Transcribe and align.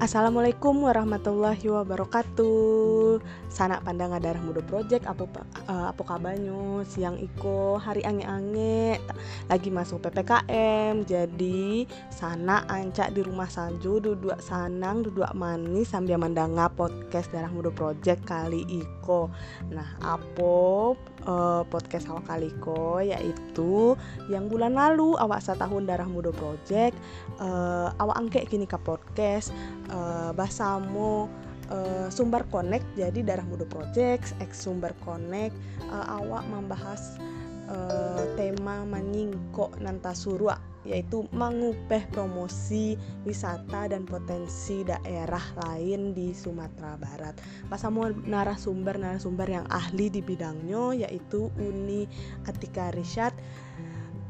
Assalamualaikum 0.00 0.88
warahmatullahi 0.88 1.68
wabarakatuh. 1.68 3.20
Sanak 3.52 3.84
pandang 3.84 4.16
darah 4.16 4.40
muda 4.40 4.64
project 4.64 5.04
apa 5.04 5.28
uh, 5.68 5.92
apa 5.92 6.00
kabarnya 6.00 6.88
siang 6.88 7.20
iko 7.20 7.76
hari 7.76 8.00
ange-ange 8.08 8.96
lagi 9.52 9.68
masuk 9.68 10.00
PPKM 10.00 11.04
jadi 11.04 11.84
sana 12.08 12.64
ancak 12.72 13.12
di 13.12 13.20
rumah 13.20 13.52
salju 13.52 14.00
duduk 14.00 14.40
sanang 14.40 15.04
duduk 15.04 15.28
manis 15.36 15.92
sambil 15.92 16.16
mendanga 16.16 16.72
podcast 16.72 17.28
darah 17.28 17.52
muda 17.52 17.68
project 17.68 18.24
kali 18.24 18.64
iko. 18.72 19.28
Nah 19.68 20.00
apa 20.00 20.96
uh, 21.26 21.62
podcast 21.68 22.08
awak 22.08 22.28
kali 22.28 22.48
iko 22.48 23.00
yaitu 23.02 23.96
yang 24.32 24.46
bulan 24.46 24.76
lalu 24.76 25.16
awak 25.18 25.42
setahun 25.42 25.84
darah 25.88 26.06
muda 26.06 26.30
project 26.32 26.96
uh, 27.42 27.92
awak 27.98 28.16
angke 28.16 28.40
kini 28.46 28.64
ke 28.68 28.78
podcast 28.80 29.52
uh, 29.92 30.30
bahasamu 30.36 31.26
uh, 31.72 32.08
sumber 32.12 32.44
connect 32.48 32.84
jadi 32.94 33.20
darah 33.24 33.46
muda 33.46 33.64
project 33.68 34.32
ex 34.40 34.64
sumber 34.64 34.92
connect 35.04 35.56
uh, 35.88 36.20
awak 36.20 36.44
membahas 36.48 37.16
uh, 37.70 38.26
tema 38.34 38.82
menyingkok 38.84 39.78
nanta 39.78 40.12
surua 40.12 40.58
yaitu 40.88 41.28
mengupeh 41.36 42.08
promosi 42.08 42.96
wisata 43.28 43.92
dan 43.92 44.08
potensi 44.08 44.80
daerah 44.80 45.44
lain 45.68 46.16
di 46.16 46.32
Sumatera 46.32 46.96
Barat. 46.96 47.36
Pasamu 47.68 48.08
narasumber 48.24 48.96
narasumber 48.96 49.44
yang 49.44 49.66
ahli 49.68 50.08
di 50.08 50.24
bidangnya 50.24 51.04
yaitu 51.04 51.52
Uni 51.60 52.08
Atika 52.48 52.88
Rishad 52.96 53.36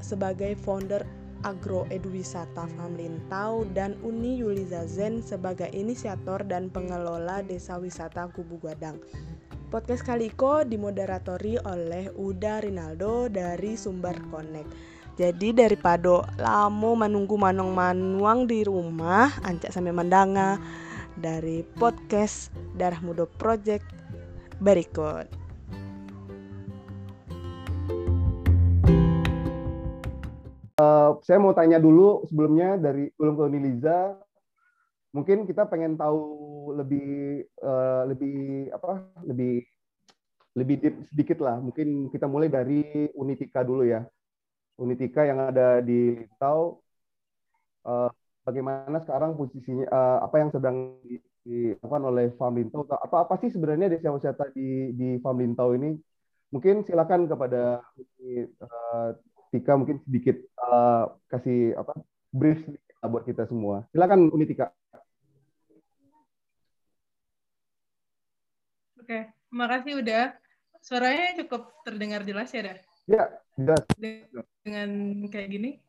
sebagai 0.03 0.59
founder 0.59 1.07
Agro 1.41 1.89
Eduwisata 1.89 2.69
Famlintau 2.77 3.65
dan 3.73 3.97
Uni 4.05 4.37
Yulizazen 4.37 5.25
sebagai 5.25 5.73
inisiator 5.73 6.45
dan 6.45 6.69
pengelola 6.69 7.41
Desa 7.41 7.81
Wisata 7.81 8.29
Kubu 8.29 8.61
Gadang. 8.61 9.01
Podcast 9.71 10.03
Kaliko 10.03 10.67
dimoderatori 10.67 11.55
oleh 11.63 12.11
Uda 12.19 12.59
Rinaldo 12.59 13.31
dari 13.31 13.79
Sumber 13.79 14.19
Connect. 14.27 14.67
Jadi 15.15 15.55
daripada 15.55 16.27
lamo 16.43 16.99
menunggu 16.99 17.39
manong 17.39 17.71
manuang 17.71 18.51
di 18.51 18.67
rumah, 18.67 19.31
ancak 19.47 19.71
sampai 19.71 19.95
mendanga 19.95 20.59
dari 21.15 21.63
podcast 21.79 22.51
Darah 22.75 22.99
Muda 22.99 23.31
Project 23.31 23.87
berikut. 24.59 25.31
Uh, 30.83 31.15
saya 31.23 31.39
mau 31.39 31.55
tanya 31.55 31.79
dulu 31.79 32.27
sebelumnya 32.27 32.75
dari 32.75 33.07
belum 33.15 33.39
ke 33.39 33.45
Liza, 33.55 34.19
mungkin 35.11 35.43
kita 35.47 35.67
pengen 35.67 35.99
tahu 35.99 36.23
lebih 36.79 37.43
uh, 37.63 38.07
lebih 38.07 38.71
apa 38.71 39.11
lebih 39.27 39.67
lebih 40.59 40.77
deep 40.83 40.97
sedikit 41.11 41.39
lah. 41.43 41.59
Mungkin 41.59 42.11
kita 42.11 42.27
mulai 42.27 42.51
dari 42.51 43.11
Unitika 43.15 43.63
dulu 43.63 43.87
ya. 43.87 44.03
Unitika 44.81 45.23
yang 45.27 45.39
ada 45.51 45.79
di 45.83 46.19
Tau. 46.41 46.83
Uh, 47.81 48.11
bagaimana 48.45 49.01
sekarang 49.01 49.37
posisinya 49.39 49.87
uh, 49.89 50.19
apa 50.27 50.37
yang 50.43 50.51
sedang 50.53 50.99
dilakukan 51.47 52.03
oleh 52.03 52.27
Farm 52.37 52.59
Lintau? 52.59 52.85
Apa 52.89 53.27
apa 53.27 53.35
sih 53.41 53.51
sebenarnya 53.53 53.89
desa 53.93 54.13
wisata 54.13 54.51
di 54.53 54.95
di 54.97 55.09
Farm 55.23 55.39
Lintau 55.39 55.73
ini? 55.77 55.95
Mungkin 56.51 56.83
silakan 56.83 57.31
kepada 57.31 57.79
uh, 57.79 59.09
Tika 59.51 59.75
mungkin 59.75 60.03
sedikit 60.07 60.39
uh, 60.59 61.15
kasih 61.31 61.79
apa 61.79 61.95
brief 62.31 62.63
buat 63.07 63.25
kita 63.25 63.47
semua. 63.47 63.87
Silakan 63.95 64.31
Unitika. 64.35 64.71
Oke, 69.11 69.27
makasih 69.51 69.99
udah. 69.99 70.39
Suaranya 70.79 71.35
cukup 71.43 71.83
terdengar 71.83 72.23
jelas 72.23 72.47
ya, 72.55 72.63
dah? 72.63 72.79
Ya, 73.11 73.25
jelas. 73.59 73.83
Dengan 74.63 74.91
kayak 75.27 75.51
gini. 75.51 75.83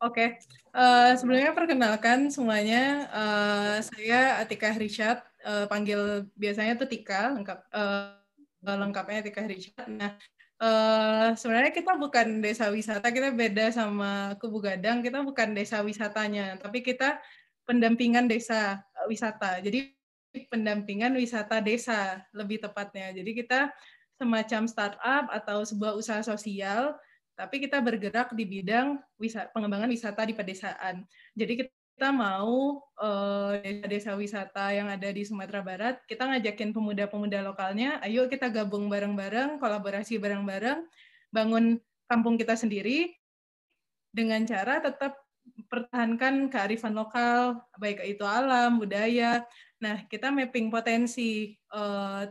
Oke, 0.00 0.40
uh, 0.72 1.12
sebelumnya 1.12 1.52
perkenalkan 1.52 2.32
semuanya. 2.32 3.04
Uh, 3.12 3.76
saya 3.84 4.40
Atika 4.40 4.72
Richard, 4.80 5.20
uh, 5.44 5.68
panggil 5.68 6.24
biasanya 6.40 6.72
tuh 6.80 6.88
Tika, 6.88 7.36
lengkap 7.36 7.68
uh, 7.68 8.16
lengkapnya 8.64 9.20
Tika 9.20 9.44
Richard. 9.44 9.92
Nah, 9.92 10.16
Uh, 10.62 11.34
sebenarnya 11.34 11.74
kita 11.74 11.98
bukan 11.98 12.38
desa 12.38 12.70
wisata, 12.70 13.10
kita 13.10 13.34
beda 13.34 13.74
sama 13.74 14.38
Kubu 14.38 14.62
Gadang. 14.62 15.02
Kita 15.02 15.18
bukan 15.18 15.58
desa 15.58 15.82
wisatanya, 15.82 16.54
tapi 16.62 16.86
kita 16.86 17.18
pendampingan 17.66 18.30
desa 18.30 18.78
wisata. 19.10 19.58
Jadi 19.58 19.90
pendampingan 20.48 21.12
wisata 21.16 21.60
desa 21.60 22.24
lebih 22.32 22.60
tepatnya. 22.60 23.12
Jadi 23.12 23.30
kita 23.44 23.68
semacam 24.16 24.62
startup 24.70 25.24
atau 25.28 25.66
sebuah 25.66 25.98
usaha 25.98 26.22
sosial, 26.22 26.96
tapi 27.34 27.58
kita 27.58 27.80
bergerak 27.82 28.32
di 28.36 28.44
bidang 28.46 29.00
wisata, 29.18 29.50
pengembangan 29.50 29.90
wisata 29.90 30.22
di 30.24 30.34
pedesaan. 30.36 31.04
Jadi 31.34 31.66
kita 31.66 32.08
mau 32.14 32.80
uh, 33.02 33.52
desa 33.88 34.14
wisata 34.14 34.72
yang 34.72 34.88
ada 34.88 35.08
di 35.10 35.22
Sumatera 35.26 35.60
Barat, 35.60 36.00
kita 36.06 36.28
ngajakin 36.28 36.70
pemuda-pemuda 36.70 37.42
lokalnya, 37.42 37.98
ayo 38.04 38.30
kita 38.30 38.48
gabung 38.48 38.86
bareng-bareng, 38.86 39.58
kolaborasi 39.58 40.16
bareng-bareng, 40.22 40.86
bangun 41.34 41.80
kampung 42.06 42.36
kita 42.36 42.54
sendiri 42.54 43.12
dengan 44.12 44.44
cara 44.44 44.78
tetap 44.84 45.16
pertahankan 45.66 46.52
kearifan 46.52 46.94
lokal, 46.94 47.64
baik 47.80 48.04
itu 48.04 48.22
alam, 48.22 48.78
budaya. 48.78 49.42
Nah, 49.82 50.06
kita 50.06 50.30
mapping 50.30 50.70
potensi 50.70 51.58
uh, 51.74 52.22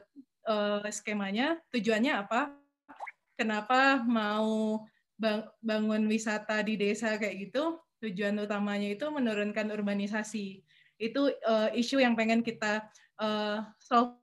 uh, 0.47 0.87
skemanya, 0.87 1.59
tujuannya 1.69 2.15
apa? 2.15 2.55
Kenapa 3.35 3.99
mau 4.07 4.81
bangun 5.61 6.09
wisata 6.09 6.63
di 6.65 6.79
desa 6.79 7.19
kayak 7.19 7.51
gitu? 7.51 7.77
tujuan 8.01 8.35
utamanya 8.41 8.89
itu 8.91 9.05
menurunkan 9.07 9.69
urbanisasi. 9.69 10.65
Itu 10.97 11.29
uh, 11.29 11.69
isu 11.71 12.01
yang 12.01 12.17
pengen 12.17 12.41
kita 12.41 12.89
uh, 13.21 13.61
solve 13.77 14.17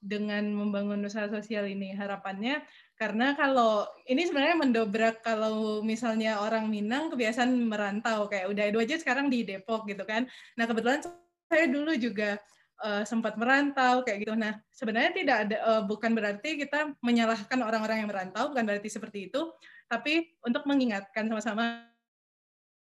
dengan 0.00 0.44
membangun 0.52 1.04
usaha 1.04 1.28
sosial 1.28 1.68
ini. 1.68 1.96
Harapannya 1.96 2.64
karena 2.96 3.36
kalau 3.36 3.84
ini 4.08 4.24
sebenarnya 4.24 4.56
mendobrak 4.56 5.20
kalau 5.20 5.84
misalnya 5.84 6.40
orang 6.40 6.68
Minang 6.68 7.12
kebiasaan 7.12 7.52
merantau 7.68 8.28
kayak 8.28 8.52
udah 8.52 8.64
itu 8.72 8.78
aja 8.80 8.96
sekarang 9.00 9.28
di 9.28 9.44
Depok 9.44 9.88
gitu 9.88 10.04
kan. 10.04 10.28
Nah 10.56 10.64
kebetulan 10.64 11.04
saya 11.48 11.66
dulu 11.68 11.92
juga 11.96 12.40
uh, 12.82 13.02
sempat 13.06 13.38
merantau 13.40 14.02
kayak 14.04 14.26
gitu. 14.26 14.34
Nah 14.36 14.58
sebenarnya 14.72 15.12
tidak 15.14 15.36
ada 15.48 15.56
uh, 15.64 15.82
bukan 15.84 16.12
berarti 16.12 16.60
kita 16.60 16.92
menyalahkan 17.00 17.58
orang-orang 17.60 18.04
yang 18.04 18.10
merantau, 18.10 18.52
bukan 18.52 18.64
berarti 18.64 18.88
seperti 18.90 19.32
itu, 19.32 19.52
tapi 19.88 20.36
untuk 20.44 20.66
mengingatkan 20.68 21.28
sama-sama 21.30 21.86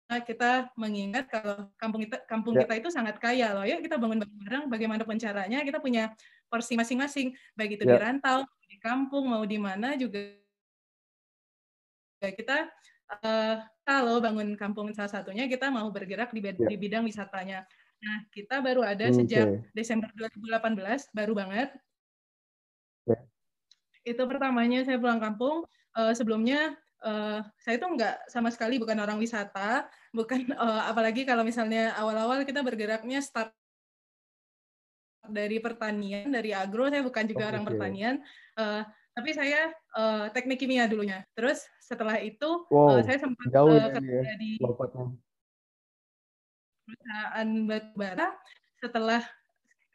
kita 0.08 0.72
mengingat 0.80 1.28
kalau 1.28 1.68
kampung 1.76 2.08
kita 2.08 2.16
kampung 2.24 2.56
ya. 2.56 2.64
kita 2.64 2.74
itu 2.80 2.88
sangat 2.88 3.20
kaya 3.20 3.52
loh. 3.52 3.64
Yuk 3.68 3.84
kita 3.84 4.00
bangun 4.00 4.24
bareng-bareng 4.24 4.64
bagaimanapun 4.72 5.20
caranya 5.20 5.60
kita 5.60 5.84
punya 5.84 6.16
porsi 6.48 6.80
masing-masing 6.80 7.36
baik 7.52 7.76
itu 7.76 7.84
ya. 7.84 7.92
di 7.92 7.96
rantau, 8.00 8.48
di 8.64 8.80
kampung 8.80 9.28
mau 9.28 9.44
di 9.44 9.60
mana 9.60 10.00
juga 10.00 10.32
kita 12.18 12.72
uh, 13.20 13.56
kalau 13.84 14.18
bangun 14.24 14.56
kampung 14.56 14.90
salah 14.96 15.12
satunya 15.12 15.44
kita 15.44 15.68
mau 15.68 15.86
bergerak 15.92 16.32
di, 16.32 16.40
ya. 16.40 16.56
di 16.56 16.76
bidang 16.80 17.04
wisatanya. 17.04 17.68
Nah, 17.98 18.18
kita 18.30 18.62
baru 18.62 18.86
ada 18.86 19.10
okay. 19.10 19.16
sejak 19.22 19.46
Desember 19.74 20.10
2018, 20.14 21.10
baru 21.10 21.32
banget. 21.34 21.68
Ya. 23.10 23.18
Itu 24.06 24.22
pertamanya 24.30 24.86
saya 24.86 25.02
pulang 25.02 25.18
kampung. 25.18 25.66
Uh, 25.98 26.14
sebelumnya 26.14 26.78
uh, 27.02 27.42
saya 27.58 27.78
itu 27.82 27.86
nggak 27.86 28.30
sama 28.30 28.54
sekali 28.54 28.78
bukan 28.78 28.98
orang 29.02 29.18
wisata, 29.18 29.90
bukan 30.14 30.54
uh, 30.54 30.86
apalagi 30.90 31.26
kalau 31.26 31.42
misalnya 31.42 31.94
awal-awal 31.98 32.46
kita 32.46 32.62
bergeraknya 32.62 33.18
start 33.18 33.50
dari 35.28 35.60
pertanian, 35.60 36.32
dari 36.32 36.56
agro, 36.56 36.88
saya 36.88 37.04
bukan 37.04 37.24
juga 37.28 37.44
oh, 37.44 37.50
orang 37.52 37.62
okay. 37.66 37.70
pertanian, 37.74 38.14
uh, 38.56 38.82
tapi 39.12 39.30
saya 39.36 39.74
uh, 39.98 40.30
teknik 40.32 40.62
kimia 40.62 40.88
dulunya. 40.88 41.26
Terus 41.36 41.66
setelah 41.82 42.16
itu 42.22 42.64
wow, 42.72 42.96
uh, 42.96 43.02
saya 43.04 43.20
sempat 43.20 43.50
jauh 43.52 43.76
uh, 43.76 43.92
kerja 43.92 44.18
ya, 44.24 44.34
di 44.40 44.56
perusahaan 46.88 47.48
batubara. 47.68 48.28
Setelah 48.80 49.22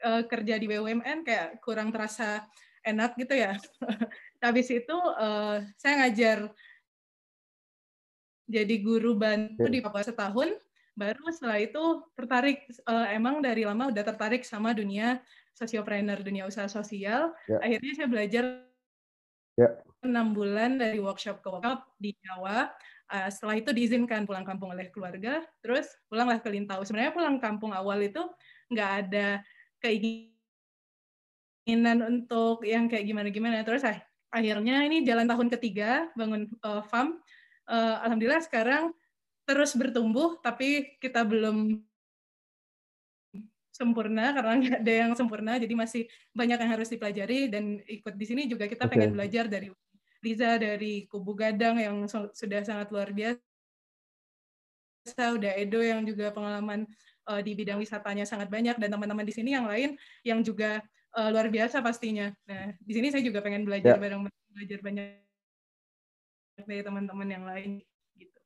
uh, 0.06 0.22
kerja 0.30 0.62
di 0.62 0.70
BUMN 0.70 1.26
kayak 1.26 1.58
kurang 1.66 1.90
terasa 1.90 2.46
enak 2.86 3.18
gitu 3.18 3.34
ya. 3.34 3.58
Habis 4.46 4.70
itu 4.70 4.94
uh, 4.94 5.66
saya 5.82 6.06
ngajar 6.06 6.54
jadi 8.46 8.76
guru 8.84 9.18
bantu 9.18 9.66
di 9.72 9.80
Papua 9.82 10.04
setahun, 10.06 10.54
baru 10.94 11.26
setelah 11.34 11.58
itu 11.64 12.06
tertarik 12.14 12.70
uh, 12.86 13.08
emang 13.10 13.42
dari 13.42 13.66
lama 13.66 13.90
udah 13.90 14.04
tertarik 14.04 14.46
sama 14.46 14.76
dunia 14.76 15.24
sosiopreneur, 15.58 16.22
dunia 16.22 16.46
usaha 16.46 16.70
sosial. 16.70 17.34
Ya. 17.50 17.58
Akhirnya 17.64 17.94
saya 17.98 18.10
belajar 18.12 18.46
Ya. 19.54 19.70
enam 20.02 20.34
bulan 20.34 20.82
dari 20.82 20.98
workshop 20.98 21.46
ke 21.46 21.48
workshop 21.54 21.86
di 22.02 22.18
Jawa. 22.26 22.74
Uh, 23.14 23.30
setelah 23.30 23.62
itu 23.62 23.70
diizinkan 23.70 24.26
pulang 24.26 24.42
kampung 24.42 24.74
oleh 24.74 24.90
keluarga, 24.90 25.46
terus 25.62 25.86
pulanglah 26.10 26.42
ke 26.42 26.50
Lintau. 26.50 26.82
Sebenarnya 26.82 27.14
pulang 27.14 27.38
kampung 27.38 27.70
awal 27.70 28.02
itu 28.02 28.26
nggak 28.74 28.92
ada 29.06 29.46
keinginan 29.78 30.34
untuk 32.02 32.66
yang 32.66 32.90
kayak 32.90 33.06
gimana-gimana. 33.06 33.62
Terus 33.62 33.86
ah, 33.86 34.02
akhirnya 34.34 34.82
ini 34.90 35.06
jalan 35.06 35.30
tahun 35.30 35.54
ketiga 35.54 36.10
bangun 36.18 36.50
uh, 36.66 36.82
farm. 36.90 37.22
Uh, 37.70 38.02
Alhamdulillah 38.02 38.42
sekarang 38.42 38.90
terus 39.46 39.78
bertumbuh, 39.78 40.42
tapi 40.42 40.98
kita 40.98 41.22
belum 41.22 41.86
sempurna 43.74 44.34
karena 44.38 44.54
nggak 44.62 44.80
ada 44.86 44.94
yang 45.06 45.12
sempurna 45.18 45.58
jadi 45.58 45.74
masih 45.74 46.06
banyak 46.32 46.62
yang 46.62 46.72
harus 46.78 46.90
dipelajari 46.94 47.50
dan 47.50 47.82
ikut 47.90 48.14
di 48.14 48.26
sini 48.26 48.46
juga 48.46 48.70
kita 48.70 48.86
okay. 48.86 48.92
pengen 48.94 49.18
belajar 49.18 49.50
dari 49.50 49.74
Liza 50.24 50.56
dari 50.56 51.04
Kubu 51.12 51.36
Gadang 51.36 51.78
yang 51.78 52.08
sudah 52.10 52.64
sangat 52.64 52.88
luar 52.90 53.12
biasa 53.12 53.44
udah 55.36 55.52
Edo 55.60 55.84
yang 55.84 56.08
juga 56.08 56.32
pengalaman 56.32 56.88
uh, 57.28 57.44
di 57.44 57.52
bidang 57.54 57.84
wisatanya 57.84 58.24
sangat 58.24 58.48
banyak 58.48 58.80
dan 58.80 58.88
teman-teman 58.88 59.28
di 59.28 59.36
sini 59.36 59.52
yang 59.52 59.68
lain 59.68 60.00
yang 60.24 60.40
juga 60.40 60.80
uh, 61.20 61.28
luar 61.28 61.52
biasa 61.52 61.84
pastinya 61.84 62.32
nah 62.48 62.72
di 62.80 62.94
sini 62.96 63.12
saya 63.12 63.20
juga 63.20 63.44
pengen 63.44 63.68
belajar 63.68 64.00
yeah. 64.00 64.02
bareng 64.02 64.24
belajar 64.56 64.80
banyak 64.80 65.20
dari 66.64 66.82
teman-teman 66.88 67.28
yang 67.28 67.44
lain 67.44 67.84
gitu 68.16 68.40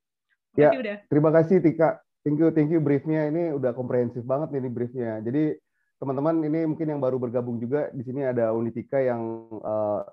ya, 0.58 0.74
udah. 0.74 0.98
terima 1.06 1.30
kasih 1.30 1.62
Tika 1.62 2.02
Thank 2.28 2.44
you, 2.44 2.52
thank 2.52 2.68
you 2.68 2.84
briefnya 2.84 3.32
ini 3.32 3.56
udah 3.56 3.72
komprehensif 3.72 4.20
banget 4.28 4.52
nih 4.52 4.68
briefnya. 4.68 5.24
Jadi 5.24 5.56
teman-teman 5.96 6.44
ini 6.44 6.68
mungkin 6.68 6.92
yang 6.92 7.00
baru 7.00 7.16
bergabung 7.16 7.56
juga 7.56 7.88
di 7.96 8.04
sini 8.04 8.28
ada 8.28 8.52
Unitika 8.52 9.00
yang 9.00 9.48
uh, 9.64 10.04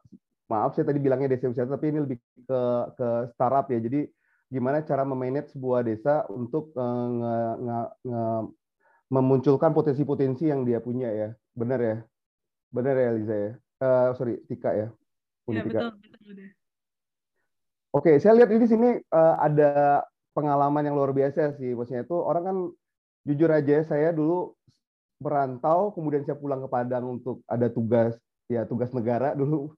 maaf 0.51 0.77
saya 0.77 0.89
tadi 0.89 1.01
bilangnya 1.01 1.33
desa 1.33 1.49
wisata 1.49 1.77
tapi 1.77 1.91
ini 1.91 1.99
lebih 2.05 2.19
ke 2.21 2.61
ke 2.97 3.09
startup 3.33 3.67
ya. 3.73 3.79
Jadi 3.81 4.07
gimana 4.53 4.85
cara 4.85 5.03
memanage 5.03 5.57
sebuah 5.57 5.83
desa 5.83 6.29
untuk 6.31 6.71
uh, 6.77 7.07
nge, 7.11 7.37
nge, 7.65 7.79
nge, 8.07 8.25
memunculkan 9.11 9.71
potensi-potensi 9.73 10.49
yang 10.49 10.63
dia 10.63 10.79
punya 10.79 11.11
ya. 11.11 11.29
Benar 11.57 11.81
ya? 11.81 11.97
Benar 12.71 12.95
ya 12.95 13.11
Liza 13.17 13.37
ya? 13.37 13.53
Uh, 13.81 14.09
sorry, 14.15 14.41
Tika 14.47 14.71
ya. 14.75 14.89
Unitika. 15.45 15.79
Ya, 15.79 15.91
betul, 15.93 16.11
betul. 16.25 16.49
Oke, 17.95 18.19
saya 18.19 18.35
lihat 18.35 18.51
di 18.51 18.67
sini 18.67 18.99
uh, 19.15 19.37
ada 19.39 20.03
pengalaman 20.35 20.83
yang 20.83 20.99
luar 20.99 21.15
biasa 21.15 21.55
sih. 21.55 21.79
Maksudnya 21.79 22.03
itu 22.03 22.17
orang 22.19 22.43
kan 22.43 22.57
jujur 23.25 23.51
aja 23.55 23.87
saya 23.87 24.11
dulu 24.11 24.53
merantau 25.23 25.95
kemudian 25.97 26.27
saya 26.27 26.37
pulang 26.37 26.61
ke 26.61 26.69
Padang 26.69 27.17
untuk 27.17 27.41
ada 27.49 27.73
tugas 27.73 28.19
ya 28.51 28.69
tugas 28.69 28.93
negara 28.93 29.33
dulu 29.41 29.73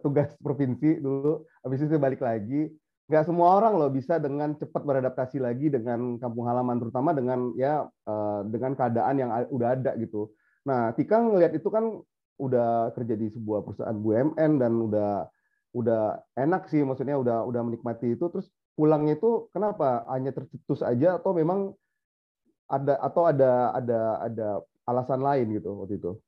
tugas 0.00 0.32
provinsi 0.44 1.00
dulu 1.00 1.44
habis 1.64 1.80
itu 1.84 1.96
balik 1.96 2.20
lagi. 2.20 2.70
Nggak 3.04 3.28
semua 3.28 3.60
orang 3.60 3.76
loh 3.76 3.92
bisa 3.92 4.16
dengan 4.16 4.56
cepat 4.56 4.80
beradaptasi 4.80 5.36
lagi 5.36 5.68
dengan 5.68 6.16
kampung 6.16 6.48
halaman 6.48 6.80
terutama 6.80 7.12
dengan 7.12 7.52
ya 7.52 7.84
eh, 7.84 8.40
dengan 8.48 8.72
keadaan 8.72 9.14
yang 9.20 9.30
udah 9.52 9.68
ada 9.76 9.92
gitu. 10.00 10.32
Nah 10.64 10.96
Tika 10.96 11.20
ngelihat 11.20 11.52
itu 11.52 11.68
kan 11.68 12.00
udah 12.40 12.90
kerja 12.96 13.14
di 13.14 13.28
sebuah 13.30 13.62
perusahaan 13.62 13.94
BUMN 13.94 14.52
dan 14.58 14.72
udah 14.80 15.12
udah 15.74 16.02
enak 16.38 16.70
sih 16.70 16.80
maksudnya 16.86 17.20
udah 17.20 17.44
udah 17.44 17.60
menikmati 17.60 18.16
itu. 18.16 18.24
Terus 18.32 18.48
pulangnya 18.72 19.20
itu 19.20 19.52
kenapa? 19.52 20.08
Hanya 20.08 20.32
tercetus 20.32 20.80
aja 20.80 21.20
atau 21.20 21.36
memang 21.36 21.76
ada 22.64 22.96
atau 23.04 23.28
ada 23.28 23.76
ada 23.76 24.00
ada 24.24 24.48
alasan 24.88 25.20
lain 25.20 25.60
gitu 25.60 25.76
waktu 25.76 26.00
itu? 26.00 26.23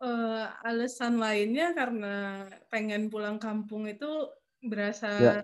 Uh, 0.00 0.48
alasan 0.64 1.20
lainnya 1.20 1.76
karena 1.76 2.48
pengen 2.72 3.12
pulang 3.12 3.36
kampung 3.36 3.84
itu 3.84 4.32
berasa 4.64 5.08
ya. 5.20 5.34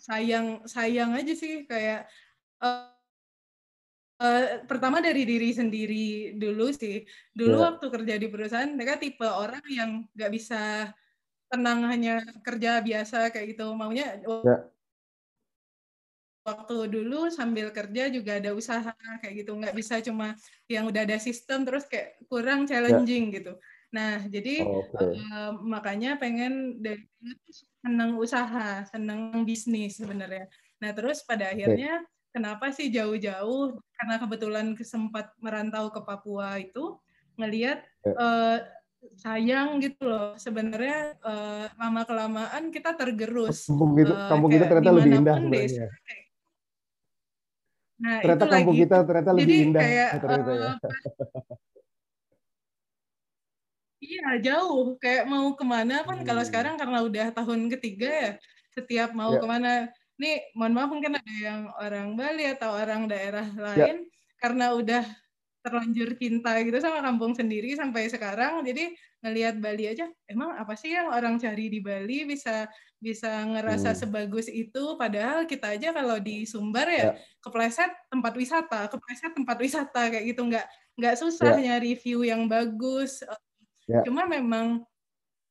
sayang 0.00 0.64
sayang 0.64 1.12
aja 1.12 1.36
sih 1.36 1.68
kayak 1.68 2.08
uh, 2.60 2.88
uh, 4.20 4.64
pertama 4.68 5.00
dari 5.00 5.24
diri 5.24 5.52
sendiri 5.54 6.36
dulu 6.36 6.68
sih 6.74 7.06
dulu 7.32 7.56
ya. 7.56 7.64
waktu 7.72 7.86
kerja 7.88 8.14
di 8.20 8.26
perusahaan 8.28 8.72
mereka 8.72 9.00
tipe 9.00 9.24
orang 9.24 9.64
yang 9.72 9.90
nggak 10.12 10.32
bisa 10.32 10.92
tenang 11.48 11.80
hanya 11.88 12.20
kerja 12.44 12.84
biasa 12.84 13.32
kayak 13.32 13.56
gitu 13.56 13.72
maunya 13.72 14.20
ya. 14.20 14.68
waktu 16.44 16.76
dulu 16.92 17.32
sambil 17.32 17.72
kerja 17.72 18.12
juga 18.12 18.36
ada 18.36 18.52
usaha 18.52 18.92
kayak 19.24 19.44
gitu 19.44 19.56
nggak 19.56 19.76
bisa 19.76 20.04
cuma 20.04 20.36
yang 20.68 20.84
udah 20.88 21.08
ada 21.08 21.16
sistem 21.16 21.64
terus 21.64 21.88
kayak 21.88 22.20
kurang 22.28 22.68
ya. 22.68 22.76
challenging 22.76 23.32
ya. 23.32 23.40
gitu 23.40 23.52
nah 23.88 24.20
jadi 24.20 24.68
okay. 24.68 25.16
uh, 25.32 25.56
makanya 25.64 26.20
pengen 26.20 26.76
dari 26.76 27.08
senang 27.80 28.20
usaha 28.20 28.84
senang 28.84 29.48
bisnis 29.48 29.96
sebenarnya 29.96 30.44
nah 30.76 30.92
terus 30.92 31.24
pada 31.24 31.48
akhirnya 31.48 32.04
okay. 32.04 32.36
kenapa 32.36 32.68
sih 32.68 32.92
jauh-jauh 32.92 33.80
karena 33.96 34.14
kebetulan 34.20 34.66
kesempat 34.76 35.32
merantau 35.40 35.88
ke 35.88 36.04
Papua 36.04 36.60
itu 36.60 37.00
ngelihat 37.40 37.80
ya. 38.04 38.12
uh, 38.18 38.58
sayang 39.16 39.78
gitu 39.80 40.04
loh 40.04 40.34
sebenarnya 40.36 41.16
uh, 41.22 41.70
lama 41.78 42.02
kelamaan 42.04 42.68
kita 42.74 42.92
tergerus 42.98 43.64
kampung 43.70 43.94
gitu 43.96 44.12
uh, 44.12 44.28
kampung 44.28 44.50
kita 44.50 44.64
ternyata 44.66 44.90
lebih 44.90 45.12
indah 45.22 45.36
sebenarnya 45.38 45.86
nah 47.98 48.16
ternyata 48.22 48.44
kampung 48.46 48.74
lagi, 48.76 48.82
kita 48.84 48.96
ternyata 49.02 49.30
lebih 49.34 49.56
indah 49.70 49.82
kayak, 49.82 50.10
ternyata 50.22 50.50
uh, 50.50 50.54
ya. 50.54 50.70
Iya 53.98 54.38
jauh 54.38 54.94
kayak 54.98 55.26
mau 55.26 55.54
ke 55.58 55.64
mana 55.66 56.06
pun 56.06 56.22
hmm. 56.22 56.26
kalau 56.26 56.42
sekarang 56.46 56.74
karena 56.78 57.02
udah 57.02 57.26
tahun 57.34 57.66
ketiga 57.78 58.08
ya 58.08 58.30
setiap 58.74 59.10
mau 59.14 59.34
ya. 59.34 59.40
ke 59.42 59.46
mana 59.46 59.72
nih 60.18 60.50
mohon 60.54 60.74
maaf 60.74 60.90
mungkin 60.90 61.18
ada 61.18 61.34
yang 61.34 61.70
orang 61.78 62.18
Bali 62.18 62.44
atau 62.46 62.74
orang 62.74 63.06
daerah 63.06 63.46
ya. 63.46 63.58
lain 63.58 63.96
ya. 64.02 64.06
karena 64.38 64.66
udah 64.74 65.04
terlanjur 65.58 66.14
cinta 66.14 66.54
gitu 66.62 66.78
sama 66.78 67.02
kampung 67.02 67.34
sendiri 67.34 67.74
sampai 67.74 68.06
sekarang 68.06 68.62
jadi 68.62 68.94
ngelihat 69.26 69.58
Bali 69.58 69.90
aja 69.90 70.06
emang 70.30 70.54
apa 70.54 70.78
sih 70.78 70.94
yang 70.94 71.10
orang 71.10 71.42
cari 71.42 71.66
di 71.66 71.82
Bali 71.82 72.22
bisa 72.22 72.70
bisa 73.02 73.42
ngerasa 73.46 73.94
hmm. 73.94 73.98
sebagus 73.98 74.46
itu 74.46 74.94
padahal 74.94 75.46
kita 75.46 75.74
aja 75.74 75.90
kalau 75.90 76.18
di 76.22 76.46
Sumbar 76.46 76.86
ya, 76.86 76.98
ya. 76.98 77.12
kepleset 77.42 77.90
tempat 78.10 78.32
wisata 78.38 78.86
kepleset 78.86 79.32
tempat 79.34 79.56
wisata 79.58 80.02
kayak 80.14 80.24
gitu 80.30 80.46
nggak 80.46 80.66
nggak 80.98 81.14
susah 81.18 81.58
ya. 81.58 81.74
nyari 81.74 81.98
view 81.98 82.22
yang 82.22 82.46
bagus 82.46 83.22
ya. 83.88 84.04
cuma 84.04 84.28
memang 84.28 84.84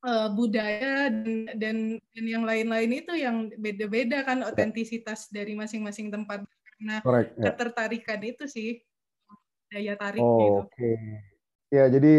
uh, 0.06 0.30
budaya 0.32 1.10
dan, 1.10 1.50
dan 1.58 1.78
dan 1.98 2.26
yang 2.26 2.44
lain-lain 2.46 2.92
itu 3.04 3.14
yang 3.18 3.50
beda-beda 3.58 4.22
kan 4.24 4.46
ya. 4.46 4.54
otentisitas 4.54 5.28
dari 5.34 5.58
masing-masing 5.58 6.14
tempat 6.14 6.46
karena 6.78 7.02
Correct, 7.02 7.30
ya. 7.34 7.44
ketertarikan 7.50 8.22
itu 8.22 8.46
sih 8.46 8.80
daya 9.68 10.00
tarik 10.00 10.22
oh, 10.24 10.38
gitu. 10.40 10.52
Oke. 10.64 10.72
Okay. 10.72 10.98
Ya, 11.68 11.84
jadi 11.92 12.12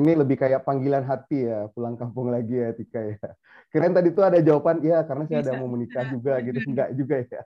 ini 0.00 0.16
lebih 0.16 0.40
kayak 0.40 0.64
panggilan 0.64 1.04
hati 1.04 1.44
ya, 1.44 1.68
pulang 1.76 1.92
kampung 1.92 2.32
lagi 2.32 2.56
ya 2.56 2.72
Tika 2.72 3.04
ya. 3.04 3.20
Keren 3.68 3.92
tadi 3.92 4.08
tuh 4.16 4.24
ada 4.24 4.40
jawaban, 4.40 4.80
ya 4.80 5.04
karena 5.04 5.28
saya 5.28 5.44
Bisa. 5.44 5.52
ada 5.52 5.60
mau 5.60 5.68
menikah 5.68 6.08
juga 6.08 6.40
gitu, 6.40 6.56
enggak 6.72 6.88
juga 6.96 7.16
ya. 7.20 7.42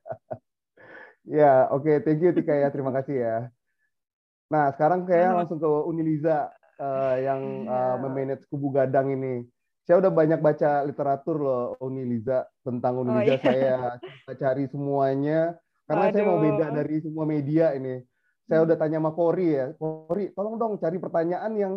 ya, 1.27 1.53
oke, 1.75 1.83
okay, 1.83 1.97
thank 2.07 2.23
you 2.23 2.31
Tika 2.31 2.55
ya, 2.55 2.71
terima 2.71 2.95
kasih 2.95 3.17
ya. 3.19 3.37
Nah, 4.55 4.71
sekarang 4.71 5.03
kayak 5.03 5.35
langsung 5.35 5.59
ke 5.59 5.67
Uniliza 5.67 6.47
uh, 6.79 7.17
yang 7.19 7.67
uh, 7.67 7.97
memanage 8.01 8.47
kubu 8.49 8.73
gadang 8.73 9.13
ini. 9.13 9.47
Saya 9.85 10.05
udah 10.05 10.13
banyak 10.13 10.41
baca 10.41 10.85
literatur 10.85 11.37
loh 11.41 11.65
Uniliza 11.81 12.45
tentang 12.61 13.03
Uniliza 13.03 13.41
oh, 13.41 13.53
iya. 13.53 13.97
saya 14.29 14.37
cari 14.37 14.69
semuanya 14.69 15.57
karena 15.89 16.05
Aduh. 16.09 16.15
saya 16.15 16.25
mau 16.29 16.41
beda 16.45 16.67
dari 16.77 16.97
semua 17.01 17.25
media 17.25 17.73
ini 17.73 18.05
saya 18.49 18.65
udah 18.65 18.77
tanya 18.81 18.97
sama 18.97 19.13
Kori 19.13 19.49
ya, 19.53 19.77
Kori, 19.77 20.33
tolong 20.33 20.57
dong 20.57 20.81
cari 20.81 20.97
pertanyaan 20.97 21.53
yang 21.53 21.73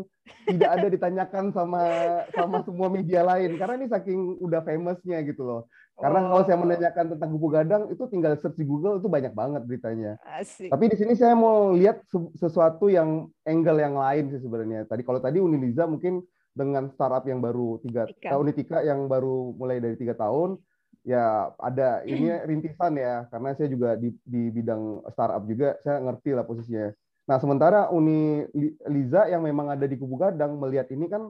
tidak 0.48 0.70
ada 0.80 0.88
ditanyakan 0.96 1.52
sama 1.52 1.84
sama 2.32 2.64
semua 2.64 2.88
media 2.88 3.28
lain 3.28 3.60
karena 3.60 3.76
ini 3.76 3.92
saking 3.92 4.40
udah 4.40 4.64
famousnya 4.64 5.20
gitu 5.28 5.44
loh. 5.44 5.62
Karena 6.02 6.20
oh. 6.26 6.28
kalau 6.34 6.44
saya 6.50 6.58
menanyakan 6.58 7.06
tentang 7.14 7.30
kubu 7.38 7.48
gadang 7.54 7.84
itu 7.94 8.04
tinggal 8.10 8.34
search 8.42 8.58
di 8.58 8.66
Google 8.66 8.98
itu 8.98 9.06
banyak 9.06 9.38
banget 9.38 9.62
beritanya. 9.70 10.18
Asik. 10.26 10.74
Tapi 10.74 10.86
di 10.90 10.98
sini 10.98 11.14
saya 11.14 11.38
mau 11.38 11.78
lihat 11.78 12.02
sesuatu 12.42 12.90
yang 12.90 13.30
angle 13.46 13.78
yang 13.78 13.94
lain 13.94 14.34
sih 14.34 14.42
sebenarnya. 14.42 14.90
Tadi 14.90 15.06
kalau 15.06 15.22
tadi 15.22 15.38
Uniliza 15.38 15.86
mungkin 15.86 16.26
dengan 16.52 16.90
startup 16.92 17.24
yang 17.30 17.40
baru 17.40 17.80
tiga 17.86 18.10
tahun 18.20 18.42
Unitika 18.50 18.84
yang 18.84 19.08
baru 19.08 19.56
mulai 19.56 19.80
dari 19.80 19.96
tiga 19.96 20.18
tahun 20.18 20.60
ya 21.06 21.54
ada 21.56 22.04
ini 22.04 22.28
rintisan 22.50 22.98
ya 22.98 23.26
karena 23.32 23.56
saya 23.56 23.70
juga 23.72 23.96
di, 23.96 24.12
di 24.26 24.52
bidang 24.52 25.06
startup 25.14 25.46
juga 25.46 25.78
saya 25.86 26.02
ngerti 26.02 26.30
lah 26.34 26.44
posisinya. 26.44 26.90
Nah 27.30 27.38
sementara 27.38 27.94
Uni 27.94 28.44
Liza 28.90 29.30
yang 29.30 29.46
memang 29.46 29.70
ada 29.70 29.86
di 29.86 29.96
Kubu 29.96 30.18
Gadang 30.18 30.58
melihat 30.58 30.90
ini 30.92 31.06
kan 31.08 31.30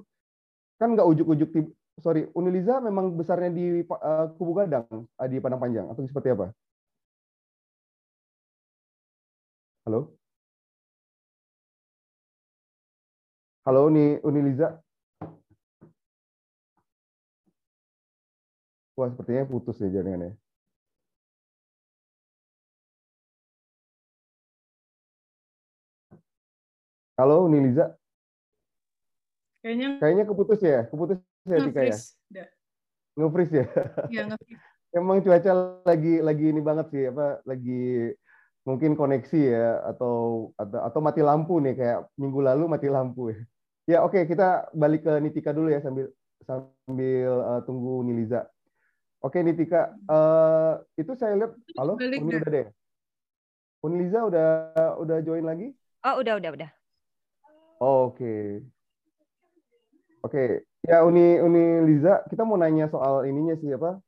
kan 0.81 0.97
nggak 0.97 1.05
ujuk-ujuk 1.05 1.49
sorry 2.03 2.21
Uni 2.33 2.49
Liza 2.55 2.81
memang 2.81 3.13
besarnya 3.19 3.49
di 3.53 3.65
uh, 3.85 4.25
Kubu 4.35 4.53
Gadang 4.57 4.85
uh, 4.91 5.27
di 5.31 5.37
Padang 5.43 5.61
Panjang 5.63 5.87
atau 5.91 6.01
seperti 6.09 6.29
apa? 6.35 6.51
Halo? 9.85 9.99
Halo 13.65 13.79
Uni 13.89 14.17
Uni 14.25 14.41
Liza? 14.51 14.81
Wah, 18.97 19.09
sepertinya 19.09 19.49
putus 19.49 19.81
ya 19.81 19.89
jaringannya. 19.89 20.37
Halo, 27.21 27.45
Niliza. 27.45 27.93
Kayaknya 29.61 30.01
Kayaknya 30.01 30.25
keputus 30.25 30.59
ya, 30.65 30.89
keputus 30.89 31.21
ya 31.45 31.57
Tika 31.65 31.81
ya. 31.81 31.95
nge-freeze. 33.17 33.63
Ya. 33.63 33.65
Iya, 34.09 34.21
nge-freeze. 34.29 34.59
Emang 34.97 35.23
cuaca 35.23 35.51
lagi 35.87 36.19
lagi 36.19 36.45
ini 36.51 36.59
banget 36.59 36.91
sih 36.91 37.03
apa 37.07 37.39
lagi 37.47 38.11
mungkin 38.67 38.93
koneksi 38.93 39.41
ya 39.41 39.79
atau 39.87 40.51
atau 40.59 40.79
atau 40.83 40.99
mati 40.99 41.23
lampu 41.23 41.63
nih 41.63 41.79
kayak 41.79 41.99
minggu 42.19 42.39
lalu 42.43 42.67
mati 42.67 42.91
lampu 42.91 43.31
ya. 43.31 43.41
Ya 43.87 43.97
oke 44.03 44.27
kita 44.27 44.67
balik 44.75 45.07
ke 45.07 45.13
Nitika 45.23 45.55
dulu 45.55 45.71
ya 45.71 45.79
sambil 45.79 46.11
sambil 46.43 47.31
uh, 47.39 47.61
tunggu 47.63 48.03
Niliza. 48.03 48.51
Oke 49.21 49.45
Nitika, 49.45 49.93
uh, 50.09 50.81
itu 50.97 51.13
saya 51.13 51.37
lihat 51.37 51.53
halo, 51.77 51.93
Balik 51.93 52.25
udah 52.25 52.41
deh. 52.41 52.67
Uniliza 53.85 54.25
udah 54.25 54.49
udah 54.97 55.17
join 55.25 55.45
lagi? 55.45 55.73
Oh, 56.01 56.21
udah, 56.21 56.37
udah, 56.41 56.49
udah. 56.53 56.69
Oke. 57.81 58.65
Oke, 60.21 60.65
ya 60.85 61.05
Uni 61.05 61.37
Uni 61.39 61.63
Liza, 61.87 62.25
kita 62.29 62.41
mau 62.45 62.57
nanya 62.57 62.89
soal 62.89 63.25
ininya 63.29 63.55
sih 63.57 63.71
apa? 63.73 64.01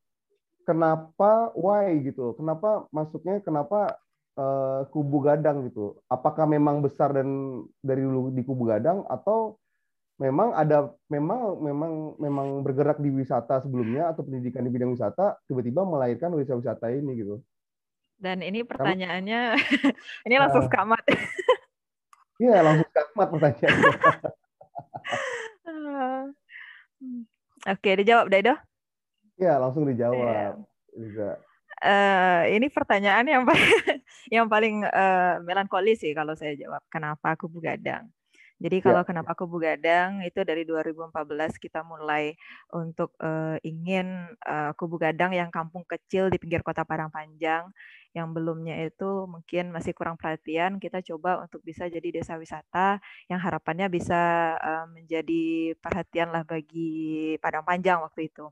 Kenapa 0.64 1.52
why 1.58 1.92
gitu? 2.02 2.34
Kenapa 2.40 2.88
masuknya 2.90 3.44
kenapa 3.44 4.00
eh, 4.40 4.82
kubu 4.90 5.22
gadang 5.22 5.68
gitu? 5.68 6.00
Apakah 6.08 6.48
memang 6.48 6.80
besar 6.80 7.12
dan 7.14 7.28
dari 7.84 8.02
dulu 8.02 8.32
di 8.32 8.42
kubu 8.42 8.68
gadang 8.72 9.04
atau 9.06 9.60
memang 10.22 10.54
ada 10.54 10.94
memang 11.10 11.58
memang 11.60 11.92
memang 12.22 12.48
bergerak 12.64 13.02
di 13.02 13.10
wisata 13.10 13.60
sebelumnya 13.66 14.14
atau 14.14 14.22
pendidikan 14.24 14.64
di 14.64 14.72
bidang 14.72 14.94
wisata 14.94 15.36
tiba-tiba 15.50 15.84
melahirkan 15.84 16.32
wisata-wisata 16.38 16.94
ini 16.94 17.12
gitu? 17.18 17.42
Dan 18.24 18.40
ini 18.40 18.64
pertanyaannya, 18.64 19.42
ini 20.30 20.36
langsung 20.40 20.64
Ah. 20.64 20.70
skamat. 20.72 21.04
Iya, 22.40 22.66
langsung 22.66 22.88
skakmat 22.88 23.28
pertanyaannya. 23.30 23.94
Oke, 27.64 27.96
dijawab, 27.96 28.28
Daido. 28.28 28.56
Iya, 29.40 29.56
langsung 29.60 29.88
dijawab. 29.88 30.60
Liza. 30.94 31.40
Eh, 31.84 32.56
ini 32.56 32.72
pertanyaan 32.72 33.28
yang 33.28 33.44
paling, 33.44 33.68
yang 34.36 34.48
paling 34.48 34.76
eh, 34.88 35.36
melankolis 35.44 36.00
sih 36.00 36.16
kalau 36.16 36.36
saya 36.36 36.56
jawab. 36.56 36.80
Kenapa 36.88 37.36
aku 37.36 37.52
begadang? 37.52 38.08
Jadi 38.64 38.80
Ya. 38.80 38.96
kalau 38.96 39.04
kenapa 39.04 39.36
aku 39.36 39.44
begadang 39.52 40.24
itu 40.24 40.40
dari 40.48 40.64
2014 40.64 41.60
kita 41.60 41.84
mulai 41.84 42.32
untuk 42.72 43.12
eh, 43.20 43.60
ingin 43.68 44.08
eh, 44.40 44.72
kubu 44.80 44.96
gadang 44.96 45.36
yang 45.36 45.52
kampung 45.52 45.84
kecil 45.84 46.32
di 46.32 46.40
pinggir 46.40 46.64
kota 46.64 46.88
Padang 46.88 47.12
Panjang 47.12 47.68
yang 48.16 48.30
belumnya 48.32 48.78
itu 48.88 49.26
mungkin 49.28 49.74
masih 49.76 49.92
kurang 49.98 50.16
perhatian 50.22 50.78
kita 50.80 51.02
coba 51.04 51.44
untuk 51.44 51.60
bisa 51.66 51.90
jadi 51.92 52.08
desa 52.24 52.38
wisata 52.40 53.02
yang 53.28 53.40
harapannya 53.44 53.88
bisa 53.92 54.22
eh, 54.64 54.86
menjadi 54.96 55.76
perhatian 55.84 56.32
lah 56.32 56.44
bagi 56.48 57.36
Padang 57.44 57.68
Panjang 57.68 58.00
waktu 58.06 58.32
itu. 58.32 58.48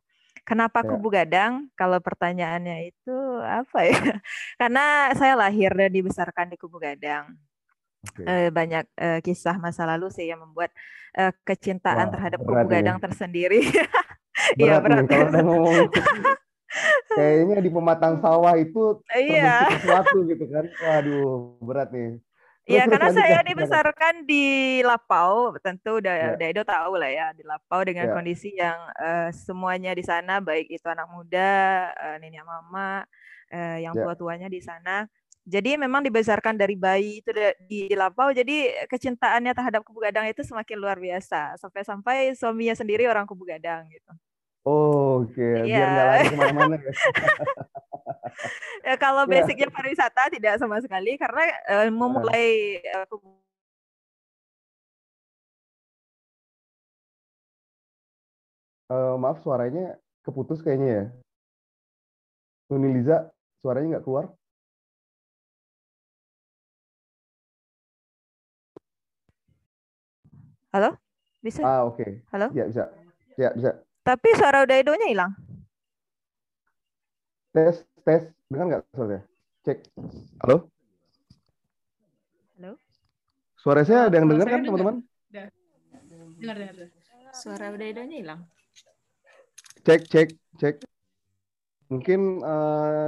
Kenapa 0.47 0.81
Ya. 0.81 0.89
kubu 0.89 1.07
gadang? 1.13 1.69
Kalau 1.79 1.99
pertanyaannya 2.01 2.89
itu 2.91 3.15
apa 3.45 3.79
ya? 3.87 3.93
Karena 4.59 5.13
saya 5.15 5.33
lahir 5.37 5.71
dan 5.77 5.91
dibesarkan 5.93 6.51
di 6.51 6.57
kubu 6.59 6.81
gadang. 6.81 7.50
Oke. 8.01 8.25
Eh, 8.25 8.49
banyak 8.49 8.85
eh, 8.97 9.19
kisah 9.21 9.61
masa 9.61 9.85
lalu 9.85 10.09
sih 10.09 10.25
yang 10.25 10.41
membuat 10.41 10.73
eh, 11.13 11.29
kecintaan 11.45 12.09
Wah, 12.09 12.13
terhadap 12.17 12.39
kubu 12.41 12.65
ini. 12.65 12.73
gadang 12.81 12.97
tersendiri. 12.97 13.61
Iya, 14.57 14.79
berat, 14.81 14.81
nih 14.81 15.05
berat. 15.05 15.05
kalau 15.11 15.25
udah 15.29 15.43
ngomong 15.43 15.75
kayaknya 17.19 17.57
di 17.61 17.69
pematang 17.69 18.15
sawah 18.23 18.55
itu 18.57 19.03
Iya. 19.11 19.69
sesuatu 19.75 20.17
gitu 20.25 20.45
kan 20.49 20.65
waduh 20.81 21.59
berat 21.61 21.89
nih 21.91 22.17
Iya, 22.63 22.87
karena 22.87 23.09
saya 23.11 23.41
dibesarkan 23.43 24.23
di 24.23 24.45
Lapau, 24.85 25.57
tentu 25.59 25.99
Ya. 25.99 25.99
udah 25.99 26.15
Daido 26.39 26.63
tahu 26.63 26.93
lah 26.95 27.11
ya, 27.11 27.27
di 27.35 27.43
Lapau 27.43 27.83
dengan 27.83 28.07
Ya. 28.07 28.13
kondisi 28.15 28.55
yang 28.55 28.79
eh, 29.01 29.29
semuanya 29.35 29.91
di 29.91 30.03
sana, 30.05 30.39
baik 30.39 30.71
itu 30.71 30.85
anak 30.87 31.09
muda, 31.11 31.91
eh, 31.91 32.15
nenek 32.23 32.47
mama, 32.47 33.03
eh, 33.51 33.83
yang 33.83 33.97
Ya. 33.97 34.07
tua-tuanya 34.07 34.47
di 34.47 34.61
sana. 34.63 35.09
Jadi 35.41 35.73
memang 35.73 36.05
dibesarkan 36.05 36.53
dari 36.53 36.77
bayi 36.77 37.17
itu 37.25 37.33
di, 37.65 37.89
Lapau, 37.97 38.29
jadi 38.29 38.85
kecintaannya 38.85 39.57
terhadap 39.57 39.81
kubu 39.81 40.05
gadang 40.05 40.29
itu 40.29 40.45
semakin 40.45 40.77
luar 40.77 41.01
biasa. 41.01 41.57
Sampai-sampai 41.57 42.37
suaminya 42.37 42.77
sendiri 42.77 43.09
orang 43.09 43.25
kubu 43.25 43.49
gadang 43.49 43.89
gitu. 43.89 44.11
oh, 44.61 45.25
oke 45.25 45.41
biar 45.41 45.65
Iya. 45.65 45.85
nggak 45.89 46.05
lari 46.05 46.25
ke 46.29 46.35
mana-mana 46.37 46.75
ya 46.77 46.93
Ya, 48.85 48.95
kalau 49.01 49.25
Ya. 49.25 49.41
basicnya 49.41 49.67
pariwisata 49.73 50.29
tidak 50.29 50.61
sama 50.61 50.77
sekali, 50.81 51.17
karena 51.17 51.43
eh, 51.69 51.89
memulai 51.89 52.77
kubu 53.09 53.41
Eh, 58.91 59.15
maaf 59.15 59.39
suaranya 59.39 59.95
keputus 60.27 60.59
kayaknya 60.59 60.87
ya 60.91 61.03
Nuni 62.69 62.91
Liza 62.99 63.31
suaranya 63.63 63.97
nggak 63.97 64.05
keluar 64.05 64.25
Halo? 70.73 70.97
Bisa? 71.43 71.67
ah 71.67 71.79
oke 71.89 72.05
Halo? 72.31 72.55
ya 72.57 72.63
bisa 72.69 72.83
ya 73.41 73.49
bisa 73.57 73.71
Tapi 74.05 74.29
suara 74.37 74.65
Daidonya 74.69 75.07
hilang. 75.09 75.31
tes 77.53 77.75
tes 78.05 78.23
dengar 78.51 78.65
nggak 78.67 78.81
suaranya 78.95 79.21
cek 79.65 79.77
halo 80.41 80.55
Halo? 82.57 82.77
suara 83.61 83.81
saya 83.87 84.01
ada 84.07 84.15
yang 84.19 84.27
dengar 84.31 84.47
kan 84.53 84.61
teman-teman 84.67 84.95
Dengar, 85.31 86.55
dengar, 86.57 86.75
dengar. 86.75 86.89
Suara 87.33 87.67
Daidonya 87.79 88.17
hilang. 88.21 88.41
cek 89.85 90.01
cek 90.11 90.29
cek 90.59 90.75
mungkin 91.91 92.19
eh, 92.45 93.05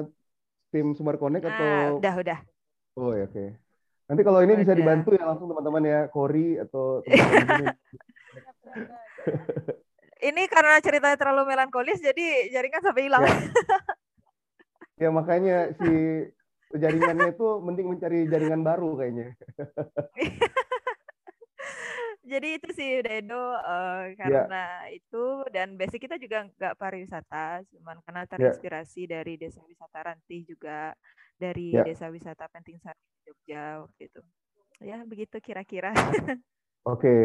tim 0.72 0.88
Sumber 0.98 1.18
Connect 1.22 1.46
Ah, 1.46 1.54
atau 1.54 1.72
udah, 1.98 2.14
udah. 2.20 2.40
Oh 2.98 3.14
ya, 3.18 3.24
oke. 3.26 3.63
Nanti 4.14 4.30
kalau 4.30 4.46
ini 4.46 4.54
bisa 4.62 4.78
dibantu 4.78 5.18
ya 5.18 5.26
langsung 5.26 5.50
teman-teman 5.50 5.82
ya, 5.90 6.06
Kori 6.14 6.62
atau 6.62 7.02
teman-teman. 7.02 7.74
Ini 10.30 10.46
karena 10.54 10.78
ceritanya 10.86 11.18
terlalu 11.18 11.50
melankolis, 11.50 11.98
jadi 11.98 12.54
jaringan 12.54 12.86
sampai 12.86 13.10
hilang. 13.10 13.26
Ya 15.02 15.10
makanya 15.18 15.74
si 15.82 15.90
jaringannya 16.78 17.34
itu 17.34 17.48
mending 17.58 17.90
mencari 17.90 18.30
jaringan 18.30 18.62
baru 18.62 19.02
kayaknya. 19.02 19.34
Jadi 22.24 22.56
itu 22.56 22.70
sih 22.72 23.04
Daido 23.04 23.36
eh, 23.60 24.16
karena 24.16 24.88
itu 24.88 25.44
dan 25.52 25.76
basic 25.76 26.08
kita 26.08 26.16
juga 26.16 26.48
nggak 26.48 26.80
pariwisata, 26.80 27.68
cuman 27.68 28.00
karena 28.08 28.24
terinspirasi 28.24 29.12
dari 29.12 29.36
desa 29.36 29.60
wisata 29.68 30.00
Rantih 30.08 30.48
juga 30.48 30.96
dari 31.36 31.76
Ya. 31.76 31.84
desa 31.84 32.08
wisata 32.08 32.48
Penting 32.48 32.80
Sari 32.80 33.04
Jogja 33.28 33.84
waktu 33.84 34.08
itu. 34.08 34.22
Ya 34.80 35.04
begitu 35.04 35.36
kira-kira. 35.44 35.92
Oke. 36.88 37.16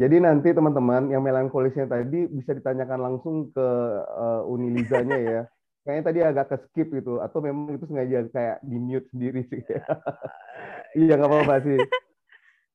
Jadi 0.00 0.16
nanti 0.24 0.56
teman-teman 0.56 1.12
yang 1.12 1.20
melankolisnya 1.20 1.84
tadi 1.84 2.24
bisa 2.24 2.56
ditanyakan 2.56 3.00
langsung 3.12 3.52
ke 3.52 3.68
uh, 4.08 4.48
Unilizanya 4.48 5.20
ya. 5.20 5.42
Kayaknya 5.84 6.04
tadi 6.08 6.20
agak 6.24 6.46
ke 6.48 6.56
skip 6.64 6.88
gitu 6.88 7.20
atau 7.20 7.44
memang 7.44 7.76
itu 7.76 7.84
sengaja 7.84 8.24
kayak 8.32 8.64
di 8.64 8.76
mute 8.80 9.08
sendiri 9.12 9.44
sih. 9.52 9.60
Iya 10.92 11.16
nggak 11.16 11.24
apa-apa 11.24 11.56
sih. 11.64 11.80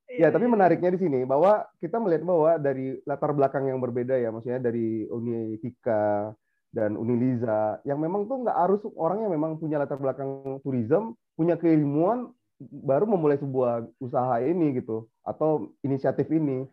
Ya, 0.08 0.32
tapi 0.32 0.48
menariknya 0.48 0.96
di 0.96 1.04
sini 1.04 1.28
bahwa 1.28 1.68
kita 1.84 2.00
melihat 2.00 2.24
bahwa 2.24 2.56
dari 2.56 2.96
latar 3.04 3.36
belakang 3.36 3.68
yang 3.68 3.84
berbeda 3.84 4.16
ya, 4.16 4.32
maksudnya 4.32 4.64
dari 4.64 5.04
Uni 5.12 5.60
Tika 5.60 6.32
dan 6.72 6.96
Uniliza, 6.96 7.84
yang 7.84 8.00
memang 8.00 8.24
tuh 8.32 8.48
nggak 8.48 8.56
harus 8.56 8.80
orangnya 8.96 9.28
memang 9.28 9.60
punya 9.60 9.76
latar 9.76 10.00
belakang 10.00 10.64
tourism, 10.64 11.12
punya 11.36 11.60
keilmuan, 11.60 12.32
baru 12.60 13.04
memulai 13.04 13.36
sebuah 13.36 13.84
usaha 14.00 14.40
ini 14.40 14.80
gitu, 14.80 15.12
atau 15.28 15.76
inisiatif 15.84 16.32
ini. 16.32 16.64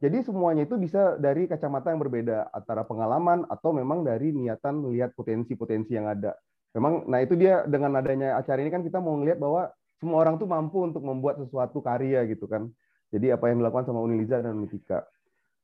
Jadi 0.00 0.24
semuanya 0.24 0.64
itu 0.64 0.78
bisa 0.80 1.20
dari 1.20 1.44
kacamata 1.44 1.92
yang 1.92 2.00
berbeda, 2.00 2.48
antara 2.56 2.88
pengalaman 2.88 3.44
atau 3.52 3.74
memang 3.74 4.00
dari 4.00 4.32
niatan 4.32 4.80
melihat 4.80 5.12
potensi-potensi 5.12 5.92
yang 5.92 6.08
ada. 6.08 6.38
Memang, 6.72 7.04
nah 7.04 7.20
itu 7.20 7.34
dia 7.34 7.66
dengan 7.68 7.98
adanya 7.98 8.38
acara 8.38 8.62
ini 8.62 8.70
kan 8.70 8.86
kita 8.86 9.02
mau 9.02 9.18
ngelihat 9.18 9.42
bahwa 9.42 9.74
semua 9.98 10.22
orang 10.22 10.38
tuh 10.38 10.46
mampu 10.46 10.82
untuk 10.86 11.02
membuat 11.02 11.42
sesuatu 11.42 11.82
karya 11.82 12.24
gitu 12.30 12.46
kan. 12.46 12.70
Jadi 13.10 13.34
apa 13.34 13.50
yang 13.50 13.62
dilakukan 13.62 13.88
sama 13.88 14.00
Uniliza 14.04 14.40
dan 14.40 14.58
Unitika. 14.58 15.04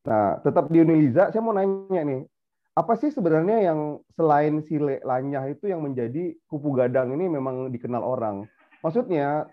Nah, 0.05 0.41
tetap 0.45 0.69
di 0.69 0.85
Uniliza, 0.85 1.33
saya 1.33 1.41
mau 1.41 1.57
nanya 1.57 2.03
nih, 2.05 2.23
apa 2.75 2.93
sih 2.99 3.15
sebenarnya 3.15 3.71
yang 3.71 4.03
selain 4.19 4.61
si 4.67 4.77
Lanyah 4.81 5.47
itu 5.49 5.71
yang 5.71 5.81
menjadi 5.81 6.35
kupu 6.51 6.75
gadang 6.75 7.15
ini 7.15 7.31
memang 7.31 7.71
dikenal 7.71 8.03
orang? 8.03 8.45
Maksudnya, 8.83 9.49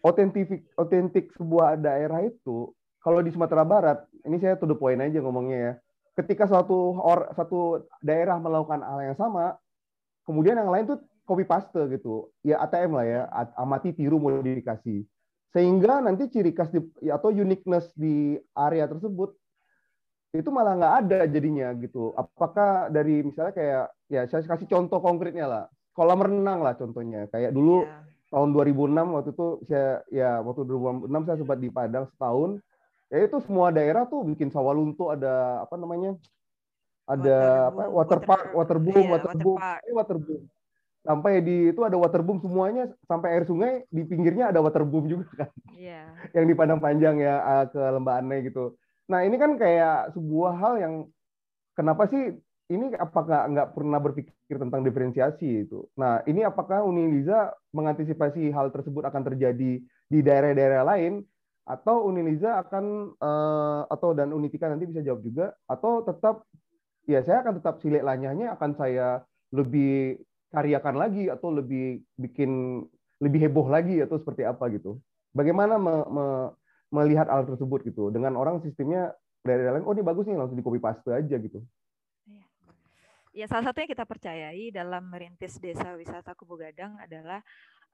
otentik 0.00 0.64
otentik 0.78 1.34
sebuah 1.36 1.76
daerah 1.76 2.24
itu, 2.24 2.72
kalau 3.02 3.20
di 3.20 3.34
Sumatera 3.34 3.66
Barat, 3.66 3.98
ini 4.24 4.38
saya 4.38 4.56
to 4.56 4.68
the 4.68 4.76
point 4.76 5.02
aja 5.02 5.20
ngomongnya 5.20 5.58
ya, 5.58 5.72
ketika 6.22 6.46
suatu 6.46 6.96
or, 7.00 7.32
satu 7.34 7.88
daerah 8.00 8.36
melakukan 8.38 8.80
hal 8.84 9.00
yang 9.02 9.18
sama, 9.18 9.56
kemudian 10.24 10.56
yang 10.56 10.70
lain 10.70 10.84
tuh 10.88 11.00
copy 11.30 11.46
paste 11.46 11.78
gitu. 11.94 12.34
Ya 12.42 12.58
ATM 12.58 12.98
lah 12.98 13.06
ya, 13.06 13.22
amati, 13.54 13.94
tiru, 13.94 14.18
modifikasi. 14.18 15.06
Sehingga 15.54 16.02
nanti 16.02 16.26
ciri 16.30 16.50
khas 16.50 16.70
di, 16.74 16.82
atau 17.06 17.30
uniqueness 17.30 17.90
di 17.94 18.38
area 18.54 18.90
tersebut 18.90 19.34
itu 20.30 20.46
malah 20.54 20.78
nggak 20.78 20.94
ada 21.06 21.18
jadinya 21.26 21.74
gitu. 21.74 22.14
Apakah 22.14 22.86
dari 22.86 23.22
misalnya 23.26 23.54
kayak 23.54 23.84
ya 24.06 24.22
saya 24.30 24.46
kasih 24.46 24.70
contoh 24.70 25.02
konkretnya 25.02 25.46
lah, 25.46 25.64
kolam 25.90 26.22
renang 26.22 26.62
lah 26.62 26.78
contohnya. 26.78 27.26
Kayak 27.34 27.50
dulu 27.50 27.82
yeah. 27.82 28.06
tahun 28.30 28.54
2006 28.54 29.14
waktu 29.14 29.30
itu 29.34 29.46
saya 29.66 29.90
ya 30.10 30.30
waktu 30.38 30.62
2006 30.70 31.26
saya 31.26 31.36
sempat 31.42 31.58
di 31.58 31.68
Padang 31.70 32.06
setahun. 32.14 32.62
Ya 33.10 33.26
itu 33.26 33.42
semua 33.42 33.74
daerah 33.74 34.06
tuh 34.06 34.22
bikin 34.22 34.54
sawalunto 34.54 35.10
ada 35.10 35.66
apa 35.66 35.74
namanya? 35.74 36.14
Ada 37.10 37.38
water 37.74 37.74
apa? 37.74 37.82
Water 37.90 38.18
park, 38.22 38.44
water 38.54 38.78
boom, 38.78 39.02
iya, 39.02 39.92
water 39.98 40.18
Sampai 41.00 41.40
di 41.40 41.72
itu 41.72 41.80
ada 41.80 41.96
water 41.96 42.20
boom 42.20 42.44
semuanya 42.44 42.92
sampai 43.08 43.32
air 43.32 43.44
sungai 43.48 43.88
di 43.88 44.04
pinggirnya 44.04 44.52
ada 44.52 44.60
water 44.60 44.84
boom 44.84 45.08
juga 45.08 45.46
kan. 45.46 45.50
Iya. 45.72 46.12
Yang 46.36 46.44
di 46.44 46.54
Padang 46.54 46.80
Panjang 46.80 47.16
ya 47.16 47.40
eh, 47.40 47.64
ke 47.72 47.80
Lembah 47.80 48.20
Anai 48.20 48.44
gitu 48.44 48.76
Nah 49.10 49.26
ini 49.26 49.36
kan 49.36 49.58
kayak 49.58 50.14
sebuah 50.14 50.52
hal 50.54 50.74
yang 50.78 50.94
kenapa 51.74 52.06
sih 52.06 52.38
ini 52.70 52.94
apakah 52.94 53.50
nggak 53.50 53.74
pernah 53.74 53.98
berpikir 53.98 54.54
tentang 54.54 54.86
diferensiasi 54.86 55.66
itu? 55.66 55.90
Nah 55.98 56.22
ini 56.30 56.46
apakah 56.46 56.86
Uniliza 56.86 57.50
mengantisipasi 57.74 58.54
hal 58.54 58.70
tersebut 58.70 59.02
akan 59.10 59.26
terjadi 59.26 59.82
di 59.82 60.18
daerah-daerah 60.22 60.86
lain 60.86 61.26
atau 61.66 62.06
Uniliza 62.06 62.62
akan 62.62 63.14
uh, 63.18 63.82
atau 63.90 64.14
dan 64.14 64.30
Unitika 64.30 64.70
nanti 64.70 64.86
bisa 64.86 65.02
jawab 65.02 65.26
juga 65.26 65.58
atau 65.66 66.06
tetap 66.06 66.46
ya 67.10 67.26
saya 67.26 67.42
akan 67.42 67.58
tetap 67.58 67.82
silik 67.82 68.06
lanyahnya 68.06 68.54
akan 68.54 68.78
saya 68.78 69.26
lebih 69.50 70.22
karyakan 70.50 70.96
lagi 70.98 71.30
atau 71.30 71.54
lebih 71.54 72.02
bikin 72.18 72.82
lebih 73.22 73.46
heboh 73.46 73.70
lagi 73.70 74.02
atau 74.02 74.18
seperti 74.18 74.42
apa 74.42 74.66
gitu. 74.74 74.98
Bagaimana 75.30 75.78
me, 75.78 75.94
me, 76.10 76.26
melihat 76.90 77.30
hal 77.30 77.46
tersebut 77.46 77.86
gitu. 77.86 78.10
Dengan 78.10 78.34
orang 78.34 78.58
sistemnya 78.66 79.14
dari 79.46 79.62
lain, 79.62 79.86
oh 79.86 79.94
ini 79.94 80.02
bagus 80.02 80.26
nih 80.26 80.36
langsung 80.36 80.58
di 80.58 80.66
copy 80.66 80.82
paste 80.82 81.06
aja 81.14 81.36
gitu. 81.38 81.62
Iya. 82.26 82.44
Ya 83.30 83.46
salah 83.46 83.70
satu 83.70 83.78
yang 83.78 83.90
kita 83.94 84.04
percayai 84.04 84.74
dalam 84.74 85.06
merintis 85.06 85.56
desa 85.62 85.94
wisata 85.94 86.34
Kubu 86.34 86.58
Gadang 86.58 86.98
adalah 86.98 87.38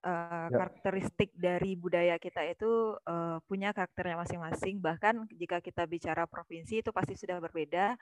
uh, 0.01 0.49
ya. 0.49 0.57
karakteristik 0.57 1.35
dari 1.37 1.77
budaya 1.77 2.17
kita 2.17 2.41
itu 2.49 2.97
uh, 3.05 3.37
punya 3.45 3.77
karakternya 3.77 4.17
masing-masing. 4.17 4.81
Bahkan 4.81 5.29
jika 5.37 5.61
kita 5.61 5.85
bicara 5.85 6.25
provinsi 6.25 6.81
itu 6.81 6.91
pasti 6.95 7.19
sudah 7.19 7.37
berbeda. 7.37 7.99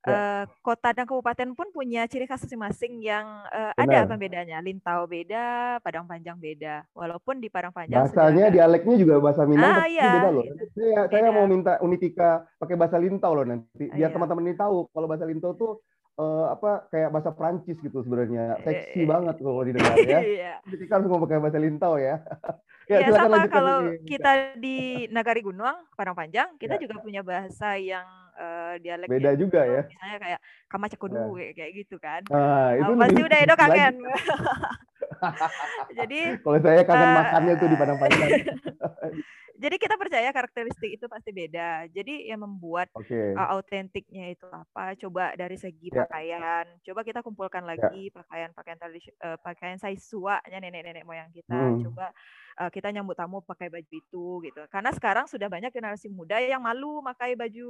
Uh, 0.00 0.48
kota 0.64 0.96
dan 0.96 1.04
kabupaten 1.04 1.52
pun 1.52 1.68
punya 1.76 2.08
ciri 2.08 2.24
khas 2.24 2.40
masing-masing 2.40 3.04
yang 3.04 3.26
uh, 3.52 3.72
ada 3.76 4.08
pembedanya. 4.08 4.58
Lintau 4.64 5.04
beda, 5.04 5.76
Padang 5.84 6.08
Panjang 6.08 6.40
beda. 6.40 6.88
Walaupun 6.96 7.36
di 7.36 7.52
Padang 7.52 7.70
Panjang 7.70 8.08
bahasanya 8.08 8.48
dialeknya 8.50 8.96
juga 8.96 9.20
bahasa 9.20 9.44
Minang 9.44 9.76
ah, 9.76 9.86
iya. 9.86 10.10
beda 10.18 10.30
loh. 10.32 10.44
Saya, 10.74 11.00
beda. 11.06 11.12
saya 11.12 11.30
mau 11.30 11.46
minta 11.46 11.72
Unitika 11.84 12.48
pakai 12.58 12.74
bahasa 12.80 12.96
Lintau 12.96 13.32
loh 13.36 13.46
nanti. 13.46 13.86
Biar 13.92 14.10
ah, 14.10 14.12
teman-teman 14.16 14.44
ini 14.50 14.56
tahu 14.56 14.88
kalau 14.90 15.06
bahasa 15.06 15.24
Lintau 15.28 15.52
tuh 15.54 15.72
uh, 16.20 16.52
apa 16.52 16.90
kayak 16.92 17.12
bahasa 17.12 17.30
Prancis 17.32 17.78
gitu 17.80 18.02
sebenarnya. 18.04 18.60
Seksi 18.64 19.04
banget 19.06 19.36
kalau 19.40 19.62
didengar 19.64 19.96
ya. 20.10 20.20
Iya. 20.20 20.54
Unitika 20.68 21.00
harus 21.00 21.08
mau 21.08 21.20
pakai 21.24 21.38
bahasa 21.40 21.58
Lintau 21.60 21.94
ya. 21.96 22.20
ya, 22.90 22.98
ya 23.04 23.08
sama 23.14 23.46
kalau 23.46 23.76
ini. 23.86 24.04
kita 24.08 24.58
di 24.58 25.06
Nagari 25.08 25.40
Gunung, 25.44 25.86
Padang 25.94 26.16
Panjang, 26.16 26.56
kita 26.58 26.76
ya. 26.76 26.80
juga 26.82 27.00
punya 27.00 27.22
bahasa 27.22 27.78
yang 27.78 28.04
uh, 28.40 28.74
dialek 28.80 29.08
beda 29.12 29.30
juga 29.36 29.60
ya 29.62 29.82
misalnya 29.84 30.18
kayak 30.18 30.40
kamacakudu 30.72 31.36
ya. 31.36 31.52
kayak 31.52 31.72
gitu 31.84 31.96
kan 32.00 32.24
ah, 32.32 32.72
itu 32.72 32.92
nah, 32.96 33.00
pasti 33.04 33.20
udah 33.20 33.38
Edo 33.44 33.54
kangen 33.62 33.94
jadi 36.00 36.20
kalau 36.40 36.58
saya 36.64 36.82
kangen 36.88 37.08
uh, 37.12 37.16
makannya 37.20 37.54
tuh 37.60 37.68
di 37.68 37.76
Padang 37.76 37.98
Panjang 38.00 38.30
jadi 39.60 39.76
kita 39.76 39.94
percaya 40.00 40.32
karakteristik 40.32 40.96
itu 40.96 41.04
pasti 41.04 41.36
beda. 41.36 41.84
Jadi 41.92 42.32
yang 42.32 42.40
membuat 42.40 42.88
okay. 42.96 43.36
uh, 43.36 43.52
autentiknya 43.52 44.32
itu 44.32 44.48
apa? 44.48 44.96
Coba 44.96 45.36
dari 45.36 45.60
segi 45.60 45.92
yeah. 45.92 46.08
pakaian. 46.08 46.64
Coba 46.80 47.04
kita 47.04 47.20
kumpulkan 47.20 47.68
ya. 47.68 47.76
lagi 47.76 48.08
pakaian-pakaian 48.08 48.80
tradisi 48.80 49.12
uh, 49.20 49.36
pakaian 49.44 49.76
saisuanya 49.76 50.58
nenek-nenek 50.64 51.04
moyang 51.04 51.28
kita. 51.28 51.52
Hmm. 51.52 51.84
Coba 51.84 52.08
uh, 52.60 52.68
kita 52.68 52.92
nyambut 52.92 53.16
tamu 53.16 53.40
pakai 53.40 53.72
baju 53.72 53.88
itu 53.88 54.24
gitu. 54.44 54.60
Karena 54.68 54.92
sekarang 54.92 55.24
sudah 55.24 55.48
banyak 55.48 55.72
generasi 55.72 56.12
muda 56.12 56.36
yang 56.36 56.60
malu 56.60 57.00
pakai 57.00 57.32
baju 57.32 57.68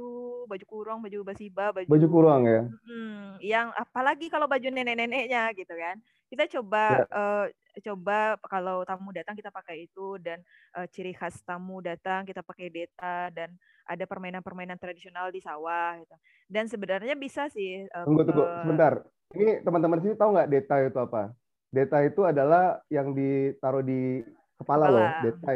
baju 0.51 0.65
kurung, 0.67 0.99
baju 0.99 1.23
basiba, 1.23 1.71
baju 1.71 1.87
baju 1.87 2.07
kurung 2.11 2.43
ya. 2.43 2.61
Hmm, 2.83 3.39
yang 3.39 3.67
apalagi 3.79 4.27
kalau 4.27 4.51
baju 4.51 4.67
nenek-neneknya 4.67 5.55
gitu 5.55 5.71
kan. 5.71 5.95
Kita 6.27 6.43
coba. 6.59 7.07
Ya. 7.07 7.07
uh, 7.15 7.47
coba 7.71 8.35
kalau 8.51 8.83
tamu 8.83 9.15
datang 9.15 9.31
kita 9.31 9.47
pakai 9.47 9.87
itu 9.87 10.19
dan 10.19 10.43
uh, 10.75 10.83
ciri 10.91 11.15
khas 11.15 11.39
tamu 11.47 11.79
datang 11.79 12.27
kita 12.27 12.43
pakai 12.43 12.67
data 12.67 13.31
dan 13.31 13.55
ada 13.87 14.03
permainan-permainan 14.03 14.75
tradisional 14.75 15.31
di 15.31 15.39
sawah 15.39 15.95
gitu. 16.03 16.15
Dan 16.51 16.67
sebenarnya 16.67 17.15
bisa 17.15 17.47
sih 17.47 17.87
uh, 17.95 18.03
Tunggu 18.03 18.27
tunggu 18.27 18.43
sebentar. 18.43 18.93
Ini 19.31 19.63
teman-teman 19.63 20.03
sini 20.03 20.19
tahu 20.19 20.35
nggak 20.35 20.51
data 20.51 20.75
itu 20.83 20.99
apa? 20.99 21.23
Data 21.71 21.97
itu 22.03 22.21
adalah 22.27 22.83
yang 22.91 23.15
ditaruh 23.15 23.79
di 23.79 24.19
kepala, 24.61 24.85
kepala. 24.87 24.97
loh, 24.97 25.07
data. 25.25 25.51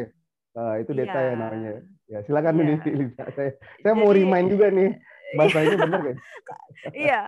Uh, 0.56 0.76
itu 0.80 0.91
data 0.96 1.20
iya. 1.20 1.28
ya 1.28 1.34
namanya. 1.36 1.72
Ya, 2.06 2.20
silakan 2.24 2.54
iya. 2.62 2.78
nih 2.80 3.10
saya. 3.18 3.52
Saya 3.84 3.94
Jadi, 3.94 4.00
mau 4.00 4.10
remind 4.12 4.48
juga 4.52 4.68
nih 4.72 4.89
bahasanya 5.38 5.76
benar 5.78 6.02
kan? 6.02 6.18
iya, 6.94 7.22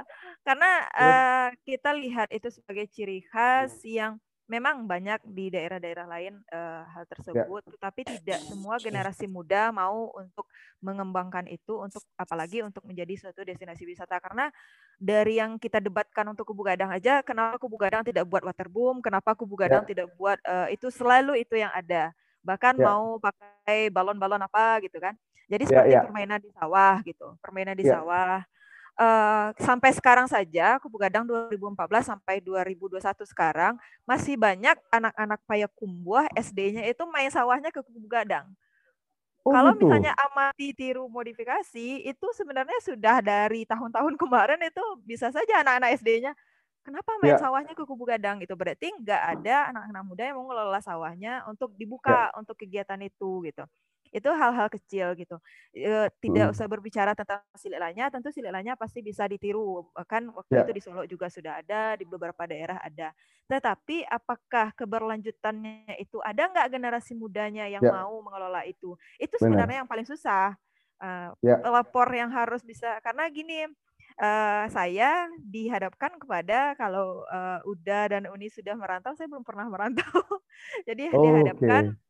karena 0.45 0.71
uh, 0.95 1.47
kita 1.65 1.91
lihat 1.97 2.29
itu 2.31 2.47
sebagai 2.53 2.85
ciri 2.93 3.25
khas 3.27 3.83
yang 3.83 4.21
memang 4.47 4.87
banyak 4.87 5.19
di 5.27 5.51
daerah-daerah 5.51 6.07
lain 6.07 6.39
uh, 6.55 6.87
hal 6.87 7.03
ya. 7.03 7.09
tersebut, 7.11 7.61
ya. 7.67 7.71
tetapi 7.75 8.01
tidak 8.07 8.39
semua 8.47 8.75
generasi 8.85 9.27
muda 9.27 9.75
mau 9.75 10.15
untuk 10.15 10.47
mengembangkan 10.79 11.45
itu 11.51 11.75
untuk 11.75 12.01
apalagi 12.15 12.63
untuk 12.63 12.87
menjadi 12.87 13.27
suatu 13.27 13.43
destinasi 13.43 13.83
wisata 13.83 14.17
karena 14.23 14.47
dari 14.97 15.37
yang 15.37 15.59
kita 15.59 15.83
debatkan 15.83 16.31
untuk 16.31 16.47
Kubu 16.47 16.63
Gadang 16.63 16.89
aja, 16.95 17.19
kenapa 17.21 17.59
Kubu 17.59 17.75
Gadang 17.75 18.07
tidak 18.07 18.25
buat 18.25 18.41
waterboom, 18.47 19.03
kenapa 19.03 19.35
Kubu 19.35 19.59
ya. 19.59 19.67
Gadang 19.67 19.83
ya. 19.85 19.87
tidak 19.93 20.07
buat 20.15 20.39
uh, 20.47 20.71
itu 20.71 20.87
selalu 20.89 21.43
itu 21.43 21.59
yang 21.59 21.69
ada, 21.75 22.15
bahkan 22.41 22.73
ya. 22.79 22.87
mau 22.87 23.19
pakai 23.19 23.91
balon-balon 23.91 24.41
apa 24.41 24.79
gitu 24.81 24.97
kan. 24.97 25.13
Jadi 25.47 25.63
ya, 25.63 25.69
seperti 25.69 25.91
ya, 25.91 25.97
ya. 25.99 26.03
permainan 26.07 26.39
di 26.39 26.51
sawah 26.55 26.95
gitu, 27.03 27.27
permainan 27.43 27.75
di 27.75 27.85
ya. 27.87 27.99
sawah 27.99 28.43
uh, 28.97 29.53
sampai 29.61 29.93
sekarang 29.93 30.27
saja 30.27 30.81
Kubu 30.81 30.97
Gadang 30.97 31.23
2014 31.23 31.77
sampai 32.03 32.41
2021 32.41 32.99
sekarang 33.29 33.73
masih 34.03 34.35
banyak 34.35 34.75
anak-anak 34.89 35.39
Payakumbuh 35.45 36.25
SD-nya 36.33 36.83
itu 36.89 37.03
main 37.07 37.29
sawahnya 37.29 37.69
ke 37.69 37.79
Kubu 37.79 38.09
Gadang. 38.09 38.49
Oh, 39.47 39.55
Kalau 39.55 39.71
gitu. 39.77 39.87
misalnya 39.87 40.11
amati 40.19 40.75
tiru 40.75 41.07
modifikasi 41.07 42.03
itu 42.03 42.27
sebenarnya 42.35 42.75
sudah 42.83 43.23
dari 43.23 43.63
tahun-tahun 43.63 44.19
kemarin 44.21 44.59
itu 44.59 44.83
bisa 45.07 45.31
saja 45.31 45.63
anak-anak 45.63 45.95
SD-nya 46.03 46.35
kenapa 46.83 47.15
main 47.23 47.35
ya. 47.35 47.39
sawahnya 47.39 47.71
ke 47.71 47.83
Kubu 47.87 48.03
Gadang 48.03 48.43
itu 48.43 48.51
berarti 48.55 48.91
nggak 48.91 49.21
ada 49.39 49.71
anak-anak 49.71 50.03
muda 50.03 50.23
yang 50.27 50.35
mau 50.39 50.51
ngelola 50.51 50.79
sawahnya 50.83 51.47
untuk 51.47 51.71
dibuka 51.79 52.31
ya. 52.31 52.35
untuk 52.35 52.55
kegiatan 52.59 52.99
itu 53.03 53.43
gitu 53.47 53.63
itu 54.11 54.29
hal-hal 54.29 54.67
kecil 54.71 55.13
gitu 55.15 55.37
e, 55.75 56.11
tidak 56.23 56.51
hmm. 56.51 56.53
usah 56.55 56.67
berbicara 56.67 57.11
tentang 57.13 57.43
sililanya 57.55 58.07
tentu 58.07 58.29
sililanya 58.31 58.73
pasti 58.79 59.03
bisa 59.03 59.27
ditiru 59.27 59.87
kan 60.07 60.27
waktu 60.31 60.53
yeah. 60.57 60.63
itu 60.65 60.71
di 60.75 60.81
Solo 60.81 61.03
juga 61.05 61.27
sudah 61.27 61.59
ada 61.61 61.95
di 61.95 62.05
beberapa 62.07 62.43
daerah 62.47 62.79
ada 62.81 63.11
tetapi 63.47 64.03
apakah 64.07 64.75
keberlanjutannya 64.75 65.95
itu 65.99 66.19
ada 66.19 66.51
nggak 66.51 66.67
generasi 66.71 67.15
mudanya 67.15 67.67
yang 67.67 67.83
yeah. 67.83 67.95
mau 67.95 68.19
mengelola 68.19 68.63
itu 68.67 68.95
itu 69.19 69.35
sebenarnya 69.39 69.79
Benar. 69.79 69.81
yang 69.85 69.89
paling 69.89 70.07
susah 70.07 70.55
uh, 71.01 71.29
ya. 71.43 71.57
lapor 71.63 72.09
yang 72.11 72.29
harus 72.33 72.61
bisa 72.65 72.99
karena 73.01 73.29
gini 73.29 73.67
uh, 74.21 74.65
saya 74.69 75.29
dihadapkan 75.41 76.17
kepada 76.17 76.73
kalau 76.75 77.23
uh, 77.29 77.61
Uda 77.65 78.17
dan 78.17 78.23
Uni 78.29 78.49
sudah 78.49 78.73
merantau 78.73 79.13
saya 79.13 79.29
belum 79.29 79.45
pernah 79.45 79.69
merantau 79.69 80.21
jadi 80.89 81.13
oh, 81.13 81.21
dihadapkan 81.21 81.93
okay. 81.93 82.06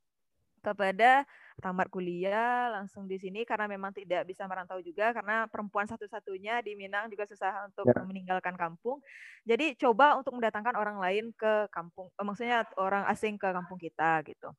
Kepada 0.68 1.24
tamat 1.64 1.88
kuliah 1.88 2.70
langsung 2.76 3.08
di 3.08 3.16
sini 3.16 3.48
karena 3.48 3.66
memang 3.66 3.96
tidak 3.96 4.28
bisa 4.28 4.44
merantau 4.46 4.78
juga 4.84 5.16
karena 5.16 5.48
perempuan 5.48 5.88
satu-satunya 5.88 6.60
di 6.62 6.76
Minang 6.76 7.08
juga 7.08 7.24
susah 7.26 7.66
untuk 7.66 7.88
ya. 7.88 8.04
meninggalkan 8.04 8.54
kampung. 8.60 9.00
Jadi 9.48 9.80
coba 9.80 10.20
untuk 10.20 10.36
mendatangkan 10.36 10.76
orang 10.76 11.00
lain 11.00 11.32
ke 11.34 11.72
kampung, 11.72 12.12
eh, 12.12 12.26
maksudnya 12.28 12.68
orang 12.76 13.08
asing 13.08 13.40
ke 13.40 13.48
kampung 13.48 13.80
kita 13.80 14.22
gitu. 14.28 14.52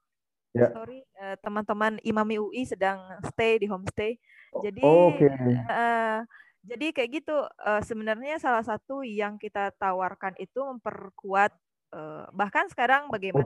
Ya. 0.56 0.72
Sorry, 0.72 1.04
uh, 1.20 1.36
teman-teman 1.44 2.00
Imami 2.00 2.40
UI 2.40 2.64
sedang 2.64 2.98
stay 3.30 3.60
di 3.60 3.68
homestay. 3.68 4.16
Jadi 4.64 4.80
oh, 4.80 5.12
okay. 5.12 5.28
uh, 5.68 6.24
jadi 6.64 6.86
kayak 6.90 7.10
gitu. 7.20 7.36
Uh, 7.60 7.84
sebenarnya 7.84 8.40
salah 8.40 8.64
satu 8.64 9.04
yang 9.04 9.36
kita 9.36 9.70
tawarkan 9.76 10.34
itu 10.40 10.58
memperkuat 10.58 11.52
uh, 11.92 12.24
bahkan 12.32 12.66
sekarang 12.72 13.08
bagaimana 13.08 13.44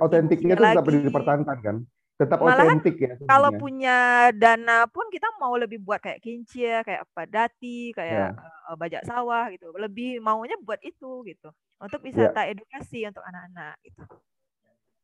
otentiknya 0.00 0.54
itu 0.56 0.64
tetap 0.64 0.84
dipertahankan 0.86 1.58
kan? 1.60 1.76
tetap 2.14 2.38
otentik 2.46 2.94
ya. 2.94 3.18
kalau 3.26 3.50
sebenarnya. 3.50 3.58
punya 3.58 3.98
dana 4.38 4.78
pun 4.86 5.02
kita 5.10 5.26
mau 5.42 5.58
lebih 5.58 5.82
buat 5.82 5.98
kayak 5.98 6.22
kincia, 6.22 6.86
kayak 6.86 7.02
apa 7.10 7.22
dati, 7.26 7.90
kayak 7.90 8.38
Ya. 8.38 8.70
eh, 8.70 8.76
bajak 8.78 9.02
sawah 9.02 9.50
gitu. 9.50 9.74
Lebih 9.74 10.22
maunya 10.22 10.54
buat 10.62 10.78
itu 10.86 11.26
gitu. 11.26 11.50
Untuk 11.82 12.00
Ya. 12.06 12.30
wisata 12.30 12.46
edukasi 12.46 13.02
untuk 13.10 13.18
anak-anak 13.26 13.74
gitu. 13.82 14.02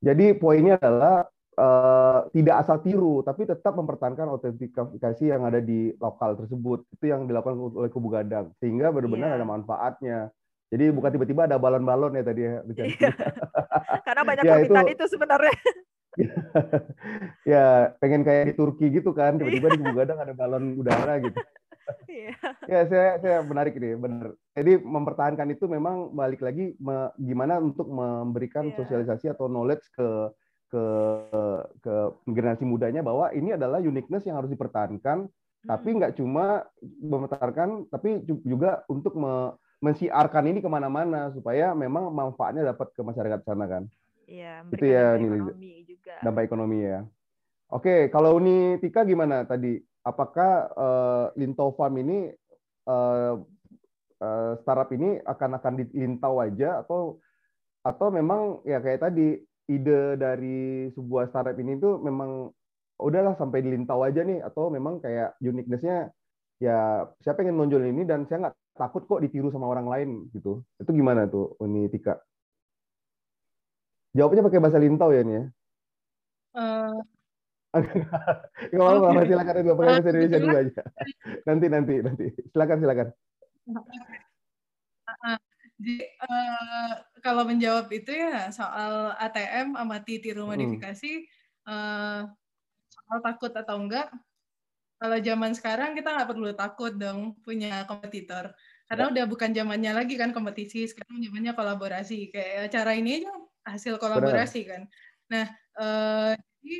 Jadi 0.00 0.26
poinnya 0.38 0.78
adalah 0.78 1.26
eh, 1.60 2.20
tidak 2.32 2.56
asal 2.64 2.78
tiru, 2.80 3.20
tapi 3.26 3.44
tetap 3.44 3.74
mempertahankan 3.76 4.30
autentikasi 4.32 5.28
yang 5.28 5.44
ada 5.44 5.58
di 5.58 5.92
lokal 5.98 6.38
tersebut. 6.38 6.86
Itu 6.94 7.10
yang 7.10 7.26
dilakukan 7.28 7.58
oleh 7.74 7.90
Kubu 7.92 8.08
Gadang, 8.08 8.54
sehingga 8.62 8.88
benar-benar 8.94 9.34
Iya. 9.34 9.36
ada 9.42 9.46
manfaatnya. 9.50 10.18
Jadi 10.70 10.84
bukan 10.94 11.10
tiba-tiba 11.10 11.50
ada 11.50 11.58
balon-balon 11.58 12.14
ya 12.14 12.22
tadi 12.22 12.46
ya. 12.46 12.62
Iya. 12.64 13.10
Karena 14.06 14.22
banyak 14.22 14.42
Ya, 14.46 14.52
permintaan 14.54 14.86
itu- 14.86 14.94
itu 14.94 15.04
sebenarnya. 15.10 15.54
ya 17.46 17.64
pengen 17.98 18.22
kayak 18.22 18.50
di 18.50 18.54
Turki 18.54 18.86
gitu 18.90 19.10
kan, 19.10 19.38
tiba-tiba 19.38 19.66
di 19.70 19.78
Kubu 19.78 19.94
Gadang 19.94 20.18
ada 20.18 20.32
balon 20.32 20.78
udara 20.78 21.18
gitu. 21.18 21.38
Iya. 22.06 22.34
Ya 22.70 22.80
saya 22.86 23.08
saya 23.18 23.36
menarik 23.42 23.74
ini 23.74 23.98
benar. 23.98 24.30
Jadi 24.54 24.78
mempertahankan 24.78 25.48
itu 25.50 25.66
memang 25.66 26.14
balik 26.14 26.38
lagi 26.38 26.78
me- 26.78 27.10
gimana 27.18 27.58
untuk 27.58 27.90
memberikan 27.90 28.70
Iya. 28.70 28.76
sosialisasi 28.78 29.26
atau 29.28 29.50
knowledge 29.50 29.90
ke 29.90 30.08
ke 30.70 30.84
ke 31.82 31.94
generasi 32.30 32.62
mudanya 32.62 33.02
bahwa 33.02 33.34
ini 33.34 33.58
adalah 33.58 33.82
uniqueness 33.82 34.22
yang 34.22 34.38
harus 34.38 34.46
dipertahankan 34.46 35.26
tapi 35.60 35.88
Hmm. 35.90 35.98
nggak 35.98 36.14
cuma 36.14 36.62
mempertahankan 37.02 37.90
tapi 37.90 38.22
ju- 38.22 38.38
juga 38.46 38.86
untuk 38.86 39.18
me- 39.18 39.50
mensiarkan 39.80 40.44
ini 40.52 40.60
ke 40.60 40.68
mana-mana 40.68 41.32
supaya 41.32 41.72
memang 41.72 42.12
manfaatnya 42.12 42.72
dapat 42.72 42.92
ke 42.92 43.00
masyarakat 43.00 43.40
sana 43.44 43.66
kan 43.66 43.84
Iya, 44.30 44.62
Itu 44.70 44.86
ya, 44.86 45.18
ekonomi 45.18 45.82
juga. 45.82 46.14
dampak 46.22 46.46
ekonomi 46.46 46.78
ya. 46.86 47.02
Oke, 47.66 48.06
kalau 48.14 48.38
Uni 48.38 48.78
Tika 48.78 49.02
gimana 49.02 49.42
tadi? 49.42 49.74
Apakah 50.06 50.70
eh, 50.70 51.26
Linto 51.34 51.74
Farm 51.74 51.98
ini 51.98 52.30
eh, 52.86 53.34
eh, 54.22 54.52
startup 54.62 54.90
ini 54.94 55.18
akan 55.18 55.50
akan 55.58 55.72
di 55.82 55.84
Lintau 55.98 56.38
aja 56.38 56.78
atau 56.78 57.18
atau 57.82 58.08
memang 58.14 58.62
ya 58.62 58.78
kayak 58.78 59.02
tadi 59.02 59.34
ide 59.66 60.14
dari 60.14 60.90
sebuah 60.94 61.30
startup 61.34 61.58
ini 61.58 61.78
tuh 61.82 61.98
memang 61.98 62.54
udahlah 63.02 63.34
sampai 63.34 63.66
di 63.66 63.74
Lintau 63.74 64.04
aja 64.06 64.22
nih 64.22 64.46
atau 64.46 64.70
memang 64.70 65.02
kayak 65.02 65.34
uniqueness-nya 65.42 66.12
ya 66.60 67.08
saya 67.24 67.34
pengen 67.34 67.56
nonjol 67.56 67.82
ini 67.88 68.04
dan 68.04 68.28
saya 68.28 68.46
nggak 68.46 68.56
takut 68.80 69.04
kok 69.04 69.20
ditiru 69.20 69.52
sama 69.52 69.68
orang 69.68 69.86
lain 69.92 70.08
gitu. 70.32 70.64
Itu 70.80 70.90
gimana 70.96 71.28
tuh 71.28 71.52
Uni 71.60 71.92
Tika? 71.92 72.16
Jawabnya 74.16 74.42
pakai 74.48 74.58
bahasa 74.58 74.80
Lintau 74.80 75.12
ya 75.12 75.20
nih 75.20 75.34
ya. 75.36 75.44
Eh, 76.56 76.98
Nggak 78.74 78.82
apa-apa, 78.82 79.22
Oke. 79.22 79.28
silakan 79.30 79.54
dulu, 79.62 79.74
pakai 79.78 79.92
bahasa 79.94 80.08
Eh, 80.08 80.12
Indonesia 80.16 80.38
dulu 80.42 80.56
aja. 80.58 80.82
Nanti, 81.46 81.66
nanti, 81.70 81.94
nanti. 82.02 82.26
Silakan, 82.50 82.78
silakan. 82.82 83.08
Jadi 85.80 85.96
eh, 86.02 86.92
kalau 87.22 87.42
menjawab 87.46 87.86
itu 87.94 88.10
ya 88.10 88.50
soal 88.50 89.14
ATM 89.16 89.78
amati 89.78 90.18
tiru 90.18 90.44
Hmm. 90.44 90.50
modifikasi 90.56 91.12
eh, 91.70 92.20
soal 92.90 93.18
takut 93.22 93.52
atau 93.54 93.76
enggak. 93.78 94.10
Kalau 95.00 95.16
zaman 95.22 95.52
sekarang 95.56 95.96
kita 95.96 96.12
nggak 96.12 96.28
perlu 96.28 96.50
takut 96.52 96.92
dong 96.98 97.38
punya 97.40 97.86
kompetitor 97.88 98.52
karena 98.90 99.06
Ya. 99.06 99.10
udah 99.14 99.24
bukan 99.30 99.50
zamannya 99.54 99.94
lagi 99.94 100.18
kan 100.18 100.34
kompetisi 100.34 100.90
sekarang 100.90 101.22
zamannya 101.22 101.54
kolaborasi 101.54 102.34
kayak 102.34 102.74
acara 102.74 102.98
ini 102.98 103.22
aja 103.22 103.30
hasil 103.70 103.94
kolaborasi 104.02 104.66
kan. 104.66 104.82
Nah 105.30 105.46
eh, 105.78 106.32
jadi 106.34 106.78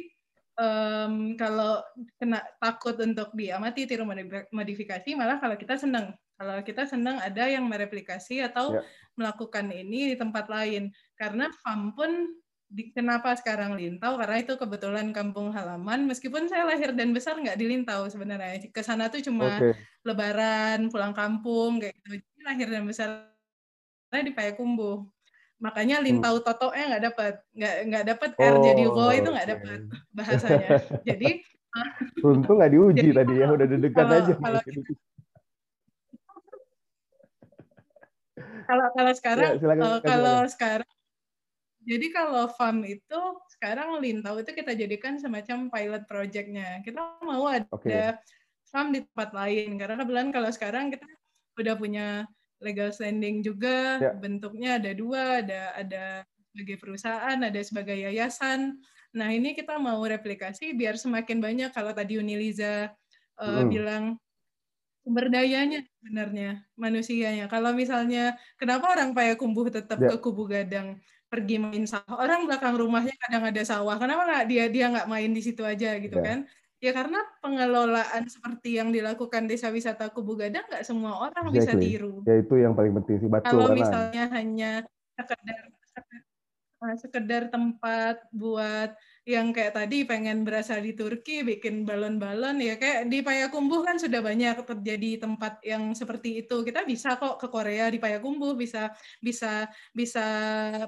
em, 0.58 1.14
kalau 1.38 1.78
kena 2.18 2.42
takut 2.58 2.98
untuk 2.98 3.30
diamati 3.38 3.86
tiru 3.86 4.02
modif- 4.02 4.50
modifikasi 4.50 5.08
malah 5.14 5.38
kalau 5.38 5.54
kita 5.54 5.78
senang 5.78 6.18
kalau 6.34 6.58
kita 6.66 6.82
senang 6.88 7.22
ada 7.22 7.46
yang 7.46 7.62
mereplikasi 7.70 8.42
atau 8.42 8.74
Ya. 8.74 8.82
melakukan 9.14 9.70
ini 9.70 10.10
di 10.10 10.16
tempat 10.18 10.50
lain 10.50 10.90
karena 11.14 11.46
farm 11.62 11.94
pun 11.94 12.10
di, 12.70 12.94
kenapa 12.94 13.34
sekarang 13.34 13.74
Lintau? 13.74 14.14
Karena 14.14 14.38
itu 14.38 14.54
kebetulan 14.54 15.10
kampung 15.10 15.50
halaman. 15.50 16.06
Meskipun 16.06 16.46
saya 16.46 16.62
lahir 16.70 16.94
dan 16.94 17.10
besar 17.10 17.34
nggak 17.34 17.58
di 17.58 17.66
Lintau 17.66 18.06
sebenarnya. 18.06 18.70
Ke 18.70 18.86
sana 18.86 19.10
tuh 19.10 19.18
cuma 19.26 19.58
Oke, 19.58 19.74
lebaran 20.06 20.86
pulang 20.86 21.10
kampung 21.10 21.82
kayak 21.82 21.98
gitu. 21.98 22.22
Jadi 22.22 22.40
lahir 22.46 22.68
dan 22.70 22.86
besar 22.86 23.08
di 24.14 24.30
Payakumbuh. 24.30 25.02
Makanya 25.60 25.98
Lintau 26.00 26.38
Totonya 26.40 26.94
nggak 26.94 27.04
dapat 27.10 27.34
nggak 27.52 27.74
nggak 27.90 28.04
dapat 28.16 28.30
R 28.38 28.54
jadi 28.64 28.82
Hmm. 28.86 28.94
Oh, 28.94 28.96
Ro 28.96 29.12
itu 29.18 29.28
nggak 29.34 29.48
dapat 29.50 29.78
bahasanya. 30.14 30.68
Jadi 31.04 31.30
Untung 32.26 32.58
nggak 32.58 32.70
diuji 32.70 32.98
Jadi 33.02 33.10
tadi 33.14 33.34
ya, 33.38 33.46
udah 33.50 33.66
kalau- 33.94 34.14
aja. 34.14 34.34
kalau 34.38 34.60
kalau 38.70 38.86
kalau 38.94 39.12
sekarang 39.14 39.42
Ya, 39.42 39.58
silakan, 39.58 39.82
eh, 39.82 39.90
silakan, 39.90 40.06
kalau 40.06 40.38
sekarang 40.46 40.90
jadi 41.80 42.06
kalau 42.12 42.44
farm 42.54 42.84
itu 42.84 43.20
sekarang 43.56 43.96
Lintau 44.00 44.36
itu 44.40 44.52
kita 44.52 44.76
jadikan 44.76 45.16
semacam 45.16 45.72
pilot 45.72 46.02
projectnya 46.04 46.84
kita 46.84 47.18
mau 47.24 47.48
ada 47.48 47.64
Oke. 47.72 47.90
farm 48.68 48.92
di 48.92 49.00
tempat 49.08 49.30
lain 49.32 49.80
karena 49.80 49.94
kebetulan 50.00 50.28
kalau 50.30 50.50
sekarang 50.52 50.84
kita 50.92 51.06
udah 51.58 51.74
punya 51.76 52.06
legal 52.60 52.92
standing 52.92 53.40
juga 53.40 53.96
Ya. 53.98 54.12
bentuknya 54.12 54.76
ada 54.76 54.92
dua 54.92 55.40
ada 55.40 55.62
ada 55.76 56.04
sebagai 56.52 56.76
perusahaan 56.76 57.38
ada 57.40 57.60
sebagai 57.64 57.96
yayasan 57.96 58.76
nah 59.10 59.32
ini 59.32 59.56
kita 59.58 59.74
mau 59.80 59.98
replikasi 60.04 60.76
biar 60.76 60.94
semakin 61.00 61.40
banyak 61.42 61.70
kalau 61.74 61.90
tadi 61.96 62.20
Uniliza 62.20 62.92
eh, 63.40 63.62
Mm. 63.64 63.68
bilang 63.72 64.04
sumber 65.00 65.32
dayanya 65.32 65.80
sebenarnya 65.96 66.68
manusianya. 66.76 67.48
Kalau 67.48 67.72
misalnya 67.72 68.36
kenapa 68.60 68.92
orang 68.92 69.16
Payakumbuh 69.16 69.72
tetap 69.72 69.96
Ya. 69.96 70.12
ke 70.12 70.16
Kubu 70.20 70.44
Gadang 70.44 71.00
pergi 71.30 71.56
main 71.62 71.86
sawah? 71.86 72.18
Orang 72.18 72.50
belakang 72.50 72.74
rumahnya 72.74 73.14
kadang 73.22 73.46
ada 73.46 73.62
sawah. 73.62 73.96
Kenapa 73.96 74.26
nggak 74.26 74.44
dia 74.50 74.64
dia 74.66 74.84
nggak 74.90 75.06
main 75.06 75.30
di 75.30 75.40
situ 75.40 75.62
aja 75.62 75.96
gitu 76.02 76.18
Ya. 76.18 76.26
kan? 76.26 76.38
Ya 76.80 76.90
karena 76.96 77.20
pengelolaan 77.44 78.24
seperti 78.26 78.80
yang 78.80 78.88
dilakukan 78.90 79.46
desa 79.46 79.68
wisata 79.70 80.10
Kubu 80.10 80.34
Gadang 80.34 80.66
nggak 80.66 80.82
semua 80.82 81.28
orang 81.30 81.52
bisa 81.54 81.76
Exactly. 81.76 81.94
tiru. 81.94 82.24
Ya 82.26 82.40
itu 82.42 82.54
yang 82.58 82.74
paling 82.74 82.92
penting 82.98 83.16
sih, 83.22 83.28
betul. 83.30 83.46
Kalau 83.46 83.66
misalnya 83.70 84.24
hanya 84.34 84.70
sekedar 85.14 85.62
eh, 86.80 86.96
sekedar 86.96 87.42
tempat 87.52 88.16
buat 88.32 88.96
yang 89.30 89.54
kayak 89.54 89.78
tadi 89.78 90.02
pengen 90.02 90.42
berasa 90.42 90.82
di 90.82 90.92
Turki 90.98 91.46
bikin 91.46 91.86
balon-balon 91.86 92.58
ya 92.58 92.74
kayak 92.74 93.06
di 93.06 93.22
Payakumbuh 93.22 93.86
kan 93.86 93.96
sudah 94.02 94.18
banyak 94.18 94.66
terjadi 94.66 95.22
tempat 95.22 95.62
yang 95.62 95.94
seperti 95.94 96.42
itu. 96.42 96.66
Kita 96.66 96.82
bisa 96.82 97.14
kok 97.14 97.38
ke 97.38 97.46
Korea 97.46 97.86
di 97.86 98.02
Payakumbuh 98.02 98.58
bisa 98.58 98.90
bisa 99.22 99.70
bisa 99.94 100.24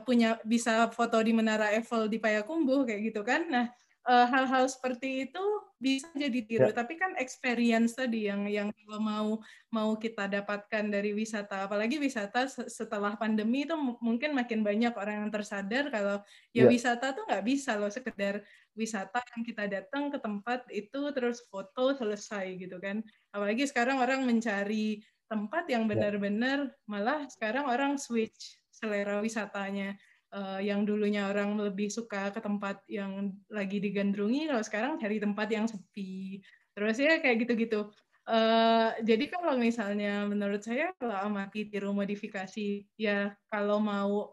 punya 0.03 0.43
bisa 0.43 0.91
foto 0.91 1.23
di 1.23 1.31
Menara 1.31 1.71
Eiffel 1.71 2.11
di 2.11 2.19
Payakumbuh 2.19 2.83
kayak 2.91 3.01
gitu 3.15 3.23
kan. 3.23 3.47
Nah 3.47 3.67
hal-hal 4.05 4.67
seperti 4.67 5.31
itu 5.31 5.45
bisa 5.79 6.11
jadi 6.15 6.41
tiru 6.43 6.69
Ya. 6.71 6.75
tapi 6.75 6.95
kan 6.99 7.15
experience 7.19 7.95
tadi 7.95 8.27
yang 8.31 8.47
yang 8.47 8.69
kalau 8.75 8.99
mau 8.99 9.29
mau 9.71 9.91
kita 9.95 10.27
dapatkan 10.27 10.91
dari 10.91 11.11
wisata 11.11 11.67
apalagi 11.67 11.99
wisata 11.99 12.47
se- 12.47 12.67
setelah 12.71 13.15
pandemi 13.15 13.63
itu 13.67 13.75
mu- 13.75 13.99
mungkin 13.99 14.35
makin 14.35 14.63
banyak 14.63 14.95
orang 14.95 15.27
yang 15.27 15.31
tersadar 15.31 15.91
kalau 15.91 16.19
ya 16.51 16.67
Ya. 16.67 16.71
wisata 16.71 17.15
tuh 17.15 17.27
nggak 17.27 17.43
bisa 17.47 17.75
loh 17.79 17.91
sekedar 17.91 18.43
wisata 18.75 19.23
yang 19.35 19.43
kita 19.47 19.65
datang 19.67 20.11
ke 20.11 20.19
tempat 20.19 20.67
itu 20.71 21.01
terus 21.15 21.43
foto 21.51 21.95
selesai 21.95 22.59
gitu 22.59 22.79
kan 22.79 23.03
apalagi 23.31 23.67
sekarang 23.67 23.99
orang 24.03 24.23
mencari 24.23 25.03
tempat 25.31 25.67
yang 25.71 25.87
Ya. 25.87 25.91
benar-benar 25.95 26.59
malah 26.87 27.27
sekarang 27.31 27.67
orang 27.67 27.99
switch 27.99 28.59
selera 28.71 29.19
wisatanya 29.23 29.95
Eh, 30.33 30.61
yang 30.65 30.89
dulunya 30.89 31.29
orang 31.29 31.61
lebih 31.61 31.93
suka 31.93 32.33
ke 32.33 32.41
tempat 32.41 32.81
yang 32.89 33.37
lagi 33.53 33.77
digandrungi 33.85 34.49
kalau 34.49 34.65
sekarang 34.65 34.93
cari 34.97 35.21
tempat 35.21 35.45
yang 35.53 35.69
sepi. 35.69 36.41
Terus 36.73 36.97
ya 36.97 37.21
kayak 37.21 37.45
gitu-gitu. 37.45 37.93
Eh, 38.25 38.89
jadi 39.05 39.25
kalau 39.29 39.61
misalnya 39.61 40.25
menurut 40.25 40.65
saya 40.65 40.97
kalau 40.97 41.13
amati 41.21 41.69
tiru 41.69 41.93
modifikasi 41.93 42.89
ya 42.97 43.37
kalau 43.53 43.77
mau 43.77 44.33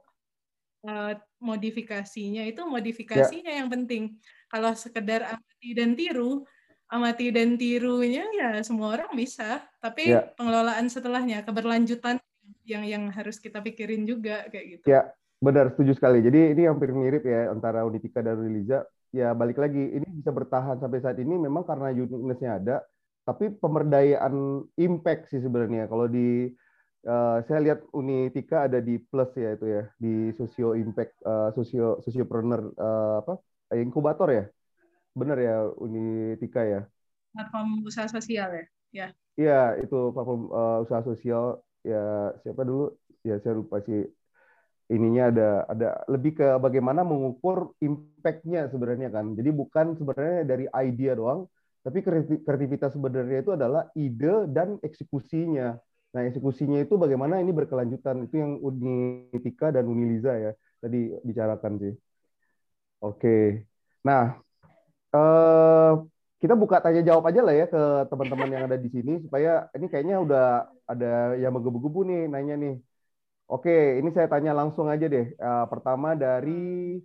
eh, 0.88 1.20
modifikasinya 1.44 2.48
itu 2.48 2.64
modifikasinya 2.64 3.52
yang 3.60 3.68
penting. 3.68 4.16
Kalau 4.48 4.72
sekedar 4.80 5.28
amati 5.36 5.70
dan 5.76 6.00
tiru 6.00 6.48
amati 6.90 7.30
dan 7.36 7.60
tirunya 7.60 8.24
ya 8.40 8.64
semua 8.64 8.96
orang 8.96 9.12
bisa. 9.20 9.68
Tapi 9.84 10.16
Ya. 10.16 10.32
pengelolaan 10.40 10.88
setelahnya 10.88 11.44
keberlanjutan 11.44 12.24
yang 12.64 12.88
yang 12.88 13.04
harus 13.12 13.38
kita 13.44 13.60
pikirin 13.60 14.08
juga 14.08 14.48
kayak 14.48 14.80
gitu. 14.80 14.86
Ya, 14.90 15.12
benar 15.40 15.72
setuju 15.74 15.96
sekali. 15.96 16.20
Jadi 16.20 16.54
ini 16.56 16.64
hampir 16.68 16.92
mirip 16.92 17.24
ya 17.24 17.52
antara 17.52 17.88
Unitika 17.88 18.20
dan 18.24 18.40
Uniliza. 18.40 18.84
Ya 19.10 19.34
balik 19.34 19.58
lagi, 19.58 19.82
ini 19.82 20.06
bisa 20.22 20.30
bertahan 20.30 20.78
sampai 20.78 21.02
saat 21.02 21.18
ini 21.18 21.34
memang 21.34 21.66
karena 21.66 21.90
uniqueness-nya 21.90 22.62
ada, 22.62 22.78
tapi 23.26 23.50
pemberdayaan 23.58 24.62
impact 24.78 25.34
sih 25.34 25.42
sebenarnya. 25.42 25.90
Kalau 25.90 26.06
di 26.06 26.54
eh, 27.10 27.38
saya 27.50 27.60
lihat 27.66 27.90
Unitika 27.90 28.70
ada 28.70 28.78
di 28.78 29.02
plus 29.02 29.34
ya 29.34 29.58
itu 29.58 29.66
ya 29.66 29.84
di 29.98 30.30
socio 30.38 30.78
impact 30.78 31.18
eh, 31.26 31.50
socio 31.58 31.98
sociopreneur 32.06 32.62
eh, 32.70 33.16
apa 33.26 33.34
inkubator 33.74 34.30
ya 34.30 34.46
bener 35.18 35.38
ya 35.42 35.56
Unitika 35.82 36.62
ya. 36.64 36.82
Platform 37.34 37.82
usaha 37.86 38.08
sosial 38.08 38.50
ya. 38.54 38.66
Ya. 38.90 39.08
Iya, 39.38 39.62
itu 39.86 40.12
platform 40.12 40.50
uh, 40.50 40.84
usaha 40.84 41.02
sosial 41.06 41.62
ya 41.86 42.34
siapa 42.42 42.66
dulu? 42.66 42.92
Ya 43.22 43.38
saya 43.44 43.60
lupa 43.60 43.84
sih 43.86 44.08
ininya 44.90 45.24
ada 45.30 45.50
ada 45.70 45.90
lebih 46.10 46.42
ke 46.42 46.48
bagaimana 46.58 47.06
mengukur 47.06 47.78
impact-nya 47.80 48.68
sebenarnya 48.74 49.14
kan. 49.14 49.38
Jadi 49.38 49.50
bukan 49.54 49.94
sebenarnya 49.94 50.42
dari 50.50 50.66
idea 50.66 51.14
doang, 51.14 51.46
tapi 51.86 52.02
kreativitas 52.44 52.98
sebenarnya 52.98 53.40
itu 53.46 53.54
adalah 53.54 53.88
ide 53.94 54.50
dan 54.50 54.82
eksekusinya. 54.82 55.78
Nah, 56.10 56.22
eksekusinya 56.26 56.82
itu 56.82 56.98
bagaimana 56.98 57.38
ini 57.38 57.54
berkelanjutan. 57.54 58.26
Itu 58.26 58.42
yang 58.42 58.58
Unitika 58.66 59.70
dan 59.70 59.86
Uniliza 59.86 60.34
ya 60.36 60.52
tadi 60.82 61.14
bicarakan 61.22 61.74
sih. 61.78 61.94
Oke. 63.06 63.64
Nah, 64.04 64.42
eh, 65.14 65.94
kita 66.40 66.56
buka 66.56 66.80
tanya 66.80 67.04
jawab 67.04 67.28
aja 67.30 67.42
lah 67.44 67.56
ya 67.56 67.66
ke 67.68 67.82
teman-teman 68.10 68.50
yang 68.50 68.64
ada 68.72 68.80
di 68.80 68.90
sini 68.90 69.20
supaya 69.20 69.68
ini 69.76 69.86
kayaknya 69.92 70.24
udah 70.24 70.46
ada 70.88 71.36
yang 71.36 71.52
menggebu-gebu 71.52 72.00
nih 72.08 72.22
nanya 72.32 72.56
nih 72.56 72.76
Oke, 73.50 73.98
ini 73.98 74.14
saya 74.14 74.30
tanya 74.30 74.54
langsung 74.54 74.94
aja 74.94 75.10
deh. 75.10 75.34
Uh, 75.42 75.66
pertama 75.66 76.14
dari 76.14 77.02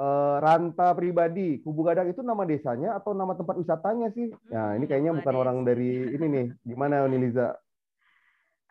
uh, 0.00 0.36
Ranta 0.40 0.96
pribadi, 0.96 1.60
Kubu 1.60 1.84
Gadang 1.84 2.08
itu 2.08 2.24
nama 2.24 2.48
desanya 2.48 2.96
atau 2.96 3.12
nama 3.12 3.36
tempat 3.36 3.60
wisatanya 3.60 4.08
sih? 4.16 4.32
Nah, 4.48 4.72
ini 4.72 4.88
kayaknya 4.88 5.12
bukan 5.20 5.36
orang 5.36 5.58
dari 5.68 6.16
ini 6.16 6.26
nih. 6.32 6.46
Gimana 6.64 7.04
nih 7.04 7.20
Liza? 7.28 7.52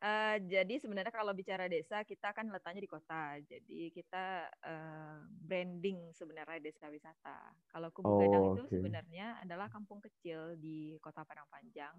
Uh, 0.05 0.37
jadi 0.49 0.77
sebenarnya 0.77 1.09
kalau 1.09 1.33
bicara 1.33 1.65
desa 1.65 2.01
kita 2.05 2.33
kan 2.33 2.49
letaknya 2.49 2.81
di 2.81 2.89
kota. 2.89 3.37
Jadi 3.41 3.93
kita 3.93 4.49
uh, 4.65 5.29
branding 5.45 6.09
sebenarnya 6.09 6.57
desa 6.57 6.89
wisata. 6.89 7.53
Kalau 7.69 7.93
Kubu 7.93 8.09
oh, 8.09 8.17
Gadang 8.17 8.43
itu 8.53 8.63
okay. 8.65 8.73
sebenarnya 8.81 9.45
adalah 9.45 9.69
kampung 9.69 10.01
kecil 10.01 10.57
di 10.57 10.97
Kota 11.01 11.21
Padang 11.21 11.45
Panjang 11.53 11.93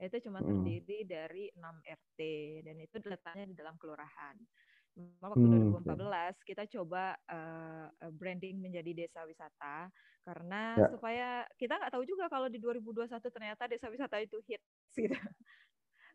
itu 0.00 0.16
cuma 0.28 0.40
terdiri 0.40 1.04
hmm. 1.04 1.08
dari 1.08 1.44
6 1.52 1.60
RT 1.84 2.20
dan 2.64 2.76
itu 2.80 2.96
letaknya 3.04 3.46
di 3.52 3.56
dalam 3.56 3.76
kelurahan. 3.76 4.36
Waktu 5.22 5.44
hmm. 5.46 5.86
2014 5.86 6.48
kita 6.48 6.64
coba 6.80 7.14
uh, 7.30 7.86
branding 8.10 8.58
menjadi 8.58 9.06
desa 9.06 9.22
wisata 9.22 9.88
karena 10.26 10.76
ya. 10.76 10.88
supaya 10.92 11.28
kita 11.56 11.78
nggak 11.80 11.92
tahu 11.94 12.04
juga 12.04 12.28
kalau 12.28 12.50
di 12.50 12.60
2021 12.60 13.08
ternyata 13.32 13.70
desa 13.70 13.86
wisata 13.88 14.18
itu 14.20 14.36
hits 14.44 14.68
gitu. 14.98 15.16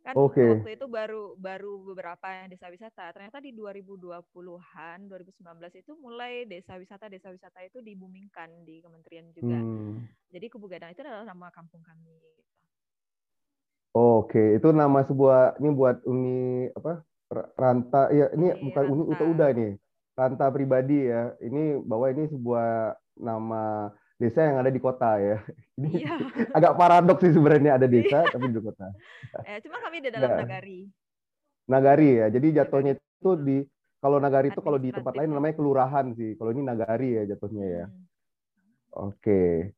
Kan 0.06 0.14
okay. 0.22 0.62
waktu 0.62 0.78
itu 0.78 0.86
baru 0.86 1.34
baru 1.34 1.82
beberapa 1.82 2.30
yang 2.30 2.54
desa 2.54 2.70
wisata. 2.70 3.10
Ternyata 3.10 3.42
di 3.42 3.58
2020-an, 3.58 5.10
2019 5.10 5.82
itu 5.82 5.92
mulai 5.98 6.46
desa 6.46 6.78
wisata 6.78 7.10
desa 7.10 7.34
wisata 7.34 7.66
itu 7.66 7.82
dibumingkan 7.82 8.54
di 8.70 8.86
kementerian 8.86 9.34
juga. 9.34 9.58
Hmm. 9.58 10.06
Jadi 10.30 10.46
Kubu 10.54 10.70
Gadang 10.70 10.94
itu 10.94 11.02
adalah 11.02 11.26
nama 11.26 11.50
kampung 11.50 11.82
kami. 11.82 12.22
Oke, 13.96 14.60
itu 14.60 14.76
nama 14.76 15.08
sebuah 15.08 15.56
ini 15.64 15.70
buat 15.72 16.04
Uni 16.04 16.68
apa? 16.76 17.00
Ranta 17.56 18.12
ya 18.12 18.28
ini 18.36 18.52
iya, 18.52 18.60
bukan 18.60 18.84
Uni 18.92 19.04
Uta 19.08 19.24
Uda 19.24 19.46
ini. 19.56 19.80
Ranta 20.20 20.52
pribadi 20.52 21.08
ya. 21.08 21.32
Ini 21.40 21.80
bahwa 21.80 22.12
ini 22.12 22.28
sebuah 22.28 22.92
nama 23.24 23.88
desa 24.20 24.52
yang 24.52 24.60
ada 24.60 24.68
di 24.68 24.84
kota 24.84 25.16
ya. 25.16 25.40
Ini 25.80 25.92
iya. 25.96 26.16
agak 26.60 26.76
paradoks 26.76 27.24
sih 27.24 27.32
sebenarnya 27.36 27.80
ada 27.80 27.88
desa 27.88 28.28
iya. 28.28 28.32
tapi 28.36 28.52
di 28.52 28.60
kota. 28.60 28.92
Eh, 29.48 29.60
cuma 29.64 29.80
kami 29.80 30.04
di 30.04 30.12
dalam 30.12 30.28
nah. 30.28 30.40
nagari. 30.44 30.80
Nagari 31.72 32.10
ya. 32.20 32.28
Jadi 32.28 32.48
jatuhnya 32.52 33.00
itu 33.00 33.32
di 33.40 33.64
kalau 34.04 34.20
nagari 34.20 34.52
itu 34.52 34.60
kalau 34.60 34.76
di 34.76 34.92
tempat 34.92 35.16
lain 35.16 35.32
namanya 35.32 35.56
kelurahan 35.56 36.12
sih. 36.20 36.36
Kalau 36.36 36.52
ini 36.52 36.68
nagari 36.68 37.16
ya 37.16 37.24
jatuhnya 37.32 37.64
ya. 37.64 37.86
Hmm. 37.88 38.04
Oke 39.08 39.72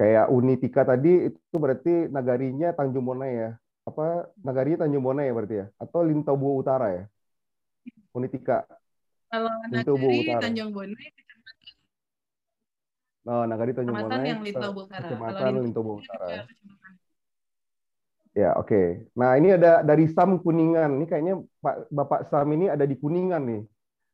kayak 0.00 0.32
Unitika 0.32 0.80
tadi 0.88 1.28
itu 1.28 1.56
berarti 1.60 2.08
nagarinya 2.08 2.72
Tanjung 2.72 3.04
Bonai 3.04 3.36
ya? 3.36 3.50
Apa 3.84 4.32
nagarinya 4.40 4.88
Tanjung 4.88 5.04
Bonai 5.04 5.28
ya 5.28 5.34
berarti 5.36 5.56
ya? 5.60 5.66
Atau 5.76 6.00
Lintobu 6.08 6.56
Utara 6.56 6.88
ya? 6.96 7.04
Unitika. 8.16 8.64
Kalau 9.28 9.52
nagari 9.68 10.24
Utara. 10.24 10.40
Tanjung 10.48 10.72
Bonai 10.72 11.06
Oh, 13.28 13.44
nagari 13.44 13.76
Tanjung 13.76 14.00
Bonai. 14.00 14.24
yang 14.24 14.40
Lintobu 14.40 14.88
Utara. 14.88 15.04
Kecamatan 15.04 15.52
Lintobu 15.60 16.00
Utara 16.00 16.48
ya 18.30 18.54
oke. 18.56 18.70
Okay. 18.70 18.86
nah 19.18 19.34
ini 19.34 19.52
ada 19.52 19.82
dari 19.82 20.06
Sam 20.08 20.38
Kuningan. 20.38 21.02
Ini 21.02 21.04
kayaknya 21.04 21.34
Pak 21.58 21.90
Bapak 21.90 22.20
Sam 22.30 22.48
ini 22.54 22.70
ada 22.70 22.86
di 22.86 22.96
Kuningan 22.96 23.42
nih. 23.42 23.62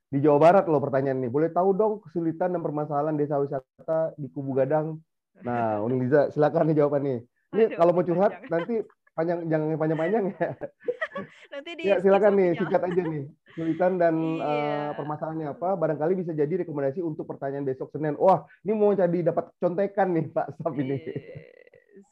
Di 0.06 0.18
Jawa 0.22 0.38
Barat 0.38 0.64
loh 0.70 0.80
pertanyaan 0.80 1.20
ini. 1.22 1.28
Boleh 1.28 1.50
tahu 1.52 1.70
dong 1.76 1.92
kesulitan 2.00 2.54
dan 2.54 2.62
permasalahan 2.62 3.14
desa 3.18 3.36
wisata 3.36 4.14
di 4.16 4.30
Kubu 4.30 4.56
Gadang 4.56 4.98
Nah, 5.44 5.82
Uni 5.84 6.06
Liza, 6.06 6.32
silakan 6.32 6.70
nih 6.70 6.76
jawabannya. 6.80 7.16
Ini 7.52 7.64
Aduh, 7.68 7.76
kalau 7.76 7.92
mau 7.92 8.04
curhat 8.04 8.32
panjang. 8.32 8.50
nanti 8.52 8.74
panjang 9.16 9.38
jangan 9.48 9.66
panjang-panjang 9.80 10.24
ya. 10.36 10.48
Nanti 11.56 11.70
di 11.72 11.82
ya, 11.88 11.96
silakan 12.04 12.32
nih 12.36 12.48
singkat 12.60 12.82
aja 12.84 13.02
nih. 13.08 13.24
Kesulitan 13.56 13.96
dan 13.96 14.14
iya. 14.36 14.44
uh, 14.44 14.90
permasalahannya 15.00 15.56
apa? 15.56 15.72
Barangkali 15.80 16.12
bisa 16.20 16.36
jadi 16.36 16.60
rekomendasi 16.60 17.00
untuk 17.00 17.24
pertanyaan 17.24 17.64
besok 17.64 17.88
Senin. 17.88 18.12
Wah, 18.20 18.44
ini 18.60 18.76
mau 18.76 18.92
jadi 18.92 19.32
dapat 19.32 19.48
contekan 19.56 20.12
nih 20.12 20.28
Pak 20.28 20.60
Sam 20.60 20.76
ini. 20.76 21.00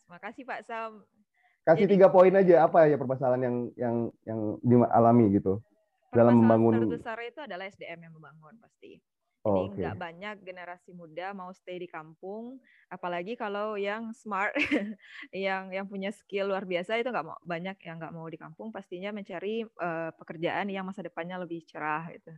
Makasih 0.09 0.49
Pak 0.49 0.61
Sam. 0.65 1.05
Kasih 1.69 1.85
jadi, 1.85 1.93
tiga 2.01 2.09
poin 2.09 2.33
aja 2.33 2.65
apa 2.65 2.89
ya 2.89 2.97
permasalahan 2.97 3.45
yang 3.45 3.57
yang 3.77 3.97
yang 4.25 4.41
dialami 4.65 5.37
gitu 5.37 5.61
dalam 6.17 6.41
membangun. 6.41 6.89
Terbesar 6.89 7.21
itu 7.21 7.41
adalah 7.45 7.69
SDM 7.69 8.09
yang 8.09 8.13
membangun 8.17 8.57
pasti. 8.57 9.05
Jadi 9.45 9.61
oh, 9.61 9.69
okay. 9.69 9.85
nggak 9.85 10.01
banyak 10.01 10.37
generasi 10.41 10.91
muda 10.97 11.37
mau 11.37 11.53
stay 11.53 11.77
di 11.77 11.85
kampung, 11.85 12.57
apalagi 12.89 13.37
kalau 13.37 13.77
yang 13.77 14.17
smart, 14.17 14.57
yang 15.37 15.69
yang 15.69 15.85
punya 15.85 16.09
skill 16.17 16.49
luar 16.49 16.65
biasa 16.65 16.97
itu 16.97 17.13
nggak 17.13 17.29
mau 17.29 17.37
banyak 17.45 17.77
yang 17.85 18.01
nggak 18.01 18.15
mau 18.17 18.25
di 18.25 18.41
kampung, 18.41 18.73
pastinya 18.73 19.13
mencari 19.13 19.61
uh, 19.85 20.17
pekerjaan 20.17 20.73
yang 20.73 20.89
masa 20.89 21.05
depannya 21.05 21.37
lebih 21.37 21.61
cerah 21.69 22.09
gitu. 22.17 22.33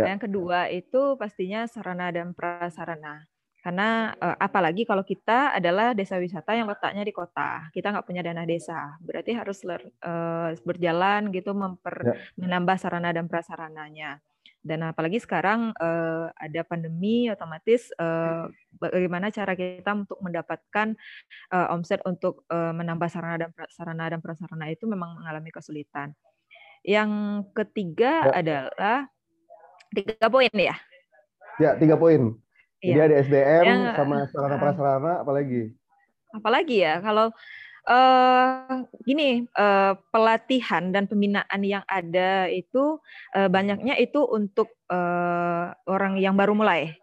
Ya. 0.00 0.16
Yang 0.16 0.32
kedua 0.32 0.72
itu 0.72 1.20
pastinya 1.20 1.68
sarana 1.68 2.08
dan 2.08 2.32
prasarana. 2.32 3.28
Karena 3.60 4.16
uh, 4.16 4.40
apalagi 4.40 4.88
kalau 4.88 5.04
kita 5.04 5.52
adalah 5.52 5.92
desa 5.92 6.16
wisata 6.16 6.56
yang 6.56 6.72
letaknya 6.72 7.04
di 7.04 7.12
kota, 7.12 7.68
kita 7.76 7.92
nggak 7.92 8.08
punya 8.08 8.24
dana 8.24 8.48
desa, 8.48 8.96
berarti 9.04 9.36
harus 9.36 9.60
uh, 9.68 10.56
berjalan 10.64 11.28
gitu 11.36 11.52
memper, 11.52 12.00
ya. 12.00 12.16
menambah 12.40 12.80
sarana 12.80 13.12
dan 13.12 13.28
prasarananya. 13.28 14.24
Dan 14.60 14.84
apalagi 14.84 15.16
sekarang 15.16 15.72
uh, 15.80 16.28
ada 16.36 16.60
pandemi, 16.68 17.32
otomatis 17.32 17.88
uh, 17.96 18.44
bagaimana 18.76 19.32
cara 19.32 19.56
kita 19.56 19.96
untuk 19.96 20.20
mendapatkan 20.20 20.92
uh, 21.48 21.72
omset 21.72 22.04
untuk 22.04 22.44
uh, 22.52 22.72
menambah 22.76 23.08
sarana 23.08 23.40
dan 23.40 23.50
sarana 23.72 24.12
dan 24.12 24.20
prasarana 24.20 24.68
itu 24.68 24.84
memang 24.84 25.16
mengalami 25.16 25.48
kesulitan. 25.48 26.12
Yang 26.84 27.10
ketiga 27.56 28.28
ya. 28.28 28.32
adalah 28.36 28.96
tiga 29.96 30.26
poin 30.28 30.52
ya. 30.52 30.76
Ya 31.56 31.70
tiga 31.80 31.96
poin. 31.96 32.36
Jadi 32.80 32.96
ya. 32.96 33.04
ada 33.08 33.16
SDM 33.20 33.64
yang, 33.64 33.82
sama 33.96 34.16
sarana 34.32 34.56
prasarana, 34.56 35.12
apalagi? 35.24 35.72
Apalagi 36.36 36.84
ya 36.84 37.00
kalau 37.00 37.32
uh, 37.90 38.86
gini 39.02 39.44
uh, 39.58 39.98
pelatihan 40.14 40.94
dan 40.94 41.10
pembinaan 41.10 41.60
yang 41.66 41.82
ada 41.90 42.46
itu 42.46 43.02
uh, 43.34 43.48
banyaknya 43.50 43.98
itu 43.98 44.22
untuk 44.22 44.70
uh, 44.88 45.74
orang 45.90 46.22
yang 46.22 46.38
baru 46.38 46.54
mulai 46.54 46.94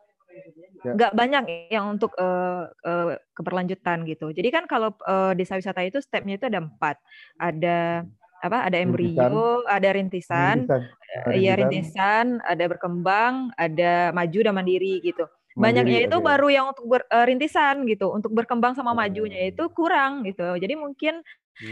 ya. 0.82 0.96
nggak 0.96 1.12
banyak 1.14 1.44
yang 1.70 2.00
untuk 2.00 2.16
uh, 2.16 2.72
uh, 2.72 3.20
keberlanjutan 3.36 4.08
gitu 4.08 4.32
jadi 4.32 4.50
kan 4.50 4.64
kalau 4.66 4.96
uh, 5.04 5.36
desa 5.36 5.60
wisata 5.60 5.84
itu 5.84 6.00
stepnya 6.00 6.40
itu 6.40 6.48
ada 6.48 6.64
empat 6.64 6.96
ada 7.36 8.08
apa 8.38 8.70
ada 8.70 8.78
embrio 8.78 9.18
rintisan. 9.18 9.66
ada 9.66 9.90
rintisan, 9.98 10.58
rintisan. 10.70 11.34
iya 11.34 11.54
rintisan 11.58 12.26
ada 12.46 12.64
berkembang 12.70 13.50
ada 13.58 14.14
maju 14.14 14.40
dan 14.46 14.54
mandiri 14.54 15.02
gitu 15.02 15.26
banyaknya 15.58 16.00
itu 16.06 16.18
okay. 16.22 16.28
baru 16.30 16.48
yang 16.54 16.66
untuk 16.70 16.86
ber, 16.86 17.02
uh, 17.10 17.26
rintisan 17.26 17.84
gitu 17.90 18.14
untuk 18.14 18.32
berkembang 18.32 18.78
sama 18.78 18.94
oh. 18.94 18.98
majunya 18.98 19.50
itu 19.50 19.66
kurang 19.74 20.22
gitu 20.24 20.56
jadi 20.62 20.78
mungkin 20.78 21.26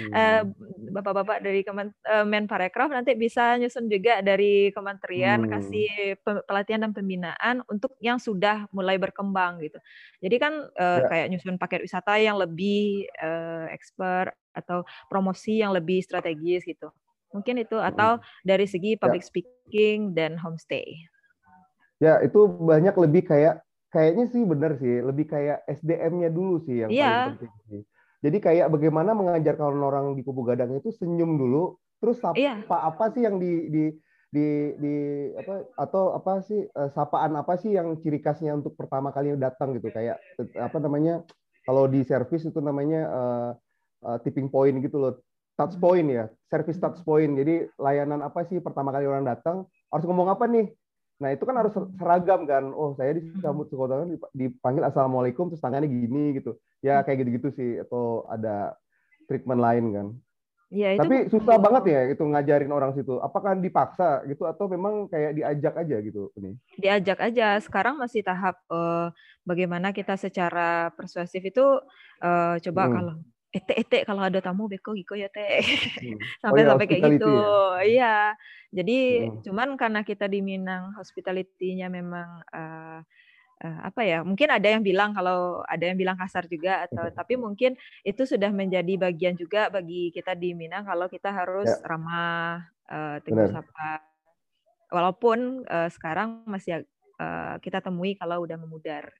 uh, 0.09 0.41
bapak-bapak 0.89 1.45
dari 1.45 1.61
Kemen, 1.61 1.93
uh, 2.09 2.25
Menparekraf 2.25 2.89
nanti 2.89 3.13
bisa 3.13 3.53
nyusun 3.61 3.85
juga 3.85 4.25
dari 4.25 4.73
kementerian 4.73 5.45
hmm. 5.45 5.49
kasih 5.53 5.89
pelatihan 6.25 6.89
dan 6.89 6.91
pembinaan 6.97 7.61
untuk 7.69 7.93
yang 8.01 8.17
sudah 8.17 8.65
mulai 8.73 8.97
berkembang 8.97 9.61
gitu 9.61 9.77
jadi 10.19 10.35
kan 10.41 10.53
uh, 10.75 10.99
ya. 11.05 11.07
kayak 11.07 11.27
nyusun 11.31 11.61
paket 11.61 11.85
wisata 11.85 12.17
yang 12.17 12.41
lebih 12.41 13.05
uh, 13.21 13.69
expert 13.69 14.33
atau 14.57 14.81
promosi 15.07 15.61
yang 15.61 15.69
lebih 15.75 16.01
strategis 16.01 16.65
gitu 16.65 16.89
mungkin 17.29 17.59
itu 17.61 17.75
atau 17.75 18.17
dari 18.47 18.65
segi 18.65 18.95
public 18.95 19.21
ya. 19.21 19.29
speaking 19.29 20.15
dan 20.15 20.39
homestay 20.39 21.05
Ya, 22.03 22.19
itu 22.19 22.43
banyak 22.45 22.91
lebih 22.99 23.23
kayak 23.31 23.64
kayaknya 23.95 24.25
sih 24.27 24.43
benar 24.43 24.75
sih, 24.75 24.99
lebih 24.99 25.31
kayak 25.31 25.63
SDM-nya 25.71 26.27
dulu 26.27 26.59
sih 26.67 26.83
yang 26.83 26.91
yeah. 26.91 27.31
paling 27.31 27.39
penting 27.39 27.53
sih. 27.71 27.81
Jadi 28.19 28.37
kayak 28.43 28.67
bagaimana 28.67 29.15
mengajarkan 29.15 29.79
orang 29.79 30.19
di 30.19 30.21
kubu 30.27 30.43
gadang 30.43 30.75
itu 30.75 30.91
senyum 30.91 31.39
dulu, 31.39 31.79
terus 32.03 32.19
apa, 32.19 32.35
yeah. 32.35 32.59
apa 32.67 33.15
sih 33.15 33.23
yang 33.23 33.39
di, 33.39 33.71
di 33.71 33.83
di 34.35 34.75
di 34.75 34.95
apa 35.39 35.63
atau 35.79 36.11
apa 36.11 36.43
sih 36.43 36.67
uh, 36.67 36.91
sapaan 36.91 37.39
apa 37.39 37.55
sih 37.55 37.71
yang 37.71 37.95
ciri 38.03 38.19
khasnya 38.19 38.51
untuk 38.51 38.75
pertama 38.75 39.15
kali 39.15 39.31
datang 39.39 39.71
gitu 39.79 39.87
kayak 39.87 40.19
apa 40.59 40.77
namanya 40.83 41.23
kalau 41.63 41.87
di 41.87 42.03
service 42.03 42.43
itu 42.43 42.59
namanya 42.59 43.01
uh, 43.07 43.49
uh, 44.03 44.17
tipping 44.27 44.51
point 44.51 44.75
gitu 44.83 44.99
loh 44.99 45.23
touch 45.55 45.79
point 45.79 46.03
ya 46.11 46.27
service 46.51 46.75
touch 46.83 46.99
point 47.07 47.31
jadi 47.31 47.71
layanan 47.79 48.27
apa 48.27 48.43
sih 48.43 48.59
pertama 48.59 48.91
kali 48.91 49.07
orang 49.07 49.23
datang 49.23 49.71
harus 49.87 50.03
ngomong 50.03 50.27
apa 50.27 50.43
nih 50.51 50.67
nah 51.15 51.31
itu 51.31 51.43
kan 51.47 51.55
harus 51.55 51.71
seragam 51.95 52.43
kan 52.43 52.75
oh 52.75 52.91
saya 52.99 53.15
disambut 53.15 53.71
sekolah 53.71 54.03
dipanggil 54.35 54.83
assalamualaikum 54.83 55.47
terus 55.47 55.63
tangannya 55.63 55.87
gini 55.87 56.35
gitu 56.35 56.59
ya 56.83 56.99
kayak 57.07 57.23
gitu-gitu 57.23 57.49
sih 57.55 57.71
atau 57.79 58.27
ada 58.27 58.75
treatment 59.25 59.63
lain 59.63 59.85
kan 59.95 60.07
Ya, 60.73 60.97
itu 60.97 61.01
Tapi 61.05 61.15
susah 61.29 61.61
banget 61.61 61.83
ya 61.93 62.01
itu 62.09 62.23
ngajarin 62.25 62.73
orang 62.73 62.97
situ. 62.97 63.21
Apakah 63.21 63.53
dipaksa 63.53 64.25
gitu 64.25 64.49
atau 64.49 64.65
memang 64.65 65.05
kayak 65.13 65.37
diajak 65.37 65.73
aja 65.77 65.95
gitu 66.01 66.33
ini? 66.41 66.57
Diajak 66.81 67.21
aja. 67.21 67.61
Sekarang 67.61 68.01
masih 68.01 68.25
tahap 68.25 68.57
uh, 68.73 69.13
bagaimana 69.45 69.93
kita 69.93 70.17
secara 70.17 70.89
persuasif 70.97 71.39
itu 71.45 71.63
uh, 72.25 72.57
coba 72.57 72.81
hmm. 72.89 72.93
kalau 72.97 73.15
ete 73.55 73.73
ete 73.79 73.99
kalau 74.03 74.27
ada 74.27 74.43
tamu 74.43 74.67
beko 74.67 74.91
giko 74.91 75.15
ya 75.15 75.31
teh 75.31 75.63
hmm. 75.63 76.43
sampai 76.43 76.61
oh, 76.61 76.65
ya, 76.65 76.69
sampai 76.75 76.85
kayak 76.91 77.03
gitu 77.15 77.31
ya? 77.31 77.83
iya 77.87 78.15
jadi 78.75 78.97
hmm. 79.31 79.47
cuman 79.47 79.69
karena 79.79 80.03
kita 80.03 80.27
di 80.27 80.43
Minang 80.43 80.91
hospitality-nya 80.99 81.87
memang 81.87 82.43
uh, 82.51 82.99
uh, 83.63 83.79
apa 83.87 84.01
ya 84.03 84.19
mungkin 84.27 84.51
ada 84.51 84.67
yang 84.67 84.83
bilang 84.83 85.15
kalau 85.15 85.63
ada 85.63 85.83
yang 85.87 85.95
bilang 85.95 86.19
kasar 86.19 86.43
juga 86.51 86.83
atau 86.83 87.07
tapi 87.15 87.39
mungkin 87.39 87.79
itu 88.03 88.27
sudah 88.27 88.51
menjadi 88.51 88.99
bagian 88.99 89.39
juga 89.39 89.71
bagi 89.71 90.11
kita 90.11 90.35
di 90.35 90.51
Minang 90.51 90.83
kalau 90.83 91.07
kita 91.07 91.31
harus 91.31 91.71
ya. 91.71 91.79
ramah 91.87 92.67
uh, 92.91 93.17
tegur 93.23 93.47
sapa 93.47 94.03
walaupun 94.91 95.63
uh, 95.71 95.87
sekarang 95.87 96.43
masih 96.43 96.83
uh, 97.19 97.55
kita 97.63 97.79
temui 97.79 98.19
kalau 98.19 98.43
udah 98.43 98.59
memudar 98.59 99.15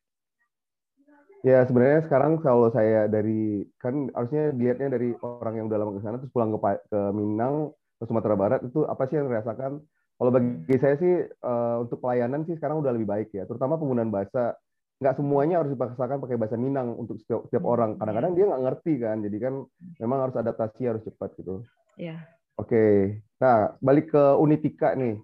Ya 1.46 1.62
sebenarnya 1.70 2.10
sekarang 2.10 2.42
kalau 2.42 2.74
saya 2.74 3.06
dari 3.06 3.62
kan 3.78 4.10
harusnya 4.18 4.50
dilihatnya 4.50 4.98
dari 4.98 5.14
orang 5.22 5.62
yang 5.62 5.66
udah 5.70 5.78
lama 5.78 5.94
ke 5.94 6.02
sana 6.02 6.18
terus 6.18 6.34
pulang 6.34 6.50
ke 6.50 6.60
ke 6.90 7.00
Minang 7.14 7.70
ke 8.02 8.04
Sumatera 8.10 8.34
Barat 8.34 8.66
itu 8.66 8.82
apa 8.90 9.06
sih 9.06 9.22
yang 9.22 9.30
dirasakan 9.30 9.78
kalau 10.16 10.32
bagi 10.32 10.78
saya 10.80 10.96
sih 10.96 11.28
uh, 11.28 11.84
untuk 11.84 12.00
pelayanan 12.00 12.48
sih 12.48 12.56
sekarang 12.56 12.80
udah 12.80 12.96
lebih 12.96 13.08
baik 13.08 13.30
ya, 13.36 13.44
terutama 13.44 13.76
penggunaan 13.76 14.12
bahasa. 14.12 14.56
Nggak 14.96 15.20
semuanya 15.20 15.60
harus 15.60 15.76
dipaksakan 15.76 16.24
pakai 16.24 16.40
bahasa 16.40 16.56
Minang 16.56 16.96
untuk 16.96 17.20
setiap, 17.20 17.44
setiap 17.52 17.68
orang. 17.68 18.00
Kadang-kadang 18.00 18.32
dia 18.32 18.48
nggak 18.48 18.64
ngerti 18.64 18.94
kan, 19.04 19.18
jadi 19.28 19.38
kan 19.44 19.54
memang 20.00 20.20
harus 20.24 20.36
adaptasi 20.40 20.82
harus 20.88 21.04
cepat 21.04 21.36
gitu. 21.36 21.68
Iya. 22.00 22.24
Oke, 22.56 22.72
okay. 22.72 22.96
nah 23.36 23.76
balik 23.84 24.16
ke 24.16 24.24
Unitika 24.40 24.96
nih. 24.96 25.20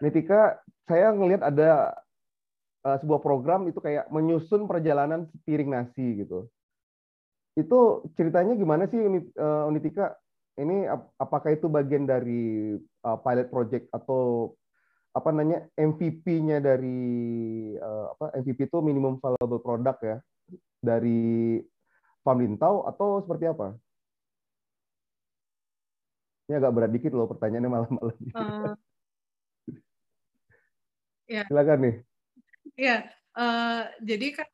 Unitika, 0.00 0.56
saya 0.88 1.12
ngelihat 1.12 1.44
ada 1.44 1.92
uh, 2.84 2.96
sebuah 3.00 3.20
program 3.20 3.68
itu 3.68 3.78
kayak 3.82 4.08
menyusun 4.08 4.64
perjalanan 4.64 5.28
piring 5.44 5.70
nasi 5.72 6.24
gitu. 6.24 6.48
Itu 7.58 8.06
ceritanya 8.14 8.54
gimana 8.54 8.86
sih 8.86 9.00
eh, 9.00 9.64
Unitika? 9.66 10.14
ini 10.60 10.84
apakah 11.16 11.56
itu 11.56 11.72
bagian 11.72 12.04
dari 12.04 12.76
uh, 13.06 13.18
pilot 13.24 13.48
project 13.48 13.88
atau 13.96 14.52
apa 15.10 15.32
namanya 15.32 15.66
MVP-nya 15.74 16.60
dari 16.62 17.00
uh, 17.80 18.12
apa 18.14 18.36
MVP 18.44 18.68
itu 18.68 18.78
minimum 18.84 19.18
valuable 19.18 19.62
product 19.64 20.00
ya 20.04 20.16
dari 20.78 21.58
Farm 22.20 22.44
Lintau 22.44 22.84
atau 22.84 23.24
seperti 23.24 23.48
apa? 23.48 23.74
Ini 26.46 26.60
agak 26.60 26.72
berat 26.76 26.90
dikit 26.92 27.12
loh 27.14 27.30
pertanyaannya 27.30 27.70
malam-malam. 27.70 28.16
Uh, 28.36 28.74
ya. 31.34 31.46
Silakan 31.48 31.78
nih. 31.88 31.96
Ya, 32.76 33.08
uh, 33.36 33.88
jadi 34.00 34.40
kan 34.40 34.48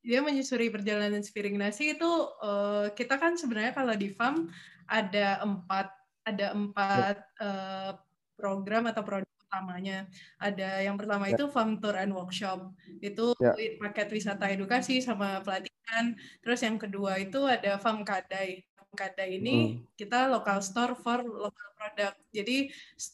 dia 0.00 0.24
menyusuri 0.24 0.72
perjalanan 0.72 1.20
sepiring 1.20 1.60
nasi 1.60 1.92
itu 1.92 2.10
uh, 2.40 2.88
kita 2.96 3.20
kan 3.20 3.36
sebenarnya 3.36 3.76
kalau 3.76 3.92
di 3.92 4.08
farm 4.16 4.48
ada 4.88 5.44
empat 5.44 5.92
ada 6.24 6.56
empat 6.56 7.16
uh, 7.40 7.92
program 8.36 8.88
atau 8.88 9.04
produk 9.04 9.28
utamanya. 9.50 10.06
Ada 10.38 10.86
yang 10.86 10.94
pertama 10.94 11.26
ya. 11.26 11.34
itu 11.34 11.44
farm 11.50 11.82
tour 11.82 11.98
and 11.98 12.14
workshop. 12.14 12.70
Itu 13.02 13.34
ya. 13.42 13.52
paket 13.82 14.08
wisata 14.14 14.46
edukasi 14.48 15.02
sama 15.02 15.42
pelatihan. 15.42 16.14
Terus 16.40 16.60
yang 16.62 16.78
kedua 16.78 17.18
itu 17.18 17.42
ada 17.44 17.76
farm 17.82 18.06
kadai. 18.06 18.62
Kada 18.90 19.22
ini 19.22 19.78
hmm. 19.78 19.94
kita 19.94 20.26
local 20.26 20.58
store 20.58 20.98
for 20.98 21.22
local 21.22 21.70
product. 21.78 22.18
Jadi 22.34 22.68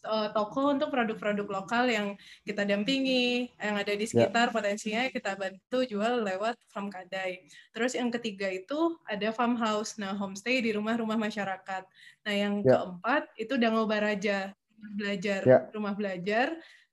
uh, 0.09 0.33
toko 0.33 0.73
untuk 0.75 0.89
produk-produk 0.89 1.47
lokal 1.47 1.85
yang 1.87 2.09
kita 2.43 2.65
dampingi, 2.65 3.53
yang 3.61 3.77
ada 3.79 3.93
di 3.93 4.09
ya. 4.09 4.11
sekitar 4.11 4.51
yeah. 4.51 4.55
potensinya 4.57 5.03
kita 5.13 5.37
bantu 5.37 5.79
jual 5.85 6.25
lewat 6.25 6.57
farm 6.73 6.89
kadai. 6.89 7.47
Terus 7.77 7.93
yang 7.95 8.09
ketiga 8.09 8.49
itu 8.49 8.97
ada 9.07 9.31
farmhouse, 9.31 10.01
nah 10.01 10.17
homestay 10.17 10.65
di 10.65 10.75
rumah-rumah 10.75 11.21
masyarakat. 11.21 11.85
Nah 12.25 12.35
yang 12.35 12.65
yeah. 12.65 12.83
keempat 12.83 13.23
itu 13.37 13.55
Dango 13.61 13.85
Baraja, 13.85 14.57
rumah 14.57 14.93
belajar, 14.97 15.41
yeah. 15.47 15.63
rumah 15.71 15.95
belajar. 15.95 16.47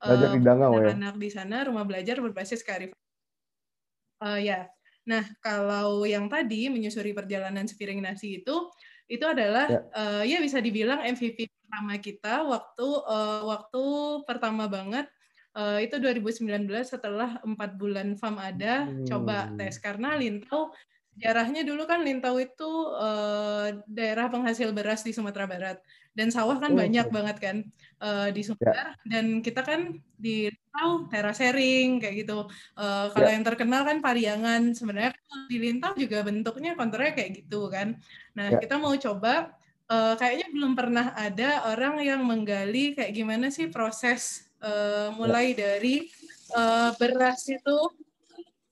Belajar 0.03 0.27
uh, 0.29 0.33
di 0.35 0.39
Danau 0.43 0.71
ya. 0.77 0.91
Anak 0.91 1.15
di 1.15 1.29
sana 1.31 1.63
rumah 1.63 1.87
belajar 1.87 2.19
berbasis 2.19 2.59
kearifan. 2.61 2.99
Uh, 4.19 4.39
ya, 4.39 4.67
Nah, 5.03 5.23
kalau 5.43 6.07
yang 6.07 6.31
tadi 6.31 6.71
menyusuri 6.71 7.11
perjalanan 7.11 7.67
sepiring 7.67 7.99
nasi 7.99 8.39
itu, 8.39 8.71
itu 9.11 9.25
adalah 9.27 9.67
ya, 9.67 9.81
uh, 9.91 10.23
ya 10.23 10.37
bisa 10.39 10.63
dibilang 10.63 11.03
MVP 11.03 11.51
pertama 11.51 11.99
kita 11.99 12.47
waktu 12.47 12.87
uh, 12.87 13.41
waktu 13.43 13.83
pertama 14.23 14.71
banget 14.71 15.11
uh, 15.59 15.79
itu 15.83 15.99
2019 15.99 16.69
setelah 16.87 17.41
empat 17.43 17.75
bulan 17.75 18.15
FAM 18.15 18.37
ada 18.39 18.87
hmm. 18.87 19.05
coba 19.09 19.51
tes. 19.59 19.75
Karena 19.77 20.15
Lintau 20.15 20.71
sejarahnya 21.13 21.61
dulu 21.61 21.85
kan 21.85 22.01
Lintau 22.01 22.39
itu 22.41 22.71
uh, 22.95 23.83
daerah 23.85 24.31
penghasil 24.31 24.71
beras 24.73 25.05
di 25.05 25.13
Sumatera 25.13 25.45
Barat 25.45 25.77
dan 26.13 26.29
sawah 26.29 26.61
kan 26.61 26.73
oh, 26.73 26.77
banyak 26.77 27.09
okay. 27.09 27.13
banget 27.13 27.37
kan 27.41 27.57
uh, 28.01 28.29
di 28.29 28.41
Sumatera 28.45 28.93
yeah. 28.93 28.93
dan 29.09 29.41
kita 29.41 29.61
kan 29.65 29.97
di 30.13 30.47
Lintau 30.49 31.09
terasering 31.09 31.97
kayak 31.97 32.15
gitu. 32.25 32.45
Uh, 32.77 33.09
kalau 33.11 33.27
yeah. 33.29 33.35
yang 33.37 33.45
terkenal 33.45 33.81
kan 33.81 33.97
Pariangan 33.99 34.77
sebenarnya 34.77 35.11
di 35.49 35.57
Lintau 35.57 35.97
juga 35.97 36.21
bentuknya 36.21 36.77
konturnya 36.77 37.17
kayak 37.17 37.31
gitu 37.43 37.67
kan. 37.73 37.97
Nah 38.37 38.53
yeah. 38.53 38.61
kita 38.61 38.77
mau 38.77 38.93
coba 38.93 39.57
uh, 39.89 40.13
kayaknya 40.17 40.47
belum 40.53 40.77
pernah 40.77 41.17
ada 41.17 41.73
orang 41.73 42.01
yang 42.05 42.21
menggali 42.21 42.93
kayak 42.93 43.13
gimana 43.17 43.49
sih 43.49 43.73
proses 43.73 44.45
uh, 44.61 45.09
mulai 45.17 45.57
yeah. 45.57 45.57
dari 45.57 45.95
uh, 46.53 46.93
beras 47.01 47.41
itu 47.49 47.77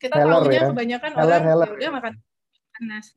kita 0.02 0.18
tahu 0.18 0.30
tahunya 0.30 0.62
ya. 0.62 0.70
kebanyakan 0.74 1.12
heller, 1.14 1.26
orang 1.26 1.44
heller. 1.46 1.68
Ya 1.70 1.74
udah 1.78 1.92
makan 1.98 2.14
nasi. 2.82 3.14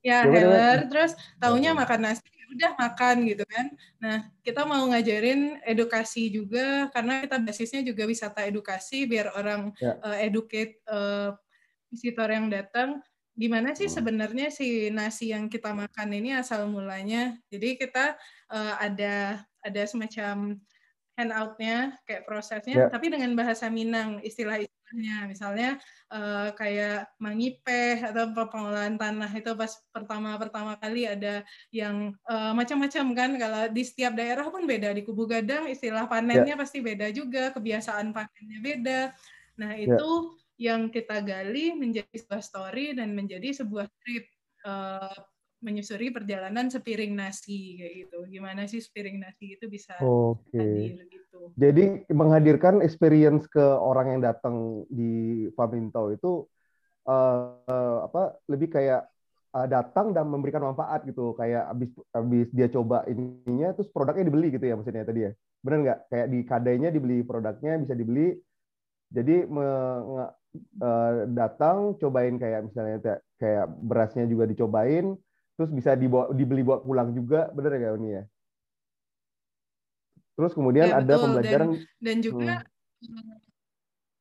Ya, 0.00 0.24
Gimana? 0.24 0.38
heller, 0.38 0.76
terus 0.88 1.12
tahunya 1.42 1.70
makan 1.76 2.00
nasi, 2.00 2.24
ya 2.24 2.39
udah 2.50 2.72
makan 2.76 3.16
gitu 3.30 3.44
kan. 3.46 3.66
Nah, 4.02 4.18
kita 4.42 4.66
mau 4.66 4.82
ngajarin 4.90 5.62
edukasi 5.62 6.30
juga 6.30 6.90
karena 6.90 7.22
kita 7.22 7.36
basisnya 7.38 7.80
juga 7.86 8.04
wisata 8.04 8.42
edukasi 8.46 9.06
biar 9.06 9.32
orang 9.38 9.70
ya. 9.78 9.96
uh, 10.02 10.18
educate 10.18 10.82
uh, 10.90 11.34
visitor 11.90 12.28
yang 12.30 12.50
datang 12.50 13.02
gimana 13.40 13.72
sih 13.72 13.88
hmm. 13.88 13.96
sebenarnya 13.96 14.46
si 14.52 14.92
nasi 14.92 15.32
yang 15.32 15.48
kita 15.48 15.72
makan 15.72 16.10
ini 16.12 16.36
asal 16.36 16.68
mulanya. 16.68 17.38
Jadi 17.48 17.80
kita 17.80 18.18
uh, 18.52 18.74
ada 18.76 19.40
ada 19.64 19.82
semacam 19.88 20.60
handoutnya 21.16 21.96
kayak 22.08 22.24
prosesnya, 22.24 22.86
yeah. 22.86 22.90
tapi 22.92 23.12
dengan 23.12 23.32
bahasa 23.36 23.68
Minang 23.68 24.24
istilah 24.24 24.60
istilahnya 24.90 25.30
misalnya 25.30 25.70
uh, 26.10 26.50
kayak 26.58 27.14
mangipeh 27.22 28.02
atau 28.02 28.34
pengolahan 28.34 28.98
tanah 28.98 29.30
itu 29.30 29.54
pas 29.54 29.70
pertama-pertama 29.94 30.74
kali 30.82 31.06
ada 31.06 31.46
yang 31.70 32.10
uh, 32.26 32.50
macam-macam 32.50 33.04
kan 33.14 33.30
kalau 33.38 33.62
di 33.70 33.82
setiap 33.86 34.18
daerah 34.18 34.50
pun 34.50 34.66
beda 34.66 34.90
di 34.90 35.06
Kubu 35.06 35.30
Gadang 35.30 35.70
istilah 35.70 36.10
panennya 36.10 36.58
yeah. 36.58 36.58
pasti 36.58 36.82
beda 36.82 37.14
juga 37.14 37.54
kebiasaan 37.54 38.10
panennya 38.10 38.58
beda 38.58 39.00
nah 39.62 39.78
ya. 39.78 39.94
itu 39.94 40.10
yeah. 40.58 40.74
yang 40.74 40.90
kita 40.90 41.22
gali 41.22 41.78
menjadi 41.78 42.10
sebuah 42.10 42.42
story 42.42 42.98
dan 42.98 43.14
menjadi 43.14 43.62
sebuah 43.62 43.86
trip 44.02 44.26
uh, 44.66 45.14
menyusuri 45.60 46.08
perjalanan 46.08 46.72
sepiring 46.72 47.12
nasi 47.12 47.76
kayak 47.76 47.94
gitu. 48.06 48.18
Gimana 48.32 48.64
sih 48.64 48.80
sepiring 48.80 49.20
nasi 49.20 49.56
itu 49.60 49.68
bisa 49.68 49.96
okay. 50.00 50.56
hadir 50.56 51.04
gitu. 51.12 51.40
Jadi 51.56 51.84
menghadirkan 52.10 52.80
experience 52.80 53.44
ke 53.46 53.62
orang 53.62 54.16
yang 54.16 54.20
datang 54.24 54.84
di 54.88 55.46
Faminto 55.52 56.08
itu 56.12 56.48
uh, 57.04 57.60
uh, 57.68 57.98
apa 58.08 58.40
lebih 58.48 58.72
kayak 58.72 59.06
uh, 59.52 59.68
datang 59.68 60.16
dan 60.16 60.26
memberikan 60.32 60.64
manfaat 60.64 61.04
gitu. 61.04 61.36
Kayak 61.36 61.68
habis 61.70 61.90
habis 62.10 62.48
dia 62.56 62.68
coba 62.72 63.04
ininya 63.06 63.76
terus 63.76 63.92
produknya 63.92 64.26
dibeli 64.26 64.48
gitu 64.56 64.64
ya 64.64 64.74
maksudnya 64.80 65.04
tadi 65.04 65.28
ya. 65.28 65.32
Benar 65.60 65.78
nggak? 65.84 65.98
Kayak 66.08 66.26
di 66.32 66.38
kadainya 66.48 66.88
dibeli 66.88 67.20
produknya 67.20 67.76
bisa 67.84 67.92
dibeli. 67.92 68.32
Jadi 69.10 69.42
me, 69.44 69.66
uh, 70.80 71.26
datang 71.30 71.98
cobain 71.98 72.38
kayak 72.38 72.70
misalnya 72.70 73.20
kayak 73.36 73.66
berasnya 73.82 74.24
juga 74.30 74.46
dicobain 74.46 75.18
terus 75.60 75.76
bisa 75.76 75.92
dibawa 75.92 76.32
dibeli 76.32 76.64
bawa 76.64 76.80
pulang 76.80 77.12
juga 77.12 77.52
bener 77.52 77.76
ya 77.76 77.92
Uni 77.92 78.10
ya 78.16 78.24
Terus 80.40 80.56
kemudian 80.56 80.88
Ya, 80.88 80.96
ada 80.96 81.20
betul. 81.20 81.20
pembelajaran 81.20 81.68
Dan 82.00 82.16
juga 82.24 82.64
Hmm. 83.04 83.28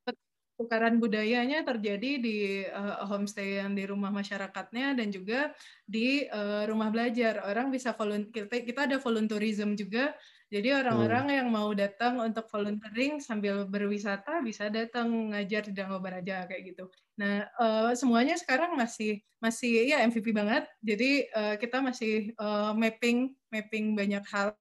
eh, 0.04 0.16
pertukaran 0.60 1.00
budayanya 1.00 1.64
terjadi 1.64 2.12
di 2.20 2.38
eh, 2.68 2.96
homestay 3.08 3.64
yang 3.64 3.72
di 3.72 3.88
rumah 3.88 4.12
masyarakatnya 4.12 5.00
dan 5.00 5.08
juga 5.16 5.56
di 5.88 6.28
eh, 6.28 6.64
rumah 6.68 6.92
belajar. 6.92 7.40
Orang 7.48 7.72
bisa 7.72 7.96
volunteer, 7.96 8.52
kita, 8.52 8.68
kita 8.68 8.82
ada 8.92 8.98
volunteerism 9.00 9.80
juga. 9.80 10.12
Jadi 10.50 10.74
orang-orang 10.74 11.30
yang 11.30 11.47
mau 11.54 11.70
datang 11.78 12.18
untuk 12.26 12.50
volunteering 12.50 13.22
sambil 13.22 13.70
berwisata 13.70 14.41
bisa 14.41 14.66
datang 14.74 15.30
ngajar 15.30 15.70
di 15.70 15.78
Danau 15.78 16.02
Baraja 16.02 16.50
kayak 16.50 16.74
gitu. 16.74 16.89
Nah, 17.22 17.45
eh, 17.45 17.91
semuanya 17.93 18.34
sekarang 18.34 18.74
masih 18.74 19.22
masih 19.38 19.86
ya 19.86 20.02
MVP 20.10 20.34
banget. 20.34 20.66
Jadi 20.82 21.30
eh, 21.30 21.56
kita 21.62 21.86
masih 21.86 22.34
eh, 22.34 22.72
mapping 22.74 23.30
mapping 23.54 23.93
banyak 23.93 24.26
hal 24.26 24.58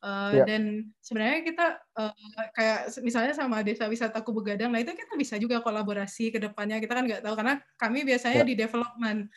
Uh, 0.00 0.32
Ya. 0.32 0.48
dan 0.48 0.88
sebenarnya 1.04 1.44
kita 1.44 1.66
uh, 2.00 2.08
kayak 2.56 2.88
misalnya 3.04 3.36
sama 3.36 3.60
desa 3.60 3.84
wisata 3.84 4.24
Kubu 4.24 4.40
Gadang, 4.40 4.72
nah 4.72 4.80
itu 4.80 4.96
kita 4.96 5.12
bisa 5.12 5.36
juga 5.36 5.60
kolaborasi 5.60 6.32
ke 6.32 6.40
depannya. 6.40 6.80
Kita 6.80 6.96
kan 6.96 7.04
nggak 7.04 7.20
tahu 7.20 7.36
karena 7.36 7.60
kami 7.76 8.08
biasanya 8.08 8.40
Ya. 8.40 8.48
di 8.48 8.56
development. 8.56 9.28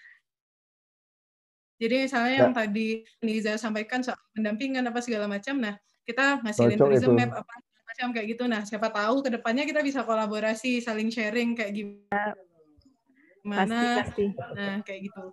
Jadi 1.83 1.95
misalnya 2.01 2.31
Ya. 2.31 2.39
yang 2.39 2.53
tadi 2.53 2.87
Niza 3.19 3.59
sampaikan 3.59 3.99
soal 3.99 4.15
pendampingan 4.31 4.87
apa 4.87 5.03
segala 5.03 5.27
macam, 5.27 5.59
nah 5.59 5.75
kita 6.01 6.39
ngasih 6.39 6.71
Cocok 6.71 6.79
tourism 6.79 7.11
itu. 7.11 7.19
map 7.19 7.31
apa 7.35 7.53
segala 7.59 7.83
macam 7.85 8.07
kayak 8.09 8.27
gitu. 8.29 8.43
Nah 8.47 8.61
siapa 8.63 8.87
tahu 8.87 9.15
ke 9.19 9.29
depannya 9.29 9.63
kita 9.63 9.79
bisa 9.79 9.99
kolaborasi, 10.01 10.79
saling 10.79 11.11
sharing 11.11 11.51
kayak 11.51 11.75
gimana. 11.75 12.39
Pasti, 13.43 13.87
pasti. 13.99 14.25
Nah 14.53 14.79
kayak 14.81 15.01
gitu. 15.03 15.23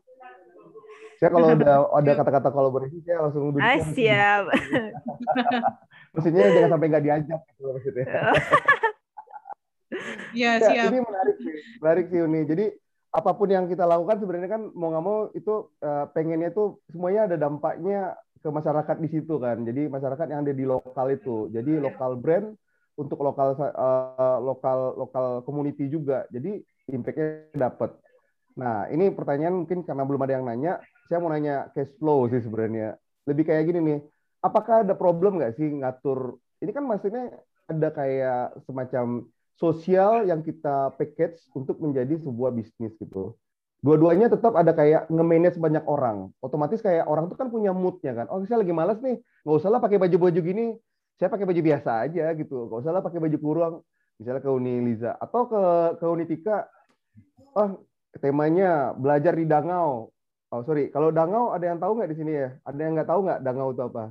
saya 1.17 1.31
kalau 1.31 1.53
udah 1.53 1.77
ada 1.93 2.11
Yuk. 2.11 2.17
kata-kata 2.17 2.49
kolaborasi 2.49 2.97
saya 3.05 3.21
langsung 3.21 3.53
duduk. 3.53 3.61
Ah, 3.61 3.77
siap. 3.87 4.45
Maksudnya 6.17 6.49
jangan 6.49 6.71
sampai 6.73 6.87
nggak 6.89 7.05
diajak 7.05 7.41
gitu 7.47 7.63
maksudnya. 7.69 8.05
Ya 10.33 10.57
Ya, 10.57 10.63
siap. 10.63 10.89
ini 10.89 10.99
menarik 11.03 11.37
sih, 11.37 11.55
menarik 11.77 12.05
sih 12.07 12.21
Uni. 12.23 12.41
Jadi 12.47 12.65
apa 13.11 13.31
pun 13.35 13.51
yang 13.51 13.67
kita 13.67 13.83
lakukan 13.83 14.23
sebenarnya 14.23 14.51
kan 14.51 14.63
mau 14.71 14.95
nggak 14.95 15.05
mau 15.05 15.19
itu 15.35 15.67
eh, 15.83 16.07
pengennya 16.15 16.55
itu 16.55 16.79
semuanya 16.95 17.27
ada 17.27 17.37
dampaknya 17.37 18.15
ke 18.41 18.49
masyarakat 18.49 18.97
di 19.03 19.09
situ 19.11 19.35
kan. 19.43 19.67
Jadi 19.67 19.91
masyarakat 19.91 20.27
yang 20.31 20.41
ada 20.47 20.55
di 20.55 20.65
lokal 20.65 21.07
itu. 21.13 21.51
Jadi 21.51 21.77
lokal 21.83 22.17
brand 22.17 22.55
untuk 22.95 23.19
lokal 23.21 23.59
eh, 23.59 24.39
lokal 24.41 24.79
lokal 24.95 25.27
community 25.43 25.91
juga. 25.91 26.25
Jadi 26.31 26.63
impact-nya 26.91 27.51
dapat. 27.55 27.99
Nah, 28.59 28.87
ini 28.91 29.11
pertanyaan 29.15 29.63
mungkin 29.63 29.87
karena 29.87 30.03
belum 30.07 30.23
ada 30.27 30.33
yang 30.39 30.47
nanya, 30.47 30.83
saya 31.07 31.23
mau 31.23 31.31
nanya 31.31 31.71
cash 31.75 31.91
flow 31.99 32.27
sih 32.31 32.43
sebenarnya. 32.43 32.99
Lebih 33.27 33.47
kayak 33.47 33.67
gini 33.71 33.79
nih, 33.79 33.99
apakah 34.43 34.83
ada 34.83 34.95
problem 34.99 35.39
nggak 35.39 35.55
sih 35.55 35.71
ngatur? 35.71 36.39
Ini 36.61 36.71
kan 36.75 36.85
maksudnya 36.85 37.31
ada 37.71 37.89
kayak 37.95 38.59
semacam 38.67 39.31
sosial 39.57 40.27
yang 40.29 40.41
kita 40.45 40.95
package 40.97 41.41
untuk 41.57 41.79
menjadi 41.83 42.19
sebuah 42.21 42.51
bisnis 42.55 42.95
gitu. 42.99 43.35
Dua-duanya 43.81 44.29
tetap 44.29 44.53
ada 44.61 44.77
kayak 44.77 45.09
nge-manage 45.09 45.57
banyak 45.57 45.85
orang. 45.89 46.29
Otomatis 46.45 46.85
kayak 46.85 47.09
orang 47.09 47.33
tuh 47.33 47.37
kan 47.41 47.49
punya 47.49 47.73
moodnya 47.73 48.13
kan. 48.13 48.27
Oh 48.29 48.45
saya 48.45 48.61
lagi 48.61 48.77
malas 48.77 49.01
nih, 49.01 49.17
nggak 49.45 49.57
usah 49.57 49.71
lah 49.73 49.81
pakai 49.81 49.97
baju-baju 49.97 50.41
gini. 50.45 50.77
Saya 51.17 51.33
pakai 51.33 51.49
baju 51.49 51.61
biasa 51.65 51.91
aja 52.05 52.25
gitu. 52.37 52.69
Nggak 52.69 52.81
usah 52.85 52.93
lah 52.93 53.03
pakai 53.05 53.21
baju 53.25 53.39
kurang. 53.41 53.75
Misalnya 54.21 54.45
ke 54.45 54.51
Uni 54.53 54.75
Liza 54.85 55.17
atau 55.17 55.49
ke 55.49 55.63
ke 55.97 56.05
Unitika. 56.05 56.69
Oh 57.57 57.81
temanya 58.21 58.93
belajar 58.93 59.33
di 59.33 59.49
Dangau. 59.49 60.13
Oh 60.53 60.61
sorry, 60.67 60.93
kalau 60.93 61.09
Dangau 61.09 61.57
ada 61.57 61.65
yang 61.65 61.81
tahu 61.81 61.97
nggak 61.97 62.11
di 62.13 62.17
sini 62.21 62.33
ya? 62.37 62.49
Ada 62.69 62.81
yang 62.85 62.93
nggak 63.01 63.09
tahu 63.09 63.21
nggak 63.25 63.41
Dangau 63.41 63.69
itu 63.73 63.83
apa? 63.87 64.05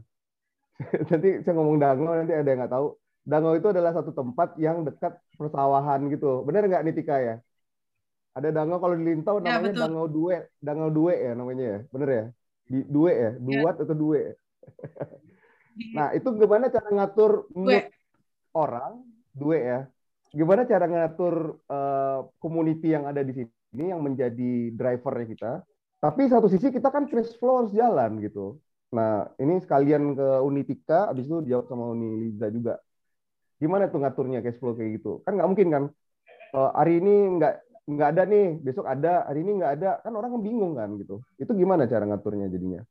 nanti 1.13 1.29
saya 1.45 1.53
ngomong 1.53 1.77
Dangau 1.77 2.13
nanti 2.17 2.33
ada 2.33 2.47
yang 2.49 2.59
nggak 2.65 2.73
tahu. 2.73 2.87
Dangau 3.27 3.53
itu 3.53 3.67
adalah 3.69 3.91
satu 3.93 4.11
tempat 4.15 4.57
yang 4.57 4.81
dekat 4.81 5.13
persawahan 5.39 6.11
gitu. 6.11 6.43
Benar 6.43 6.67
nggak 6.67 6.83
Nitika 6.83 7.15
ya? 7.23 7.35
Ada 8.35 8.51
Dangau 8.51 8.77
kalau 8.83 8.95
di 8.99 9.03
Lintau 9.07 9.39
Ya, 9.39 9.57
namanya 9.57 9.73
betul. 9.73 9.83
Dangau 9.87 10.07
Due, 10.11 10.37
Dangau 10.59 10.89
Due 10.91 11.15
ya 11.15 11.31
namanya 11.33 11.65
ya. 11.65 11.79
Bener 11.89 12.09
ya? 12.11 12.25
Di 12.69 12.79
Due 12.85 13.11
ya, 13.15 13.31
Duat 13.39 13.75
atau 13.79 13.95
Due. 13.95 14.21
Nah, 15.95 16.11
itu 16.11 16.27
gimana 16.35 16.67
cara 16.67 16.91
ngatur 16.91 17.47
mood 17.55 17.71
Due. 17.71 17.87
orang, 18.51 18.99
Due 19.31 19.59
ya. 19.63 19.79
Gimana 20.35 20.67
cara 20.67 20.85
ngatur 20.91 21.55
eh, 21.55 22.19
community 22.43 22.91
yang 22.91 23.07
ada 23.07 23.23
di 23.23 23.31
sini 23.31 23.87
yang 23.87 24.03
menjadi 24.03 24.75
drivernya 24.75 25.27
kita. 25.31 25.51
Tapi 26.03 26.27
satu 26.27 26.51
sisi 26.51 26.67
kita 26.67 26.91
kan 26.91 27.07
cash 27.07 27.31
flow 27.39 27.63
harus 27.63 27.71
jalan 27.71 28.19
gitu. 28.19 28.59
Nah, 28.91 29.29
ini 29.39 29.61
sekalian 29.63 30.17
ke 30.19 30.27
Unitika, 30.43 31.07
habis 31.11 31.29
itu 31.29 31.39
dijawab 31.47 31.65
sama 31.71 31.95
Uni 31.95 32.27
Liza 32.27 32.51
juga. 32.51 32.75
Gimana 33.60 33.91
tuh 33.91 33.99
ngaturnya 34.01 34.39
cash 34.43 34.57
flow 34.60 34.74
kayak 34.74 34.91
gitu? 35.03 35.20
Kan 35.24 35.36
nggak 35.36 35.49
mungkin 35.51 35.70
kan? 35.76 35.84
Eh, 36.55 36.72
hari 36.80 37.03
ini 37.03 37.14
nggak 37.38 37.53
nggak 37.89 38.10
ada 38.14 38.24
nih, 38.30 38.45
besok 38.62 38.86
ada, 38.86 39.26
hari 39.26 39.39
ini 39.41 39.51
nggak 39.60 39.72
ada, 39.82 39.89
kan 40.05 40.14
orang 40.14 40.38
bingung 40.45 40.74
kan 40.78 40.89
gitu. 41.01 41.20
Itu 41.41 41.51
gimana 41.57 41.89
cara 41.89 42.05
ngaturnya 42.05 42.47
jadinya? 42.53 42.82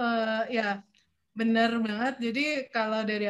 Eh, 0.00 0.42
ya, 0.56 0.80
benar 1.36 1.70
banget. 1.84 2.14
Jadi 2.24 2.44
kalau 2.72 3.04
dari 3.04 3.28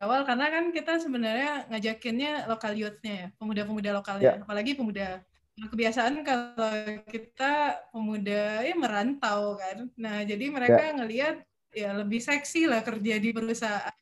awal, 0.00 0.24
karena 0.24 0.46
kan 0.48 0.64
kita 0.72 0.92
sebenarnya 1.04 1.68
ngajakinnya 1.68 2.48
lokal 2.48 2.72
youth-nya 2.72 3.12
ya, 3.12 3.26
pemuda-pemuda 3.36 3.90
lokalnya. 3.92 4.40
Apalagi 4.40 4.72
pemuda. 4.72 5.20
Nah, 5.60 5.68
Kebiasaan 5.68 6.24
kalau 6.24 6.72
kita 7.04 7.76
pemuda 7.92 8.64
ya 8.64 8.72
merantau 8.72 9.60
kan. 9.60 9.92
Nah, 10.00 10.24
jadi 10.24 10.48
mereka 10.48 10.96
ngelihat 10.96 11.44
ya 11.74 11.94
lebih 11.96 12.20
seksi 12.22 12.66
lah 12.70 12.80
kerja 12.82 13.14
di 13.22 13.30
perusahaan. 13.30 13.94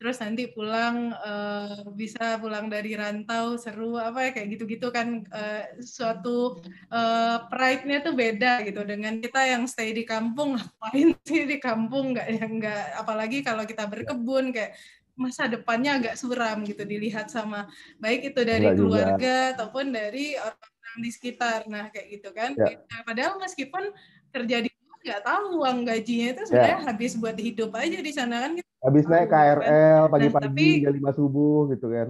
Terus 0.00 0.16
nanti 0.18 0.48
pulang 0.50 1.12
eh, 1.14 1.84
bisa 1.94 2.40
pulang 2.40 2.66
dari 2.72 2.96
rantau 2.96 3.54
seru 3.60 4.00
apa 4.00 4.26
ya 4.26 4.30
kayak 4.34 4.48
gitu-gitu 4.58 4.88
kan 4.90 5.22
eh, 5.28 5.78
suatu 5.84 6.58
eh, 6.90 7.36
pride-nya 7.52 8.02
tuh 8.02 8.14
beda 8.16 8.64
gitu 8.66 8.82
dengan 8.82 9.20
kita 9.22 9.40
yang 9.46 9.68
stay 9.68 9.92
di 9.94 10.02
kampung 10.08 10.54
ngapain 10.56 11.14
sih 11.22 11.44
di 11.46 11.60
kampung 11.62 12.16
nggak 12.16 12.28
nggak 12.48 12.82
apalagi 12.98 13.44
kalau 13.46 13.62
kita 13.68 13.84
berkebun 13.86 14.50
kayak 14.50 14.74
masa 15.12 15.44
depannya 15.44 16.00
agak 16.00 16.14
suram 16.16 16.64
gitu 16.64 16.82
dilihat 16.88 17.28
sama 17.28 17.68
baik 18.00 18.32
itu 18.32 18.40
dari 18.42 18.64
Enggak 18.72 18.76
juga. 18.80 18.88
keluarga 18.88 19.36
ataupun 19.54 19.86
dari 19.92 20.24
orang 20.40 20.96
di 21.04 21.10
sekitar 21.12 21.68
nah 21.68 21.92
kayak 21.92 22.06
gitu 22.18 22.28
kan 22.32 22.56
Ya. 22.56 22.80
Nah, 22.90 23.00
padahal 23.04 23.36
meskipun 23.38 23.92
kerja 24.32 24.56
di 24.64 24.70
luar 24.72 24.81
nggak 25.02 25.22
tahu 25.22 25.44
uang 25.62 25.78
gajinya 25.84 26.26
itu 26.32 26.42
sebenarnya 26.46 26.80
habis 26.86 27.12
buat 27.18 27.34
hidup 27.34 27.70
aja 27.74 27.98
di 27.98 28.12
sana 28.14 28.36
kan 28.46 28.52
kita 28.56 28.68
Habis 28.82 29.04
naik 29.06 29.30
tahu, 29.30 29.34
kan. 29.34 29.62
KRL 29.62 30.02
pagi-pagi 30.10 30.68
jam 30.82 30.94
5 30.98 31.10
subuh 31.14 31.70
gitu 31.70 31.86
kan. 31.86 32.08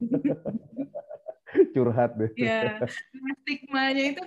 Curhat 1.76 2.16
deh. 2.16 2.30
ya 2.36 2.80
nah, 2.80 3.34
stigmanya 3.44 4.04
itu 4.16 4.22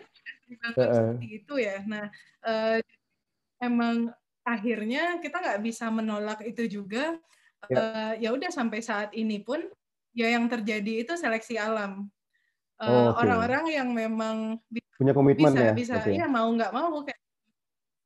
Heeh. 0.77 0.77
seperti 0.77 1.27
itu 1.41 1.53
ya 1.57 1.81
nah 1.85 2.05
eh, 2.45 2.77
emang 3.57 4.13
akhirnya 4.45 5.17
kita 5.21 5.41
nggak 5.41 5.61
bisa 5.65 5.89
menolak 5.89 6.41
itu 6.45 6.65
juga 6.69 7.17
Eh, 7.65 8.13
ya 8.21 8.29
udah 8.29 8.53
sampai 8.53 8.77
saat 8.77 9.09
ini 9.17 9.41
pun 9.41 9.57
ya 10.13 10.29
yang 10.29 10.45
terjadi 10.45 11.01
itu 11.01 11.17
seleksi 11.17 11.57
alam 11.57 12.05
Eh, 12.77 12.85
Oh, 12.85 13.15
orang-orang 13.17 13.71
yang 13.73 13.89
memang 13.89 14.61
Punya 14.99 15.17
komitmen 15.17 15.49
bisa 15.49 15.61
ya. 15.65 15.73
bisa 15.73 15.95
Oke. 15.97 16.13
ya 16.13 16.29
mau 16.29 16.45
nggak 16.45 16.69
mau 16.69 16.93
kayak 17.01 17.17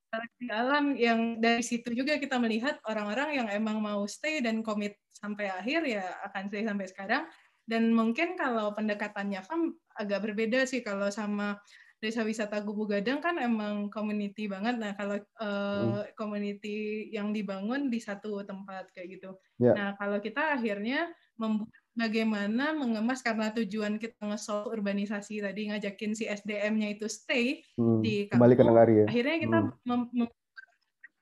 seleksi 0.10 0.45
alam 0.49 0.97
yang 0.97 1.38
dari 1.38 1.62
situ 1.62 1.93
juga 1.93 2.18
kita 2.18 2.41
melihat 2.41 2.82
orang-orang 2.89 3.38
yang 3.38 3.47
emang 3.47 3.78
mau 3.78 4.03
stay 4.10 4.41
dan 4.41 4.66
komit 4.66 4.97
sampai 5.14 5.53
akhir 5.53 5.86
ya 5.86 6.05
akan 6.30 6.49
stay 6.49 6.66
sampai 6.66 6.88
sekarang. 6.89 7.24
Dan 7.70 7.93
mungkin 7.93 8.34
kalau 8.34 8.74
pendekatannya 8.74 9.45
FAM 9.45 9.78
agak 9.93 10.26
berbeda 10.26 10.66
sih 10.66 10.82
kalau 10.82 11.14
sama 11.14 11.62
desa 12.01 12.24
wisata 12.24 12.64
Gubu 12.64 12.88
Gadang 12.89 13.22
kan 13.22 13.38
emang 13.38 13.93
community 13.93 14.49
banget. 14.49 14.82
Nah 14.82 14.97
kalau 14.97 15.22
eh, 15.22 16.01
community 16.18 17.07
yang 17.14 17.30
dibangun 17.30 17.93
di 17.93 18.01
satu 18.01 18.41
tempat 18.41 18.89
kayak 18.95 19.20
gitu. 19.20 19.30
Ya. 19.62 19.78
nah 19.78 19.89
kalau 19.99 20.18
kita 20.18 20.57
akhirnya 20.57 21.12
membuat 21.38 21.84
bagaimana 21.99 22.71
mengemas 22.71 23.19
karena 23.19 23.51
tujuan 23.51 23.99
kita 23.99 24.23
nge-solve 24.23 24.71
urbanisasi 24.71 25.43
tadi 25.43 25.67
ngajakin 25.67 26.15
si 26.15 26.23
SDM-nya 26.31 26.95
itu 26.95 27.11
stay 27.11 27.59
Hmm, 27.75 27.99
di 27.99 28.31
Kembali 28.31 28.55
ke 28.55 28.63
kampung, 28.63 28.71
Nagari 28.71 28.93
ya. 28.95 29.05
akhirnya 29.11 29.35
kita 29.43 29.57
Hmm. 29.59 29.71
mem- 29.83 30.11
mem- 30.15 30.37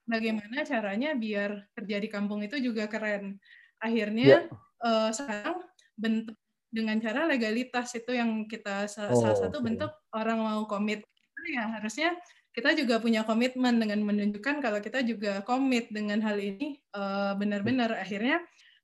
bagaimana 0.08 0.64
caranya 0.64 1.10
biar 1.18 1.68
kerja 1.74 1.98
di 2.00 2.08
kampung 2.08 2.40
itu 2.46 2.62
juga 2.62 2.86
keren. 2.86 3.42
Akhirnya 3.82 4.46
eh, 4.78 5.10
sekarang 5.10 5.66
bentuk 5.98 6.38
dengan 6.70 7.02
cara 7.02 7.26
legalitas 7.26 7.90
itu 7.98 8.14
yang 8.14 8.46
kita 8.46 8.86
Oh, 9.10 9.18
salah 9.18 9.34
satu 9.34 9.58
oke. 9.60 9.66
bentuk 9.66 9.92
orang 10.14 10.38
mau 10.38 10.62
komit 10.70 11.02
ya 11.48 11.80
harusnya 11.80 12.12
kita 12.52 12.76
juga 12.76 13.00
punya 13.00 13.24
komitmen 13.24 13.80
dengan 13.80 14.04
menunjukkan 14.04 14.60
kalau 14.60 14.84
kita 14.84 15.00
juga 15.02 15.42
komit 15.48 15.88
dengan 15.90 16.20
hal 16.22 16.38
ini 16.38 16.78
eh, 16.78 17.32
benar-benar 17.40 17.98
akhirnya 17.98 18.44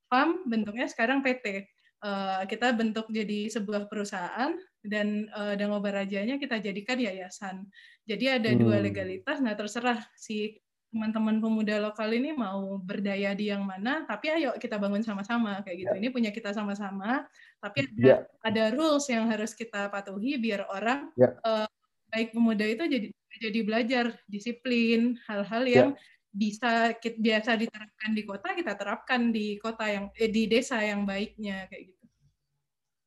FAM 0.10 0.46
bentuknya 0.50 0.86
sekarang 0.90 1.22
PT. 1.26 1.66
Eh, 2.04 2.44
kita 2.52 2.76
bentuk 2.76 3.08
jadi 3.08 3.48
sebuah 3.48 3.88
perusahaan 3.88 4.52
dan 4.84 5.32
uh, 5.32 5.56
Danau 5.56 5.80
Barajanya 5.80 6.36
kita 6.36 6.60
jadikan 6.60 7.00
yayasan. 7.00 7.64
Jadi 8.04 8.28
ada 8.28 8.52
hmm. 8.52 8.60
dua 8.60 8.84
legalitas. 8.84 9.40
Nah 9.40 9.56
terserah 9.56 10.04
si 10.20 10.60
teman-teman 10.92 11.40
pemuda 11.40 11.80
lokal 11.80 12.12
ini 12.12 12.36
mau 12.36 12.76
berdaya 12.76 13.32
di 13.32 13.48
yang 13.48 13.64
mana, 13.64 14.04
tapi 14.04 14.36
ayo 14.36 14.52
kita 14.60 14.76
bangun 14.76 15.00
sama-sama 15.00 15.64
kayak 15.64 15.78
gitu. 15.80 15.94
Ya. 15.96 16.00
Ini 16.04 16.08
punya 16.12 16.36
kita 16.36 16.52
sama-sama, 16.52 17.24
tapi 17.64 17.88
ada, 17.88 18.04
ya. 18.04 18.18
ada 18.44 18.64
rules 18.76 19.08
yang 19.08 19.24
harus 19.32 19.56
kita 19.56 19.88
patuhi 19.88 20.36
biar 20.36 20.68
orang 20.76 21.08
ya. 21.16 21.40
uh, 21.40 21.72
baik 22.12 22.36
pemuda 22.36 22.68
itu 22.68 22.84
jadi 22.84 23.08
jadi 23.40 23.60
belajar 23.64 24.06
disiplin, 24.28 25.16
hal-hal 25.24 25.64
ya. 25.64 25.72
yang 25.72 25.90
ya. 25.96 26.13
Bisa 26.34 26.98
kita, 26.98 27.18
biasa 27.22 27.56
diterapkan 27.56 28.12
di 28.18 28.24
kota 28.26 28.58
kita 28.58 28.74
terapkan 28.74 29.30
di 29.30 29.62
kota 29.62 29.86
yang 29.86 30.06
eh, 30.18 30.28
di 30.28 30.50
desa 30.50 30.82
yang 30.82 31.06
baiknya 31.06 31.70
kayak 31.70 31.94
gitu. 31.94 32.06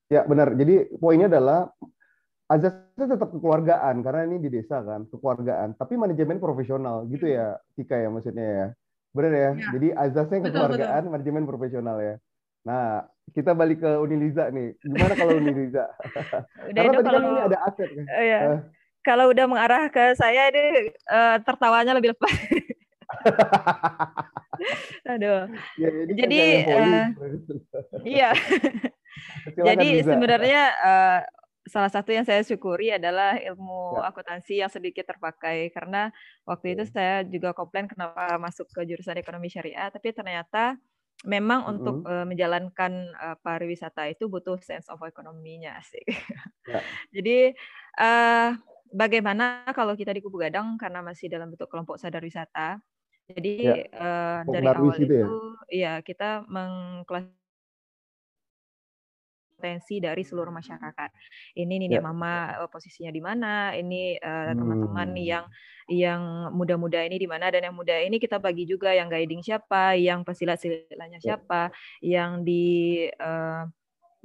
Ya 0.06 0.22
benar. 0.22 0.54
Jadi 0.54 0.94
poinnya 1.02 1.26
adalah 1.26 1.66
azasnya 2.46 3.06
tetap 3.10 3.34
kekeluargaan 3.34 4.06
karena 4.06 4.22
ini 4.30 4.38
di 4.38 4.50
desa 4.54 4.78
kan 4.86 5.02
kekeluargaan 5.10 5.74
tapi 5.74 5.98
manajemen 5.98 6.38
profesional 6.38 7.02
gitu 7.10 7.26
ya 7.26 7.58
Tika 7.74 7.98
ya 7.98 8.06
maksudnya 8.06 8.46
ya 8.46 8.66
benar 9.10 9.32
ya, 9.32 9.50
ya. 9.50 9.70
jadi 9.74 9.88
azasnya 9.98 10.38
kekeluargaan 10.46 10.78
betul, 10.78 10.94
betul. 10.94 11.10
manajemen 11.10 11.44
profesional 11.50 11.96
ya 11.98 12.14
nah 12.62 13.02
kita 13.34 13.50
balik 13.50 13.82
ke 13.82 13.90
Uniliza 13.98 14.50
nih 14.54 14.78
gimana 14.78 15.14
kalau 15.18 15.34
Uniliza 15.42 15.90
karena 16.70 16.92
tadi 17.02 17.10
kan 17.10 17.22
ini 17.26 17.40
ada 17.50 17.58
aset 17.66 17.88
kan 17.90 18.06
uh, 18.06 18.24
ya. 18.26 18.38
uh. 18.38 18.60
kalau 19.02 19.24
udah 19.34 19.46
mengarah 19.50 19.82
ke 19.90 20.14
saya 20.14 20.46
ini 20.54 20.94
uh, 21.10 21.42
tertawanya 21.42 21.98
lebih 21.98 22.14
lepas 22.14 22.30
Aduh. 25.12 25.50
Ya, 25.76 25.88
kan 25.92 26.16
jadi 26.16 26.40
uh, 26.66 27.06
iya. 28.04 28.30
Jadi 29.68 30.04
sebenarnya 30.04 30.62
uh, 30.76 31.20
salah 31.66 31.90
satu 31.90 32.14
yang 32.14 32.22
saya 32.22 32.46
syukuri 32.46 32.94
adalah 32.94 33.34
ilmu 33.40 33.98
ya. 33.98 34.12
akuntansi 34.12 34.54
yang 34.62 34.70
sedikit 34.70 35.08
terpakai 35.08 35.74
karena 35.74 36.14
waktu 36.46 36.78
itu 36.78 36.84
saya 36.86 37.26
juga 37.26 37.50
komplain 37.50 37.90
kenapa 37.90 38.38
masuk 38.38 38.70
ke 38.70 38.86
jurusan 38.86 39.18
ekonomi 39.18 39.50
syariah 39.50 39.90
tapi 39.90 40.14
ternyata 40.14 40.78
memang 41.26 41.64
mm 41.64 41.66
-hmm. 41.66 41.72
untuk 41.74 41.96
uh, 42.06 42.26
menjalankan 42.28 42.92
uh, 43.18 43.36
pariwisata 43.42 44.06
itu 44.12 44.30
butuh 44.30 44.60
sense 44.62 44.86
of 44.92 45.00
ekonominya 45.02 45.80
sih. 45.82 46.04
Ya. 46.66 46.82
Jadi 47.10 47.56
uh, 47.98 48.50
bagaimana 48.92 49.66
kalau 49.74 49.96
kita 49.98 50.14
di 50.14 50.22
Kubu 50.22 50.38
Gadang 50.38 50.78
karena 50.78 51.02
masih 51.02 51.26
dalam 51.32 51.50
bentuk 51.50 51.66
kelompok 51.72 51.98
sadar 51.98 52.22
wisata. 52.22 52.78
Jadi 53.26 53.54
ya. 53.66 53.74
uh, 53.90 54.40
dari 54.46 54.66
awal 54.70 54.94
gitu 54.94 55.14
ya? 55.14 55.26
itu 55.26 55.38
ya 55.66 55.92
kita 55.98 56.46
mengklas 56.46 57.26
potensi 59.56 59.98
dari 59.98 60.20
seluruh 60.20 60.52
masyarakat. 60.52 61.10
Ini 61.56 61.74
nih 61.80 61.96
ya. 61.96 62.04
mama 62.04 62.52
posisinya 62.68 63.08
di 63.08 63.24
mana, 63.24 63.72
ini 63.72 64.20
uh, 64.20 64.52
teman-teman 64.52 65.16
hmm. 65.16 65.24
yang 65.24 65.44
yang 65.88 66.22
muda-muda 66.52 67.00
ini 67.02 67.16
di 67.16 67.24
mana 67.24 67.48
dan 67.48 67.64
yang 67.64 67.74
muda 67.74 67.96
ini 67.96 68.20
kita 68.20 68.36
bagi 68.36 68.68
juga 68.68 68.92
yang 68.92 69.08
guiding 69.08 69.40
siapa, 69.40 69.96
yang 69.96 70.22
pesilat-silatnya 70.28 71.18
ya. 71.18 71.34
siapa, 71.40 71.72
yang 72.04 72.44
di 72.44 73.08
uh, 73.16 73.64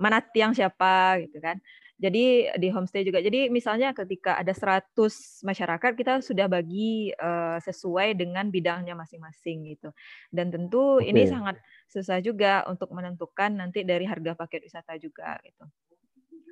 mana 0.01 0.17
tiang 0.25 0.57
siapa 0.57 1.21
gitu 1.21 1.37
kan. 1.37 1.61
Jadi 2.01 2.49
di 2.57 2.67
homestay 2.73 3.05
juga. 3.05 3.21
Jadi 3.21 3.53
misalnya 3.53 3.93
ketika 3.93 4.33
ada 4.33 4.49
100 4.49 4.97
masyarakat 5.45 5.91
kita 5.93 6.25
sudah 6.25 6.49
bagi 6.49 7.13
uh, 7.13 7.61
sesuai 7.61 8.17
dengan 8.17 8.49
bidangnya 8.49 8.97
masing-masing 8.97 9.69
gitu. 9.77 9.93
Dan 10.33 10.49
tentu 10.49 10.97
okay. 10.97 11.13
ini 11.13 11.29
sangat 11.29 11.61
susah 11.85 12.17
juga 12.17 12.65
untuk 12.65 12.89
menentukan 12.89 13.53
nanti 13.53 13.85
dari 13.85 14.09
harga 14.09 14.33
paket 14.33 14.65
wisata 14.65 14.97
juga 14.97 15.37
gitu. 15.45 15.61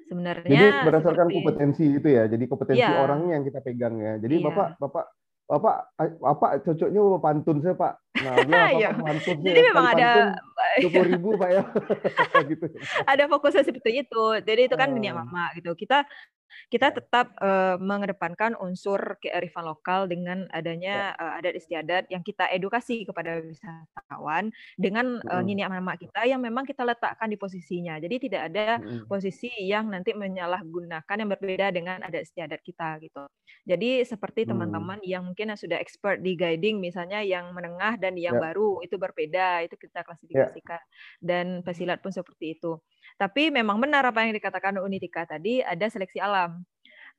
Sebenarnya 0.05 0.45
Jadi 0.45 0.85
berdasarkan 0.85 1.25
seperti, 1.25 1.37
kompetensi 1.41 1.85
itu 1.97 2.07
ya. 2.13 2.23
Jadi 2.29 2.43
kompetensi 2.45 2.85
ya. 2.85 3.01
orangnya 3.01 3.41
yang 3.41 3.45
kita 3.49 3.59
pegang 3.65 3.97
ya. 3.97 4.13
Jadi 4.21 4.35
ya. 4.37 4.45
Bapak 4.53 4.67
Bapak 4.77 5.05
Bapak, 5.49 5.77
Bapak 6.21 6.61
cocoknya 6.61 7.01
pantun 7.17 7.57
saya 7.65 7.73
Pak. 7.73 7.93
Nah, 8.21 8.33
apa 8.45 8.69
ya. 8.77 8.93
pantun 8.93 9.37
saya. 9.41 9.49
Jadi 9.49 9.61
memang 9.65 9.85
ada 9.97 10.09
dua 10.77 11.03
ribu 11.05 11.29
Pak 11.35 11.49
ya. 11.49 11.63
gitu. 12.51 12.65
Ada 13.05 13.25
fokusnya 13.25 13.63
seperti 13.65 14.05
itu. 14.05 14.23
Jadi 14.45 14.61
itu 14.69 14.75
kan 14.77 14.89
dunia 14.93 15.17
mama 15.17 15.49
gitu. 15.57 15.73
Kita 15.73 16.05
kita 16.69 16.93
tetap 16.93 17.33
uh, 17.39 17.77
mengedepankan 17.81 18.55
unsur 18.59 19.17
kearifan 19.21 19.65
lokal 19.65 20.05
dengan 20.09 20.45
adanya 20.51 21.13
uh, 21.17 21.37
adat 21.39 21.57
istiadat 21.57 22.03
yang 22.11 22.21
kita 22.25 22.49
edukasi 22.51 23.03
kepada 23.07 23.39
wisatawan 23.39 24.51
dengan 24.75 25.19
uh, 25.29 25.41
nini 25.43 25.65
mama 25.65 25.95
kita 25.95 26.25
yang 26.25 26.41
memang 26.41 26.65
kita 26.65 26.81
letakkan 26.85 27.29
di 27.29 27.37
posisinya. 27.37 27.97
Jadi 28.01 28.15
tidak 28.29 28.41
ada 28.51 28.81
posisi 29.05 29.51
yang 29.65 29.91
nanti 29.91 30.13
menyalahgunakan 30.17 31.15
yang 31.15 31.29
berbeda 31.29 31.71
dengan 31.73 32.01
adat 32.01 32.25
istiadat 32.25 32.61
kita 32.65 32.97
gitu. 33.03 33.23
Jadi 33.65 34.01
seperti 34.05 34.45
mm. 34.45 34.49
teman-teman 34.49 34.99
yang 35.05 35.23
mungkin 35.25 35.53
yang 35.53 35.59
sudah 35.59 35.77
expert 35.77 36.21
di 36.21 36.33
guiding 36.33 36.81
misalnya 36.81 37.21
yang 37.21 37.53
menengah 37.53 37.97
dan 38.01 38.17
yang 38.17 38.37
yeah. 38.37 38.43
baru 38.49 38.81
itu 38.81 38.95
berbeda 38.97 39.65
itu 39.65 39.75
kita 39.77 40.01
ya. 40.01 40.05
klasifikasikan 40.05 40.81
yeah. 40.81 41.21
dan 41.21 41.45
pesilat 41.61 41.99
pun 42.01 42.13
seperti 42.13 42.57
itu. 42.57 42.79
Tapi 43.19 43.51
memang 43.51 43.83
benar 43.83 44.07
apa 44.07 44.23
yang 44.23 44.31
dikatakan 44.31 44.79
Unitika 44.79 45.27
tadi 45.27 45.59
ada 45.59 45.85
seleksi 45.91 46.23
alam. 46.23 46.63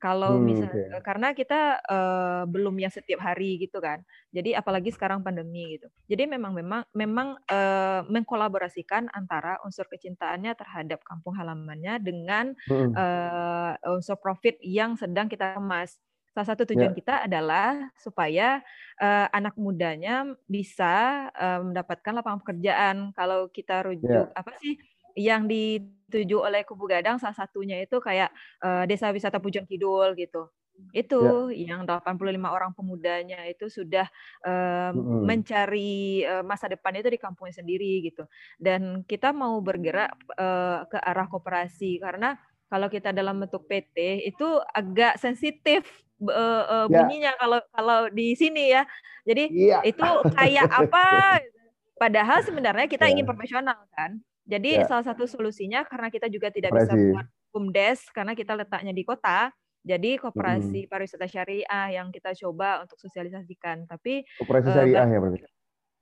Kalau 0.00 0.40
hmm, 0.40 0.44
misalnya 0.48 0.96
okay. 0.96 1.04
karena 1.04 1.28
kita 1.36 1.60
uh, 1.84 2.42
belum 2.48 2.72
yang 2.80 2.88
setiap 2.88 3.20
hari 3.20 3.60
gitu 3.60 3.84
kan. 3.84 4.00
Jadi 4.32 4.56
apalagi 4.56 4.88
sekarang 4.96 5.20
pandemi 5.20 5.76
gitu. 5.76 5.92
Jadi 6.08 6.24
memang 6.24 6.56
memang 6.56 6.88
memang 6.96 7.36
uh, 7.52 8.00
mengkolaborasikan 8.08 9.12
antara 9.12 9.60
unsur 9.60 9.84
kecintaannya 9.92 10.56
terhadap 10.56 11.04
kampung 11.04 11.36
halamannya 11.36 12.00
dengan 12.00 12.56
hmm. 12.64 12.96
uh, 12.96 13.76
unsur 13.92 14.16
profit 14.16 14.56
yang 14.64 14.96
sedang 14.96 15.28
kita 15.28 15.52
kemas. 15.52 16.00
Salah 16.32 16.48
satu 16.56 16.64
tujuan 16.64 16.96
yeah. 16.96 16.96
kita 16.96 17.14
adalah 17.28 17.92
supaya 18.00 18.64
uh, 19.04 19.28
anak 19.36 19.52
mudanya 19.60 20.24
bisa 20.48 21.28
uh, 21.36 21.60
mendapatkan 21.60 22.16
lapangan 22.16 22.40
pekerjaan. 22.40 22.96
Kalau 23.12 23.52
kita 23.52 23.84
rujuk 23.84 24.32
yeah. 24.32 24.32
apa 24.32 24.56
sih 24.64 24.80
yang 25.16 25.46
dituju 25.46 26.42
oleh 26.42 26.62
Kubu 26.66 26.90
Gadang 26.90 27.18
salah 27.18 27.36
satunya 27.36 27.80
itu 27.82 27.98
kayak 27.98 28.30
uh, 28.62 28.84
Desa 28.84 29.10
Wisata 29.14 29.38
Pujon 29.42 29.64
Kidul 29.64 30.14
gitu. 30.16 30.50
Itu 30.96 31.52
ya. 31.52 31.76
yang 31.76 31.84
85 31.84 32.40
orang 32.40 32.72
pemudanya 32.72 33.44
itu 33.44 33.68
sudah 33.68 34.08
uh, 34.42 34.90
mm-hmm. 34.96 35.22
mencari 35.28 36.24
uh, 36.24 36.40
masa 36.40 36.72
depan 36.72 36.96
itu 36.96 37.12
di 37.12 37.20
kampungnya 37.20 37.60
sendiri 37.60 38.00
gitu. 38.08 38.24
Dan 38.56 39.04
kita 39.04 39.36
mau 39.36 39.60
bergerak 39.60 40.16
uh, 40.40 40.88
ke 40.88 40.98
arah 40.98 41.28
koperasi 41.28 42.00
karena 42.00 42.40
kalau 42.70 42.86
kita 42.86 43.10
dalam 43.10 43.42
bentuk 43.42 43.66
PT 43.66 44.30
itu 44.30 44.46
agak 44.70 45.18
sensitif 45.18 45.84
uh, 46.22 46.64
uh, 46.64 46.86
bunyinya 46.86 47.34
kalau 47.36 47.58
kalau 47.74 47.98
di 48.14 48.38
sini 48.38 48.72
ya. 48.72 48.86
Jadi 49.26 49.44
yeah. 49.52 49.82
itu 49.84 50.08
kayak 50.32 50.70
apa? 50.70 51.04
Padahal 52.00 52.40
sebenarnya 52.40 52.88
kita 52.88 53.04
yeah. 53.10 53.12
ingin 53.12 53.28
profesional 53.28 53.76
kan. 53.92 54.22
Jadi 54.46 54.80
ya. 54.80 54.86
salah 54.88 55.04
satu 55.04 55.28
solusinya 55.28 55.84
karena 55.86 56.08
kita 56.08 56.26
juga 56.32 56.50
tidak 56.50 56.74
bisa 56.74 56.92
buat 56.92 57.26
bumdes 57.50 58.06
karena 58.10 58.32
kita 58.32 58.56
letaknya 58.56 58.94
di 58.94 59.04
kota. 59.04 59.50
Jadi 59.80 60.20
koperasi 60.20 60.84
hmm. 60.84 60.90
pariwisata 60.92 61.24
syariah 61.24 61.86
yang 61.88 62.12
kita 62.12 62.36
coba 62.36 62.84
untuk 62.84 63.00
sosialisasikan. 63.00 63.88
Tapi 63.88 64.24
koperasi 64.36 64.68
uh, 64.68 64.74
syariah 64.76 65.08
ya 65.08 65.18
berarti. 65.18 65.40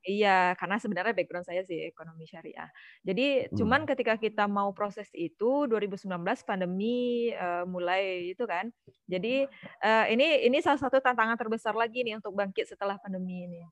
Iya, 0.09 0.57
karena 0.57 0.81
sebenarnya 0.81 1.13
background 1.13 1.45
saya 1.45 1.63
sih 1.67 1.85
ekonomi 1.85 2.25
syariah. 2.25 2.71
Jadi 3.05 3.45
hmm. 3.45 3.55
cuman 3.61 3.83
ketika 3.85 4.17
kita 4.17 4.49
mau 4.49 4.73
proses 4.73 5.11
itu 5.13 5.69
2019 5.69 6.09
pandemi 6.49 7.29
uh, 7.35 7.69
mulai 7.69 8.33
itu 8.33 8.43
kan. 8.49 8.71
Jadi 9.05 9.45
uh, 9.85 10.05
ini 10.09 10.49
ini 10.49 10.59
salah 10.65 10.81
satu 10.81 11.03
tantangan 11.03 11.37
terbesar 11.37 11.77
lagi 11.77 12.07
nih 12.07 12.17
untuk 12.17 12.33
bangkit 12.35 12.71
setelah 12.73 12.97
pandemi 12.99 13.47
ini. 13.47 13.63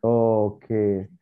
Oke. 0.00 0.64
Okay. 0.64 1.19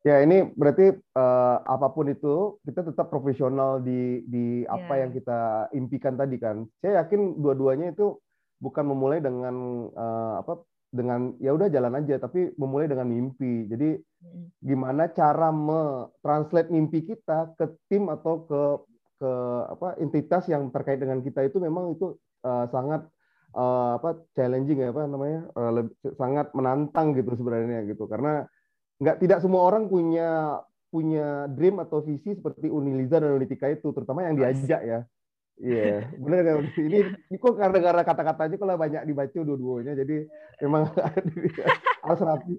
Ya 0.00 0.24
ini 0.24 0.48
berarti 0.56 0.96
uh, 0.96 1.56
apa 1.60 1.92
pun 1.92 2.08
itu 2.08 2.56
kita 2.64 2.88
tetap 2.88 3.12
profesional 3.12 3.84
di 3.84 4.24
di 4.24 4.64
apa 4.64 4.96
yeah. 4.96 5.00
yang 5.04 5.10
kita 5.12 5.40
impikan 5.76 6.16
tadi 6.16 6.40
kan. 6.40 6.64
Saya 6.80 7.04
yakin 7.04 7.36
dua-duanya 7.36 7.92
itu 7.92 8.16
bukan 8.64 8.88
memulai 8.88 9.20
dengan 9.20 9.88
uh, 9.92 10.40
apa 10.40 10.64
dengan 10.88 11.36
ya 11.36 11.52
udah 11.52 11.68
jalan 11.68 12.00
aja 12.00 12.16
tapi 12.16 12.48
memulai 12.56 12.88
dengan 12.88 13.12
mimpi. 13.12 13.68
Jadi 13.68 14.00
gimana 14.64 15.12
cara 15.12 15.52
me-translate 15.52 16.72
mimpi 16.72 17.04
kita 17.04 17.52
ke 17.60 17.68
tim 17.92 18.08
atau 18.08 18.48
ke 18.48 18.62
ke 19.20 19.32
apa 19.68 20.00
entitas 20.00 20.48
yang 20.48 20.72
terkait 20.72 20.96
dengan 20.96 21.20
kita 21.20 21.44
itu 21.44 21.60
memang 21.60 21.92
itu 21.92 22.16
uh, 22.40 22.64
sangat 22.72 23.04
uh, 23.52 24.00
apa 24.00 24.16
challenging 24.32 24.80
ya 24.80 24.96
apa 24.96 25.04
namanya 25.04 25.44
uh, 25.60 25.72
lebih, 25.76 25.92
sangat 26.16 26.48
menantang 26.56 27.12
gitu 27.12 27.36
sebenarnya 27.36 27.84
gitu 27.84 28.08
karena 28.08 28.48
nggak 29.00 29.16
tidak 29.18 29.38
semua 29.40 29.64
orang 29.64 29.88
punya 29.88 30.60
punya 30.90 31.46
dream 31.54 31.78
atau 31.80 32.02
visi 32.02 32.34
seperti 32.34 32.66
Uniliza 32.66 33.22
dan 33.22 33.38
Unitika 33.38 33.70
itu, 33.70 33.94
terutama 33.94 34.26
yang 34.26 34.36
diajak 34.36 34.82
ya. 34.82 35.00
Iya, 35.60 36.08
yeah. 36.08 36.16
benar 36.16 36.40
kan? 36.40 36.56
Ini, 36.88 36.98
ini 37.28 37.36
kok 37.36 37.60
karena 37.60 38.00
kata-katanya 38.00 38.56
kalau 38.56 38.80
banyak 38.80 39.02
dibaca 39.04 39.38
dua-duanya, 39.44 39.92
jadi 39.92 40.24
memang 40.64 40.88
harus 42.08 42.20
rapi. 42.24 42.54